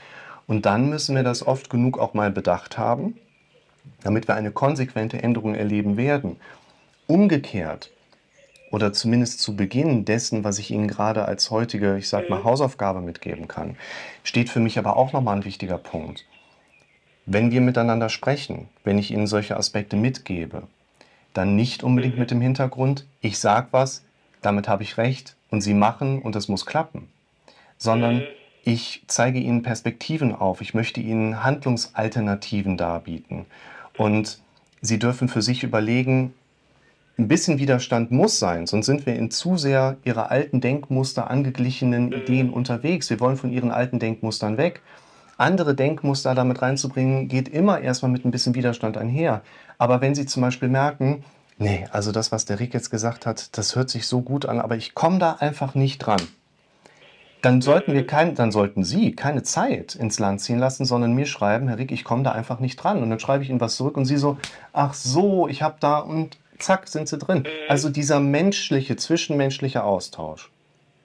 Und 0.46 0.66
dann 0.66 0.88
müssen 0.88 1.16
wir 1.16 1.22
das 1.22 1.46
oft 1.46 1.70
genug 1.70 1.98
auch 1.98 2.14
mal 2.14 2.30
bedacht 2.30 2.76
haben, 2.76 3.16
damit 4.02 4.28
wir 4.28 4.34
eine 4.34 4.50
konsequente 4.50 5.22
Änderung 5.22 5.54
erleben 5.54 5.96
werden. 5.96 6.36
Umgekehrt 7.06 7.90
oder 8.70 8.92
zumindest 8.92 9.40
zu 9.40 9.56
Beginn 9.56 10.04
dessen, 10.04 10.44
was 10.44 10.58
ich 10.58 10.70
Ihnen 10.70 10.88
gerade 10.88 11.26
als 11.26 11.50
heutige, 11.50 11.96
ich 11.96 12.08
sag 12.08 12.28
mal, 12.28 12.42
Hausaufgabe 12.44 13.00
mitgeben 13.00 13.48
kann, 13.48 13.76
steht 14.24 14.48
für 14.48 14.60
mich 14.60 14.78
aber 14.78 14.96
auch 14.96 15.12
nochmal 15.12 15.36
ein 15.36 15.44
wichtiger 15.44 15.78
Punkt. 15.78 16.24
Wenn 17.26 17.50
wir 17.52 17.60
miteinander 17.60 18.08
sprechen, 18.08 18.68
wenn 18.84 18.98
ich 18.98 19.10
Ihnen 19.10 19.26
solche 19.26 19.56
Aspekte 19.56 19.96
mitgebe, 19.96 20.64
dann 21.34 21.56
nicht 21.56 21.82
unbedingt 21.82 22.18
mit 22.18 22.30
dem 22.30 22.40
Hintergrund, 22.40 23.06
ich 23.20 23.38
sag 23.38 23.68
was, 23.72 24.04
damit 24.40 24.68
habe 24.68 24.82
ich 24.82 24.98
recht 24.98 25.36
und 25.50 25.60
Sie 25.60 25.74
machen 25.74 26.20
und 26.20 26.34
es 26.34 26.48
muss 26.48 26.66
klappen, 26.66 27.08
sondern 27.78 28.22
ich 28.64 29.02
zeige 29.06 29.38
Ihnen 29.38 29.62
Perspektiven 29.62 30.34
auf, 30.34 30.60
ich 30.60 30.74
möchte 30.74 31.00
Ihnen 31.00 31.44
Handlungsalternativen 31.44 32.76
darbieten 32.76 33.46
und 33.96 34.40
Sie 34.80 34.98
dürfen 34.98 35.28
für 35.28 35.42
sich 35.42 35.62
überlegen, 35.62 36.34
ein 37.18 37.28
bisschen 37.28 37.58
Widerstand 37.58 38.10
muss 38.10 38.38
sein, 38.38 38.66
sonst 38.66 38.86
sind 38.86 39.06
wir 39.06 39.14
in 39.14 39.30
zu 39.30 39.56
sehr 39.56 39.96
ihrer 40.04 40.30
alten 40.30 40.60
Denkmuster 40.60 41.30
angeglichenen 41.30 42.12
Ideen 42.12 42.50
unterwegs. 42.50 43.10
Wir 43.10 43.20
wollen 43.20 43.36
von 43.36 43.52
ihren 43.52 43.70
alten 43.70 43.98
Denkmustern 43.98 44.56
weg. 44.56 44.80
Andere 45.42 45.74
Denkmuster 45.74 46.36
damit 46.36 46.62
reinzubringen, 46.62 47.26
geht 47.26 47.48
immer 47.48 47.80
erstmal 47.80 48.12
mit 48.12 48.24
ein 48.24 48.30
bisschen 48.30 48.54
Widerstand 48.54 48.96
einher. 48.96 49.42
Aber 49.76 50.00
wenn 50.00 50.14
Sie 50.14 50.24
zum 50.24 50.40
Beispiel 50.40 50.68
merken, 50.68 51.24
nee, 51.58 51.84
also 51.90 52.12
das, 52.12 52.30
was 52.30 52.44
der 52.44 52.60
Rick 52.60 52.74
jetzt 52.74 52.90
gesagt 52.90 53.26
hat, 53.26 53.56
das 53.58 53.74
hört 53.74 53.90
sich 53.90 54.06
so 54.06 54.20
gut 54.20 54.46
an, 54.46 54.60
aber 54.60 54.76
ich 54.76 54.94
komme 54.94 55.18
da 55.18 55.32
einfach 55.32 55.74
nicht 55.74 55.98
dran. 55.98 56.22
Dann 57.40 57.60
sollten 57.60 57.92
wir 57.92 58.06
kein, 58.06 58.36
dann 58.36 58.52
sollten 58.52 58.84
Sie 58.84 59.16
keine 59.16 59.42
Zeit 59.42 59.96
ins 59.96 60.20
Land 60.20 60.40
ziehen 60.40 60.60
lassen, 60.60 60.84
sondern 60.84 61.12
mir 61.12 61.26
schreiben, 61.26 61.66
Herr 61.66 61.78
Rick, 61.78 61.90
ich 61.90 62.04
komme 62.04 62.22
da 62.22 62.30
einfach 62.30 62.60
nicht 62.60 62.76
dran. 62.76 63.02
Und 63.02 63.10
dann 63.10 63.18
schreibe 63.18 63.42
ich 63.42 63.50
Ihnen 63.50 63.60
was 63.60 63.74
zurück 63.74 63.96
und 63.96 64.04
Sie 64.04 64.18
so, 64.18 64.38
ach 64.72 64.94
so, 64.94 65.48
ich 65.48 65.60
habe 65.60 65.74
da 65.80 65.98
und 65.98 66.38
zack, 66.60 66.86
sind 66.86 67.08
Sie 67.08 67.18
drin. 67.18 67.42
Also 67.68 67.90
dieser 67.90 68.20
menschliche, 68.20 68.94
zwischenmenschliche 68.94 69.82
Austausch, 69.82 70.52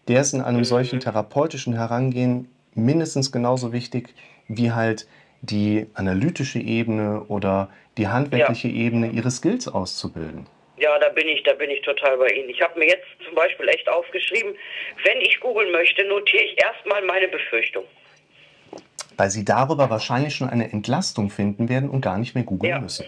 der 0.08 0.22
ist 0.22 0.36
in 0.36 0.42
einem 0.42 0.64
solchen 0.64 1.00
therapeutischen 1.00 1.74
Herangehen 1.74 2.50
mindestens 2.78 3.32
genauso 3.32 3.74
wichtig 3.74 4.14
wie 4.48 4.72
halt 4.72 5.08
die 5.42 5.88
analytische 5.94 6.60
Ebene 6.60 7.24
oder 7.28 7.70
die 7.98 8.08
handwerkliche 8.08 8.68
Ebene, 8.68 9.10
ihre 9.10 9.32
Skills 9.32 9.68
auszubilden. 9.68 10.48
Ja, 10.78 10.98
da 11.00 11.10
bin 11.10 11.28
ich, 11.28 11.42
da 11.44 11.54
bin 11.54 11.72
ich 11.72 11.82
total 11.82 12.18
bei 12.18 12.28
Ihnen. 12.28 12.50
Ich 12.50 12.62
habe 12.62 12.78
mir 12.78 12.88
jetzt 12.88 13.08
zum 13.26 13.34
Beispiel 13.34 13.68
echt 13.70 13.90
aufgeschrieben, 13.90 14.56
wenn 15.04 15.22
ich 15.22 15.40
googeln 15.40 15.72
möchte, 15.72 16.06
notiere 16.06 16.44
ich 16.44 16.64
erstmal 16.64 17.04
meine 17.04 17.28
Befürchtung. 17.28 17.84
Weil 19.18 19.32
sie 19.32 19.44
darüber 19.44 19.90
wahrscheinlich 19.90 20.36
schon 20.36 20.50
eine 20.50 20.72
Entlastung 20.72 21.32
finden 21.32 21.70
werden 21.70 21.90
und 21.90 22.02
gar 22.02 22.20
nicht 22.20 22.36
mehr 22.36 22.44
googeln 22.44 22.74
Ja. 22.74 22.80
müssen. 22.80 23.08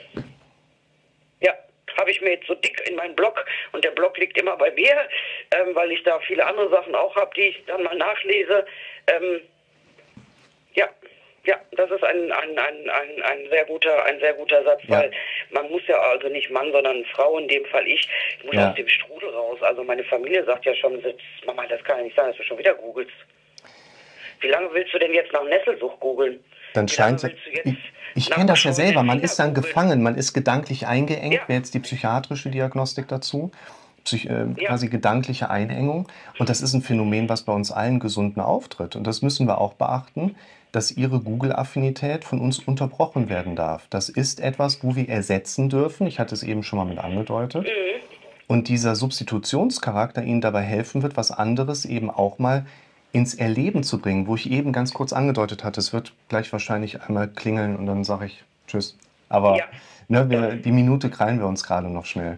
Ja, 1.42 1.54
habe 2.00 2.10
ich 2.10 2.20
mir 2.22 2.32
jetzt 2.32 2.48
so 2.48 2.56
dick 2.56 2.82
in 2.90 2.96
meinen 2.96 3.16
Blog 3.16 3.46
und 3.72 3.84
der 3.84 3.92
Blog 3.92 4.18
liegt 4.18 4.36
immer 4.42 4.58
bei 4.58 4.72
mir, 4.72 4.96
ähm, 5.56 5.76
weil 5.76 5.92
ich 5.92 6.02
da 6.04 6.20
viele 6.22 6.44
andere 6.48 6.72
Sachen 6.72 6.96
auch 6.96 7.16
habe, 7.16 7.30
die 7.36 7.42
ich 7.50 7.64
dann 7.68 7.84
mal 7.84 7.96
nachlese. 7.96 8.66
Ähm, 9.06 9.24
ja, 9.34 9.42
ja, 11.46 11.56
das 11.72 11.90
ist 11.92 12.04
ein, 12.04 12.32
ein, 12.32 12.58
ein, 12.58 12.90
ein, 12.90 13.22
ein 13.24 13.50
sehr 13.50 13.66
guter, 13.66 14.06
ein 14.06 14.20
sehr 14.20 14.34
guter 14.34 14.64
Satz, 14.64 14.82
Ja. 14.88 15.00
weil 15.00 15.12
man 15.52 15.70
muss 15.70 15.82
ja 15.88 15.98
also 16.00 16.28
nicht 16.30 16.50
Mann, 16.52 16.72
sondern 16.72 17.04
Frau 17.14 17.38
in 17.38 17.48
dem 17.48 17.66
Fall 17.66 17.88
ich, 17.88 18.08
muss 18.46 18.56
Ja. 18.56 18.70
aus 18.70 18.76
dem 18.76 18.88
Strudel 18.88 19.30
raus. 19.30 19.58
Also 19.62 19.84
meine 19.84 20.04
Familie 20.04 20.44
sagt 20.46 20.66
ja 20.66 20.76
schon, 20.76 21.02
Mama, 21.46 21.66
das 21.68 21.84
kann 21.84 21.98
ja 22.00 22.04
nicht 22.04 22.16
sein, 22.16 22.28
dass 22.28 22.38
du 22.38 22.44
schon 22.44 22.58
wieder 22.58 22.74
googelst. 22.76 23.14
Wie 24.42 24.48
lange 24.48 24.70
willst 24.74 24.94
du 24.94 25.00
denn 25.00 25.14
jetzt 25.14 25.34
nach 25.34 25.44
Nesselsucht 25.44 26.00
googeln? 26.00 26.40
Dann 26.74 26.88
Wie 26.88 26.94
scheint 26.94 27.24
jetzt 27.24 27.36
ich, 27.64 27.76
ich 28.16 28.30
kenne 28.30 28.46
das 28.46 28.64
ja 28.64 28.72
selber, 28.72 29.04
man 29.04 29.20
ist 29.20 29.38
dann 29.40 29.54
googeln? 29.54 29.64
gefangen, 29.66 30.04
man 30.04 30.16
ist 30.16 30.34
gedanklich 30.34 30.88
eingeengt, 30.88 31.34
Ja. 31.34 31.48
wäre 31.48 31.58
jetzt 31.60 31.74
die 31.74 31.80
psychiatrische 31.80 32.50
Diagnostik 32.50 33.08
dazu, 33.08 33.52
Psych, 34.06 34.28
äh, 34.28 34.46
Ja. 34.58 34.68
quasi 34.70 34.88
gedankliche 34.88 35.50
Einengung. 35.50 36.08
Und 36.38 36.50
das 36.50 36.62
ist 36.62 36.74
ein 36.74 36.82
Phänomen, 36.82 37.28
was 37.28 37.44
bei 37.44 37.52
uns 37.52 37.72
allen 37.72 38.00
Gesunden 38.00 38.40
auftritt. 38.42 38.96
Und 38.96 39.06
das 39.06 39.22
müssen 39.22 39.46
wir 39.48 39.60
auch 39.60 39.74
beachten, 39.74 40.36
dass 40.72 40.92
ihre 40.92 41.20
Google-Affinität 41.20 42.24
von 42.24 42.40
uns 42.40 42.60
unterbrochen 42.60 43.30
werden 43.30 43.56
darf. 43.56 43.88
Das 43.90 44.10
ist 44.10 44.40
etwas, 44.40 44.84
wo 44.84 44.96
wir 44.96 45.10
ersetzen 45.10 45.70
dürfen. 45.70 46.06
Ich 46.08 46.20
hatte 46.20 46.36
es 46.36 46.44
eben 46.44 46.64
schon 46.64 46.78
mal 46.78 46.86
mit 46.86 47.00
angedeutet. 47.00 47.68
Und 48.48 48.68
dieser 48.68 48.96
Substitutionscharakter 48.96 50.24
Ihnen 50.24 50.42
dabei 50.42 50.62
helfen 50.62 51.04
wird, 51.04 51.18
was 51.18 51.32
anderes 51.32 51.86
eben 51.86 52.10
auch 52.10 52.40
mal 52.40 52.66
ins 53.12 53.34
Erleben 53.34 53.84
zu 53.84 54.00
bringen, 54.00 54.28
wo 54.28 54.36
ich 54.36 54.50
eben 54.52 54.72
ganz 54.72 54.94
kurz 54.94 55.14
angedeutet 55.14 55.64
hatte, 55.64 55.80
es 55.80 55.94
wird 55.94 56.14
gleich 56.30 56.52
wahrscheinlich 56.52 57.02
einmal 57.02 57.28
klingeln 57.28 57.76
und 57.76 57.86
dann 57.86 58.04
sage 58.04 58.28
ich 58.28 58.44
Tschüss. 58.68 58.98
Aber 59.30 59.58
ja. 59.58 59.66
ne, 60.08 60.30
wir, 60.30 60.56
die 60.56 60.72
Minute 60.72 61.10
krallen 61.10 61.40
wir 61.40 61.48
uns 61.48 61.64
gerade 61.64 61.90
noch 61.90 62.06
schnell. 62.06 62.38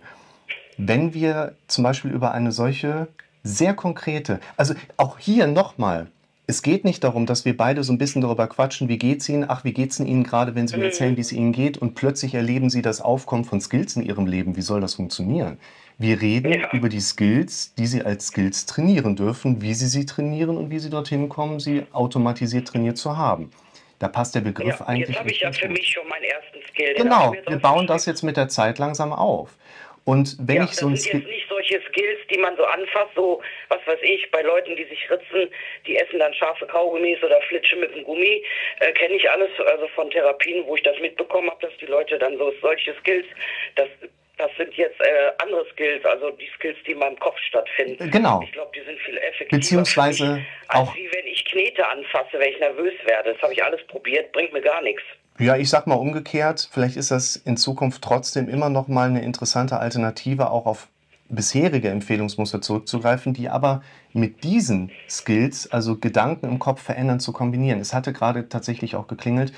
Wenn 0.77 1.13
wir 1.13 1.55
zum 1.67 1.83
Beispiel 1.83 2.11
über 2.11 2.31
eine 2.31 2.51
solche 2.51 3.07
sehr 3.43 3.73
konkrete, 3.73 4.39
also 4.55 4.73
auch 4.97 5.19
hier 5.19 5.47
nochmal, 5.47 6.07
es 6.51 6.61
geht 6.63 6.83
nicht 6.83 7.05
darum, 7.05 7.25
dass 7.25 7.45
wir 7.45 7.55
beide 7.55 7.81
so 7.81 7.93
ein 7.93 7.97
bisschen 7.97 8.21
darüber 8.21 8.45
quatschen, 8.47 8.89
wie 8.89 8.97
geht's 8.97 9.29
Ihnen, 9.29 9.45
ach, 9.47 9.63
wie 9.63 9.71
geht's 9.71 10.01
Ihnen 10.01 10.25
gerade, 10.25 10.53
wenn 10.53 10.67
Sie 10.67 10.75
mir 10.75 10.83
erzählen, 10.85 11.15
wie 11.15 11.21
es 11.21 11.31
Ihnen 11.31 11.53
geht 11.53 11.77
und 11.77 11.95
plötzlich 11.95 12.33
erleben 12.33 12.69
Sie 12.69 12.81
das 12.81 12.99
Aufkommen 12.99 13.45
von 13.45 13.61
Skills 13.61 13.95
in 13.95 14.03
Ihrem 14.03 14.27
Leben. 14.27 14.57
Wie 14.57 14.61
soll 14.61 14.81
das 14.81 14.95
funktionieren? 14.95 15.59
Wir 15.97 16.21
reden 16.21 16.51
ja. 16.51 16.69
über 16.73 16.89
die 16.89 16.99
Skills, 16.99 17.73
die 17.75 17.87
Sie 17.87 18.03
als 18.03 18.27
Skills 18.27 18.65
trainieren 18.65 19.15
dürfen, 19.15 19.61
wie 19.61 19.73
Sie 19.73 19.87
sie 19.87 20.05
trainieren 20.05 20.57
und 20.57 20.69
wie 20.69 20.79
Sie 20.79 20.89
dorthin 20.89 21.29
kommen, 21.29 21.61
sie 21.61 21.83
automatisiert 21.93 22.67
trainiert 22.67 22.97
zu 22.97 23.15
haben. 23.15 23.49
Da 23.99 24.09
passt 24.09 24.35
der 24.35 24.41
Begriff 24.41 24.79
ja, 24.79 24.87
eigentlich. 24.87 25.09
Jetzt 25.09 25.19
habe 25.19 25.31
ich 25.31 25.39
ja 25.39 25.53
für 25.53 25.67
gut. 25.67 25.77
mich 25.77 25.87
schon 25.87 26.05
meinen 26.09 26.23
ersten 26.23 26.57
Skill. 26.69 26.95
Genau, 26.97 27.33
wir 27.47 27.59
bauen 27.59 27.87
das 27.87 28.05
jetzt 28.05 28.23
mit 28.23 28.35
der 28.35 28.49
Zeit 28.49 28.77
langsam 28.77 29.13
auf. 29.13 29.55
Und 30.05 30.35
wenn 30.39 30.57
ja, 30.57 30.63
ich 30.63 30.71
so 30.71 30.87
ein 30.87 30.97
Skill. 30.97 31.19
Jetzt 31.19 31.29
nicht 31.29 31.47
solche 31.47 31.81
Skills, 31.89 32.19
die 32.31 32.37
man 32.37 32.55
so 32.57 32.65
anfasst, 32.65 33.11
so, 33.15 33.41
was 33.69 33.79
weiß 33.85 33.99
ich, 34.01 34.29
bei 34.31 34.41
Leuten, 34.41 34.75
die 34.75 34.85
sich 34.85 35.09
ritzen, 35.09 35.49
die 35.85 35.97
essen 35.97 36.19
dann 36.19 36.33
scharfe 36.33 36.65
Kaugummis 36.65 37.21
oder 37.23 37.39
Flitsche 37.43 37.75
mit 37.75 37.93
dem 37.95 38.03
Gummi, 38.03 38.43
äh, 38.79 38.91
kenne 38.93 39.15
ich 39.15 39.29
alles, 39.29 39.49
also 39.59 39.87
von 39.89 40.09
Therapien, 40.09 40.65
wo 40.65 40.75
ich 40.75 40.83
das 40.83 40.99
mitbekommen 40.99 41.49
habe, 41.51 41.67
dass 41.67 41.77
die 41.77 41.85
Leute 41.85 42.17
dann 42.17 42.37
so 42.37 42.51
solche 42.61 42.95
Skills, 42.95 43.25
das 43.75 43.89
das 44.37 44.49
sind 44.57 44.73
jetzt 44.73 44.99
äh, 45.01 45.31
andere 45.37 45.67
Skills, 45.71 46.03
also 46.03 46.31
die 46.31 46.49
Skills, 46.55 46.77
die 46.87 46.93
in 46.93 46.97
meinem 46.97 47.19
Kopf 47.19 47.37
stattfinden. 47.47 48.09
Genau. 48.09 48.41
Ich 48.43 48.51
glaube, 48.51 48.71
die 48.75 48.83
sind 48.83 48.99
viel 49.01 49.17
effektiver. 49.17 49.59
Beziehungsweise 49.59 50.35
mich, 50.37 50.45
auch. 50.69 50.95
wie 50.95 51.07
wenn 51.13 51.27
ich 51.27 51.45
Knete 51.45 51.87
anfasse, 51.87 52.39
wenn 52.39 52.51
ich 52.51 52.59
nervös 52.59 52.93
werde. 53.05 53.33
Das 53.33 53.41
habe 53.43 53.53
ich 53.53 53.63
alles 53.63 53.85
probiert, 53.85 54.31
bringt 54.31 54.51
mir 54.51 54.61
gar 54.61 54.81
nichts. 54.81 55.03
Ja, 55.41 55.57
ich 55.57 55.69
sag 55.69 55.87
mal 55.87 55.95
umgekehrt, 55.95 56.69
vielleicht 56.71 56.95
ist 56.97 57.11
das 57.11 57.35
in 57.35 57.57
Zukunft 57.57 58.01
trotzdem 58.01 58.47
immer 58.47 58.69
noch 58.69 58.87
mal 58.87 59.09
eine 59.09 59.21
interessante 59.21 59.79
Alternative, 59.79 60.51
auch 60.51 60.65
auf 60.65 60.87
bisherige 61.29 61.89
Empfehlungsmuster 61.89 62.61
zurückzugreifen, 62.61 63.33
die 63.33 63.49
aber 63.49 63.81
mit 64.13 64.43
diesen 64.43 64.91
Skills, 65.09 65.71
also 65.71 65.97
Gedanken 65.97 66.47
im 66.47 66.59
Kopf 66.59 66.81
verändern, 66.81 67.19
zu 67.19 67.33
kombinieren. 67.33 67.79
Es 67.79 67.93
hatte 67.93 68.13
gerade 68.13 68.49
tatsächlich 68.49 68.95
auch 68.95 69.07
geklingelt. 69.07 69.53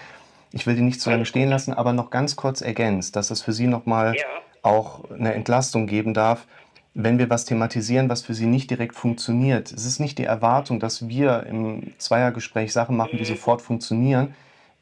Ich 0.52 0.68
will 0.68 0.76
die 0.76 0.82
nicht 0.82 1.02
zu 1.02 1.10
lange 1.10 1.26
stehen 1.26 1.50
lassen, 1.50 1.74
aber 1.74 1.94
noch 1.94 2.12
ganz 2.12 2.36
kurz 2.36 2.62
ergänzt, 2.62 3.16
dass 3.16 3.32
es 3.32 3.42
für 3.42 3.54
Sie 3.54 3.68
nochmal 3.68 4.16
ja 4.16 4.24
auch 4.64 5.10
eine 5.12 5.34
Entlastung 5.34 5.86
geben 5.86 6.14
darf, 6.14 6.48
wenn 6.96 7.20
wir 7.20 7.30
was 7.30 7.46
thematisieren, 7.46 8.10
was 8.10 8.22
für 8.22 8.34
sie 8.34 8.46
nicht 8.46 8.70
direkt 8.70 8.96
funktioniert. 8.96 9.72
Es 9.72 9.86
ist 9.86 10.00
nicht 10.00 10.18
die 10.18 10.24
Erwartung, 10.24 10.80
dass 10.80 11.08
wir 11.08 11.46
im 11.48 11.94
Zweiergespräch 11.98 12.72
Sachen 12.72 12.96
machen, 12.96 13.18
die 13.18 13.24
mhm. 13.24 13.36
sofort 13.36 13.62
funktionieren. 13.62 14.34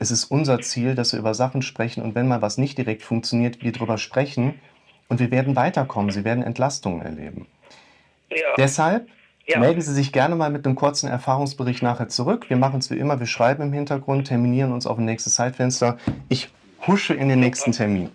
Es 0.01 0.09
ist 0.09 0.25
unser 0.25 0.59
Ziel, 0.61 0.95
dass 0.95 1.13
wir 1.13 1.19
über 1.19 1.35
Sachen 1.35 1.61
sprechen 1.61 2.01
und 2.01 2.15
wenn 2.15 2.27
mal 2.27 2.41
was 2.41 2.57
nicht 2.57 2.75
direkt 2.75 3.03
funktioniert, 3.03 3.61
wir 3.61 3.71
darüber 3.71 3.99
sprechen 3.99 4.59
und 5.09 5.19
wir 5.19 5.29
werden 5.29 5.55
weiterkommen. 5.55 6.09
Sie 6.09 6.23
werden 6.23 6.43
Entlastungen 6.43 7.03
erleben. 7.03 7.45
Ja. 8.31 8.55
Deshalb 8.57 9.07
ja. 9.45 9.59
melden 9.59 9.79
Sie 9.79 9.93
sich 9.93 10.11
gerne 10.11 10.33
mal 10.33 10.49
mit 10.49 10.65
einem 10.65 10.73
kurzen 10.73 11.07
Erfahrungsbericht 11.07 11.83
nachher 11.83 12.07
zurück. 12.07 12.49
Wir 12.49 12.57
machen 12.57 12.79
es 12.79 12.89
wie 12.89 12.97
immer, 12.97 13.19
wir 13.19 13.27
schreiben 13.27 13.61
im 13.61 13.73
Hintergrund, 13.73 14.27
terminieren 14.27 14.71
uns 14.71 14.87
auf 14.87 14.97
ein 14.97 15.05
nächstes 15.05 15.35
Zeitfenster. 15.35 15.99
Ich 16.29 16.49
husche 16.87 17.13
in 17.13 17.29
den 17.29 17.39
nächsten 17.39 17.71
Termin. 17.71 18.09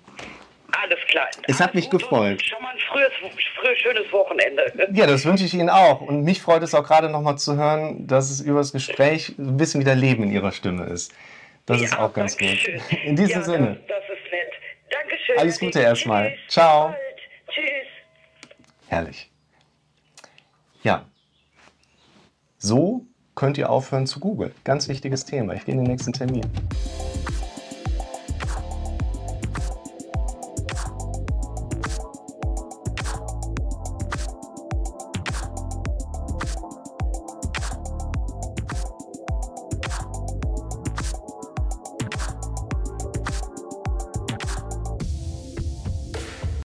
Alles 0.83 0.99
klar. 1.07 1.29
Es 1.47 1.61
hat 1.61 1.77
mich 1.77 1.89
gefreut. 1.89 2.43
Schon 2.45 2.61
mal 2.63 2.71
ein 2.71 2.79
frühes, 2.91 3.13
frühes, 3.61 3.79
schönes 3.79 4.13
Wochenende. 4.13 4.89
Ja, 4.93 5.07
das 5.07 5.25
wünsche 5.25 5.45
ich 5.45 5.55
Ihnen 5.55 5.71
auch. 5.71 6.01
Und 6.01 6.25
mich 6.25 6.43
freut 6.43 6.65
es 6.65 6.75
auch 6.75 6.83
gerade 6.85 7.09
noch 7.09 7.23
mal 7.23 7.37
zu 7.37 7.55
hören, 7.55 8.09
dass 8.09 8.33
es 8.33 8.41
über 8.41 8.59
das 8.59 8.73
Gespräch 8.73 9.37
ein 9.39 9.57
bisschen 9.57 9.81
wieder 9.81 9.95
Leben 9.95 10.25
in 10.25 10.33
Ihrer 10.33 10.51
Stimme 10.51 10.87
ist. 10.87 11.13
Das 11.67 11.79
ja, 11.79 11.85
ist 11.85 11.99
auch 11.99 12.13
ganz 12.13 12.39
gut. 12.39 12.49
Schön. 12.49 12.81
In 13.05 13.17
diesem 13.17 13.41
ja, 13.41 13.43
Sinne. 13.43 13.67
Das, 13.89 13.99
das, 13.99 14.17
ist 14.17 14.33
nett. 14.33 14.53
Dankeschön. 14.91 15.39
Alles 15.39 15.59
Gute 15.59 15.81
erstmal. 15.81 16.35
Ciao. 16.49 16.95
Tschüss. 17.49 17.67
Herrlich. 18.89 19.31
Ja. 20.83 21.05
So 22.59 23.05
könnt 23.35 23.59
ihr 23.59 23.69
aufhören 23.69 24.07
zu 24.07 24.21
googeln. 24.21 24.53
Ganz 24.63 24.89
wichtiges 24.89 25.25
Thema. 25.25 25.55
Ich 25.55 25.65
gehe 25.65 25.75
in 25.75 25.83
den 25.83 25.91
nächsten 25.91 26.13
Termin. 26.13 26.47